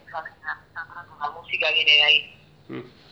la 1.19 1.29
música 1.31 1.71
viene 1.71 1.91
de 1.91 2.03
ahí. 2.03 2.49
Mm. 2.69 3.04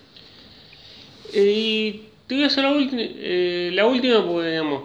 Y 1.33 2.03
te 2.27 2.35
voy 2.35 2.43
a 2.43 2.47
hacer 2.47 2.63
la, 2.63 2.73
eh, 2.79 3.71
la 3.73 3.85
última 3.85 4.25
porque, 4.25 4.49
digamos, 4.49 4.83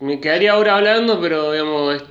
me 0.00 0.20
quedaría 0.20 0.52
ahora 0.52 0.76
hablando, 0.76 1.20
pero, 1.20 1.52
digamos, 1.52 2.02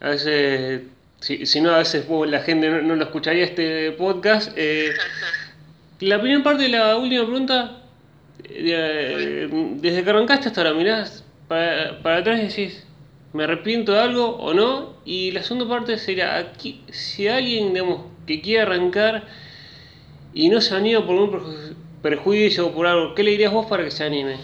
a 0.00 0.08
veces, 0.10 0.82
si, 1.20 1.60
no, 1.60 1.70
a 1.70 1.78
veces 1.78 2.06
la 2.26 2.40
gente 2.40 2.68
no, 2.68 2.96
lo 2.96 3.04
escucharía 3.04 3.44
este 3.44 3.92
podcast. 3.92 4.52
Eh, 4.56 4.90
la 6.00 6.20
primera 6.20 6.42
parte 6.42 6.64
de 6.64 6.70
la 6.70 6.96
última 6.96 7.24
pregunta, 7.24 7.82
eh, 8.44 9.48
desde 9.76 10.02
que 10.02 10.10
arrancaste 10.10 10.48
hasta 10.48 10.62
ahora, 10.62 10.74
mirás 10.74 11.24
para, 11.48 12.02
para 12.02 12.18
atrás 12.18 12.40
y 12.40 12.48
decís, 12.48 12.84
¿me 13.32 13.44
arrepiento 13.44 13.92
de 13.92 14.00
algo 14.00 14.36
o 14.36 14.52
no? 14.52 14.94
Y 15.04 15.30
la 15.30 15.42
segunda 15.42 15.68
parte 15.68 15.96
sería, 15.98 16.36
aquí, 16.36 16.82
si 16.90 17.28
alguien, 17.28 17.72
digamos, 17.72 18.02
que 18.26 18.40
quiere 18.40 18.62
arrancar 18.62 19.26
y 20.34 20.48
no 20.48 20.60
se 20.60 20.74
anima 20.74 21.04
por 21.06 21.16
un 21.16 21.30
perjuicio 22.02 22.72
por 22.72 22.86
algo, 22.86 23.14
¿qué 23.14 23.22
le 23.22 23.32
dirías 23.32 23.52
vos 23.52 23.66
para 23.66 23.84
que 23.84 23.90
se 23.90 24.04
anime? 24.04 24.38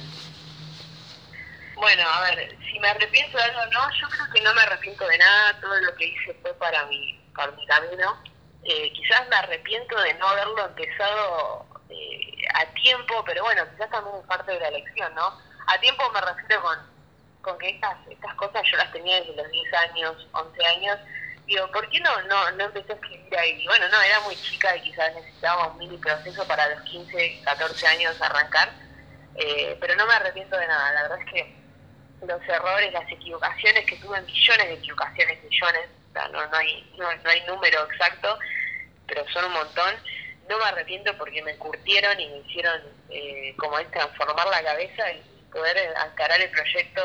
Bueno, 1.74 2.02
a 2.08 2.20
ver, 2.22 2.56
si 2.70 2.78
me 2.80 2.88
arrepiento 2.88 3.36
de 3.36 3.44
algo 3.44 3.60
no, 3.72 3.90
yo 4.00 4.08
creo 4.08 4.30
que 4.32 4.40
no 4.40 4.54
me 4.54 4.62
arrepiento 4.62 5.06
de 5.06 5.18
nada, 5.18 5.60
todo 5.60 5.76
lo 5.80 5.94
que 5.96 6.06
hice 6.06 6.34
fue 6.42 6.54
para 6.54 6.86
mi, 6.86 7.20
para 7.34 7.52
mi 7.52 7.66
camino. 7.66 8.22
Eh, 8.64 8.92
quizás 8.92 9.28
me 9.28 9.36
arrepiento 9.36 10.00
de 10.00 10.14
no 10.14 10.26
haberlo 10.26 10.66
empezado 10.66 11.66
eh, 11.90 12.44
a 12.54 12.66
tiempo, 12.74 13.22
pero 13.24 13.44
bueno, 13.44 13.62
quizás 13.72 13.90
también 13.90 14.16
es 14.16 14.26
parte 14.26 14.52
de 14.52 14.60
la 14.60 14.68
elección, 14.68 15.14
¿no? 15.14 15.38
A 15.66 15.78
tiempo 15.80 16.02
me 16.12 16.20
refiero 16.20 16.62
con, 16.62 16.78
con 17.42 17.58
que 17.58 17.70
estas, 17.70 17.96
estas 18.10 18.34
cosas 18.34 18.62
yo 18.70 18.76
las 18.76 18.92
tenía 18.92 19.20
desde 19.20 19.36
los 19.36 19.50
10 19.50 19.74
años, 19.74 20.28
11 20.32 20.66
años, 20.66 20.98
digo, 21.46 21.70
¿por 21.70 21.88
qué 21.88 22.00
no, 22.00 22.22
no, 22.22 22.50
no 22.52 22.64
empecé 22.64 22.92
a 22.92 22.96
escribir 22.96 23.36
ahí? 23.38 23.64
Bueno, 23.66 23.88
no, 23.88 24.02
era 24.02 24.20
muy 24.20 24.36
chica 24.36 24.76
y 24.76 24.82
quizás 24.82 25.14
necesitaba 25.14 25.68
un 25.68 25.78
mini 25.78 25.96
proceso 25.98 26.46
para 26.46 26.68
los 26.68 26.82
15, 26.82 27.42
14 27.44 27.86
años 27.86 28.20
arrancar. 28.20 28.70
Eh, 29.36 29.76
pero 29.80 29.94
no 29.96 30.06
me 30.06 30.14
arrepiento 30.14 30.56
de 30.56 30.66
nada, 30.66 30.92
la 30.92 31.02
verdad 31.02 31.18
es 31.20 31.32
que 31.32 31.56
los 32.26 32.42
errores, 32.48 32.92
las 32.92 33.10
equivocaciones, 33.10 33.84
que 33.84 33.96
tuve 33.96 34.20
millones 34.22 34.68
de 34.68 34.74
equivocaciones, 34.74 35.44
millones, 35.44 35.88
no, 36.32 36.46
no, 36.46 36.56
hay, 36.56 36.94
no, 36.96 37.06
hay 37.30 37.44
número 37.46 37.84
exacto, 37.90 38.38
pero 39.06 39.28
son 39.28 39.44
un 39.44 39.52
montón, 39.52 39.94
no 40.48 40.58
me 40.58 40.64
arrepiento 40.64 41.16
porque 41.18 41.42
me 41.42 41.56
curtieron 41.56 42.18
y 42.18 42.28
me 42.28 42.38
hicieron 42.38 42.80
eh, 43.10 43.54
como 43.58 43.78
es 43.78 43.90
transformar 43.90 44.46
la 44.46 44.62
cabeza 44.62 45.12
y 45.12 45.22
poder 45.52 45.76
encarar 46.10 46.40
el 46.40 46.50
proyecto 46.50 47.02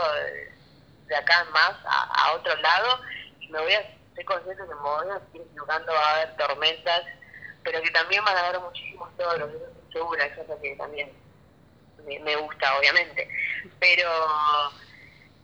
de, 1.07 1.15
acá 1.15 1.43
más 1.51 1.73
a, 1.85 2.31
otro 2.33 2.55
lado 2.55 3.01
y 3.41 3.49
me 3.49 3.59
voy 3.59 3.73
a 3.73 4.00
ser 4.15 4.25
consciente 4.25 4.63
que 4.63 4.75
me 4.75 4.81
voy 4.81 5.09
a 5.09 5.19
seguir 5.27 5.47
equivocando, 5.49 5.93
va 5.93 5.99
a 5.99 6.15
haber 6.15 6.37
tormentas, 6.37 7.03
pero 7.63 7.81
que 7.81 7.91
también 7.91 8.23
van 8.25 8.37
a 8.37 8.47
haber 8.47 8.59
muchísimos 8.59 9.15
todos 9.17 9.39
los 9.39 9.49
segura, 9.91 10.25
eso 10.25 10.41
es 10.41 10.47
lo 10.47 10.59
que 10.61 10.75
también 10.75 11.11
me, 12.05 12.35
gusta, 12.37 12.77
obviamente. 12.77 13.27
Pero 13.79 14.09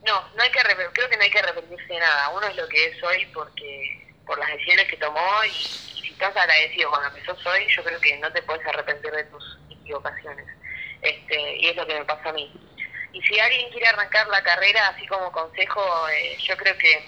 no, 0.06 0.30
no 0.36 0.44
hay 0.44 0.52
que 0.52 0.60
creo 0.94 1.10
que 1.10 1.18
no 1.18 1.24
hay 1.24 1.30
que 1.30 1.40
arrepentirse 1.40 1.94
de 1.94 2.00
nada. 2.00 2.30
Uno 2.30 2.48
es 2.48 2.56
lo 2.56 2.68
que 2.68 2.86
es 2.88 3.04
hoy 3.04 3.26
porque 3.34 4.08
por 4.26 4.38
las 4.40 4.50
decisiones 4.50 4.88
que 4.88 4.98
tomó 4.98 5.44
y, 5.46 5.52
si 5.52 6.10
estás 6.10 6.36
agradecido 6.36 6.90
con 6.90 7.04
lo 7.04 7.14
que 7.14 7.24
sos 7.26 7.46
hoy, 7.46 7.68
yo 7.70 7.84
creo 7.84 8.00
que 8.00 8.18
no 8.18 8.32
te 8.32 8.42
puedes 8.42 8.66
arrepentir 8.66 9.12
de 9.12 9.24
tus 9.26 9.60
equivocaciones. 9.70 10.48
Este, 11.02 11.56
y 11.58 11.68
es 11.68 11.76
lo 11.76 11.86
que 11.86 12.00
me 12.00 12.06
pasa 12.06 12.30
a 12.30 12.34
mí. 12.34 12.52
Y 13.14 13.22
si 13.22 13.40
alguien 13.40 13.70
quiere 13.72 13.88
arrancar 13.88 14.28
la 14.28 14.44
carrera, 14.44 14.88
así 14.90 15.06
como 15.08 15.32
consejo, 15.32 16.10
eh, 16.10 16.38
yo 16.40 16.58
creo 16.58 16.78
que 16.78 17.06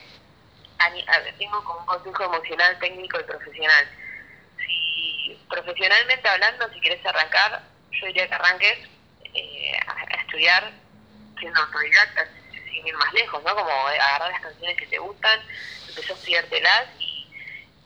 tengo 1.37 1.63
como 1.63 1.79
un 1.79 1.85
consejo 1.85 2.23
emocional, 2.23 2.77
técnico 2.79 3.19
y 3.19 3.23
profesional. 3.23 3.87
Si 4.57 5.39
profesionalmente 5.49 6.27
hablando, 6.27 6.71
si 6.73 6.79
quieres 6.79 7.05
arrancar, 7.05 7.61
yo 7.91 8.07
diría 8.07 8.27
que 8.27 8.35
arranques 8.35 8.89
eh, 9.33 9.79
a, 9.87 10.21
estudiar 10.21 10.71
siendo 11.39 11.59
autodidacta, 11.59 12.27
sin 12.51 12.87
ir 12.87 12.95
más 12.95 13.13
lejos, 13.13 13.43
¿no? 13.43 13.55
Como 13.55 13.71
agarrar 13.71 14.31
las 14.31 14.41
canciones 14.41 14.77
que 14.77 14.87
te 14.87 14.97
gustan, 14.97 15.39
empezar 15.87 16.11
a 16.11 16.13
estudiártelas 16.13 16.85
y, 16.99 17.27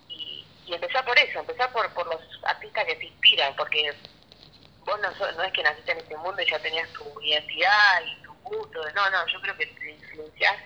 y, 0.09 0.47
y 0.65 0.73
empezar 0.73 1.05
por 1.05 1.17
eso, 1.17 1.39
empezar 1.39 1.71
por, 1.71 1.89
por 1.93 2.07
los 2.07 2.21
artistas 2.43 2.85
que 2.85 2.95
te 2.95 3.05
inspiran, 3.05 3.55
porque 3.55 3.93
vos 4.85 4.99
no, 4.99 5.31
no 5.31 5.43
es 5.43 5.53
que 5.53 5.63
naciste 5.63 5.91
en 5.91 5.99
este 5.99 6.17
mundo 6.17 6.41
y 6.41 6.49
ya 6.49 6.59
tenías 6.59 6.91
tu 6.93 7.21
identidad 7.21 8.01
y 8.05 8.23
tu 8.23 8.33
gusto, 8.43 8.79
no, 8.91 9.09
no, 9.09 9.27
yo 9.27 9.41
creo 9.41 9.57
que 9.57 9.67
te 9.67 9.91
influenciás 9.91 10.57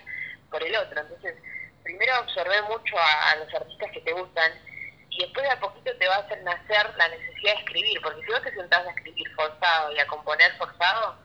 por 0.50 0.62
el 0.62 0.74
otro, 0.76 1.00
entonces 1.00 1.34
primero 1.88 2.14
absorber 2.16 2.62
mucho 2.64 2.98
a, 2.98 3.34
los 3.36 3.54
artistas 3.54 3.90
que 3.92 4.02
te 4.02 4.12
gustan 4.12 4.52
y 5.08 5.22
después 5.22 5.42
de 5.42 5.52
a 5.52 5.58
poquito 5.58 5.90
te 5.96 6.06
va 6.06 6.16
a 6.16 6.18
hacer 6.18 6.42
nacer 6.42 6.94
la 6.98 7.08
necesidad 7.08 7.54
de 7.54 7.60
escribir, 7.60 7.98
porque 8.02 8.20
si 8.20 8.30
vos 8.30 8.42
te 8.42 8.54
sentás 8.54 8.86
a 8.86 8.90
escribir 8.90 9.34
forzado 9.34 9.92
y 9.92 9.98
a 9.98 10.06
componer 10.06 10.54
forzado, 10.58 11.16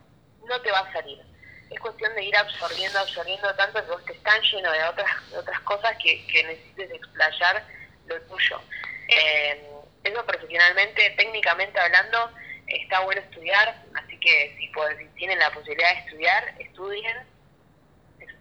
no 0.47 0.61
te 0.61 0.72
va 0.72 0.80
a 0.80 0.93
salir. 0.93 1.22
Es 1.70 1.80
cuestión 1.82 2.16
de 2.16 2.24
ir 2.24 2.38
absorbiendo, 2.38 2.97
absorbiendo 2.97 3.53
tanto 3.55 3.84
que 3.84 3.91
vos 3.91 4.05
te 4.05 4.14
están 4.14 4.41
lleno 4.41 4.72
de 4.72 4.84
otras, 4.86 5.11
otras 5.38 5.59
cosas 5.61 5.97
que, 6.01 6.26
que 6.28 6.43
necesites 6.45 6.91
explayar 6.91 7.61
lo 8.07 8.22
tuyo. 8.22 8.61
Eh, 9.09 9.68
eso 10.05 10.26
profesionalmente, 10.26 11.09
técnicamente 11.18 11.78
hablando, 11.78 12.32
está 12.68 13.01
bueno 13.01 13.20
estudiar, 13.20 13.84
así 13.95 14.18
que 14.18 14.55
si, 14.57 14.72
si 14.97 15.05
tienen 15.16 15.39
la 15.39 15.51
posibilidad 15.51 15.93
de 15.93 15.99
estudiar, 15.99 16.55
estudien. 16.57 17.32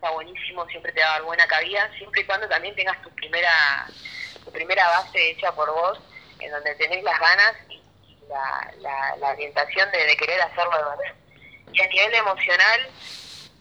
Está 0.02 0.14
buenísimo, 0.14 0.66
siempre 0.66 0.90
te 0.90 1.00
va 1.00 1.10
a 1.10 1.12
dar 1.12 1.22
buena 1.22 1.46
cabida, 1.46 1.88
siempre 1.96 2.22
y 2.22 2.24
cuando 2.24 2.48
también 2.48 2.74
tengas 2.74 3.00
tu 3.02 3.10
primera, 3.10 3.86
tu 4.44 4.50
primera 4.50 4.84
base 4.88 5.30
hecha 5.30 5.54
por 5.54 5.70
vos, 5.70 5.96
en 6.40 6.50
donde 6.50 6.74
tenés 6.74 7.04
las 7.04 7.20
ganas 7.20 7.54
y, 7.68 7.80
la, 8.28 9.14
la, 9.16 9.28
orientación 9.28 9.88
de, 9.92 10.16
querer 10.16 10.40
hacerlo 10.40 10.76
de 10.76 10.82
verdad. 10.82 11.14
Y 11.72 11.80
a 11.80 11.86
nivel 11.86 12.14
emocional, 12.16 12.90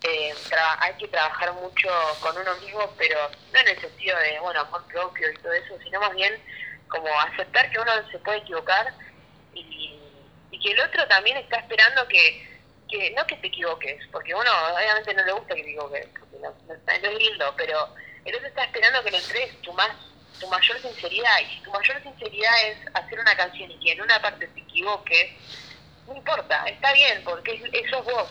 eh, 0.01 0.33
hay 0.79 0.93
que 0.95 1.07
trabajar 1.09 1.53
mucho 1.53 1.89
con 2.21 2.35
uno 2.35 2.55
mismo, 2.55 2.91
pero 2.97 3.19
no 3.53 3.59
en 3.59 3.67
el 3.67 3.79
sentido 3.79 4.17
de, 4.17 4.39
bueno, 4.39 4.61
amor 4.61 4.83
propio 4.87 5.31
y 5.31 5.35
todo 5.35 5.53
eso, 5.53 5.77
sino 5.83 5.99
más 5.99 6.15
bien 6.15 6.41
como 6.87 7.07
aceptar 7.19 7.69
que 7.69 7.79
uno 7.79 7.91
se 8.09 8.17
puede 8.17 8.39
equivocar 8.39 8.91
y 9.53 10.59
que 10.59 10.71
el 10.71 10.79
otro 10.79 11.07
también 11.07 11.37
está 11.37 11.57
esperando 11.57 12.07
que, 12.07 12.50
que 12.91 13.11
no 13.11 13.25
que 13.25 13.37
te 13.37 13.47
equivoques, 13.47 14.05
porque 14.11 14.35
uno 14.35 14.51
obviamente 14.75 15.13
no 15.13 15.23
le 15.23 15.31
gusta 15.31 15.55
que 15.55 15.63
te 15.63 15.69
equivoques, 15.69 16.07
porque 16.19 16.37
no, 16.39 16.53
es 17.09 17.17
lindo, 17.17 17.53
pero 17.57 17.87
el 18.25 18.35
otro 18.35 18.47
está 18.47 18.63
esperando 18.65 19.03
que 19.03 19.11
le 19.11 19.17
entregues 19.17 19.61
tu 19.61 19.73
más 19.73 19.89
tu 20.39 20.47
mayor 20.47 20.81
sinceridad 20.81 21.39
y 21.41 21.53
si 21.53 21.61
tu 21.61 21.71
mayor 21.71 22.01
sinceridad 22.01 22.53
es 22.65 22.77
hacer 22.95 23.19
una 23.19 23.35
canción 23.35 23.69
y 23.69 23.79
que 23.79 23.91
en 23.91 24.01
una 24.01 24.19
parte 24.21 24.47
te 24.47 24.59
equivoques 24.59 25.31
no 26.07 26.15
importa, 26.15 26.65
está 26.67 26.93
bien, 26.93 27.23
porque 27.23 27.53
eso 27.53 27.99
es 27.99 28.03
vos, 28.03 28.27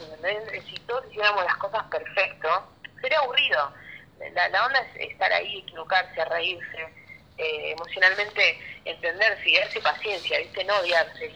Si 0.69 0.75
todos 0.87 1.05
hiciéramos 1.09 1.45
las 1.45 1.57
cosas 1.57 1.85
perfecto, 1.85 2.73
sería 3.01 3.19
aburrido. 3.19 3.73
La, 4.35 4.49
la 4.49 4.67
onda 4.67 4.81
es 4.81 5.11
estar 5.13 5.33
ahí, 5.33 5.59
equivocarse, 5.59 6.25
reírse, 6.27 6.89
eh, 7.39 7.73
emocionalmente 7.73 8.59
entenderse 8.85 9.49
y 9.49 9.57
darse 9.57 9.81
paciencia, 9.81 10.39
¿viste? 10.39 10.63
No 10.65 10.77
odiarse 10.77 11.33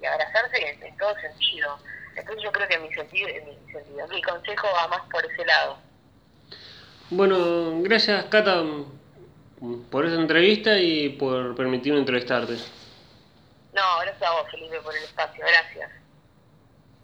y 0.00 0.04
abrazarse 0.04 0.78
en, 0.82 0.96
todo 0.98 1.14
sentido. 1.20 1.78
Entonces 2.18 2.42
yo 2.42 2.52
creo 2.52 2.68
que 2.68 2.78
mi 2.78 2.92
sentido, 2.92 3.28
mi 3.28 3.72
sentido, 3.72 4.08
mi 4.08 4.22
consejo 4.22 4.66
va 4.74 4.88
más 4.88 5.00
por 5.10 5.24
ese 5.24 5.44
lado. 5.44 5.78
Bueno, 7.10 7.80
gracias 7.82 8.24
Cata 8.26 8.62
por 9.90 10.06
esa 10.06 10.16
entrevista 10.16 10.78
y 10.78 11.10
por 11.10 11.54
permitirme 11.56 11.98
entrevistarte. 11.98 12.54
No, 13.72 13.82
gracias 14.02 14.22
a 14.22 14.32
vos 14.32 14.50
Felipe 14.50 14.80
por 14.80 14.94
el 14.96 15.04
espacio, 15.04 15.44
gracias. 15.46 15.97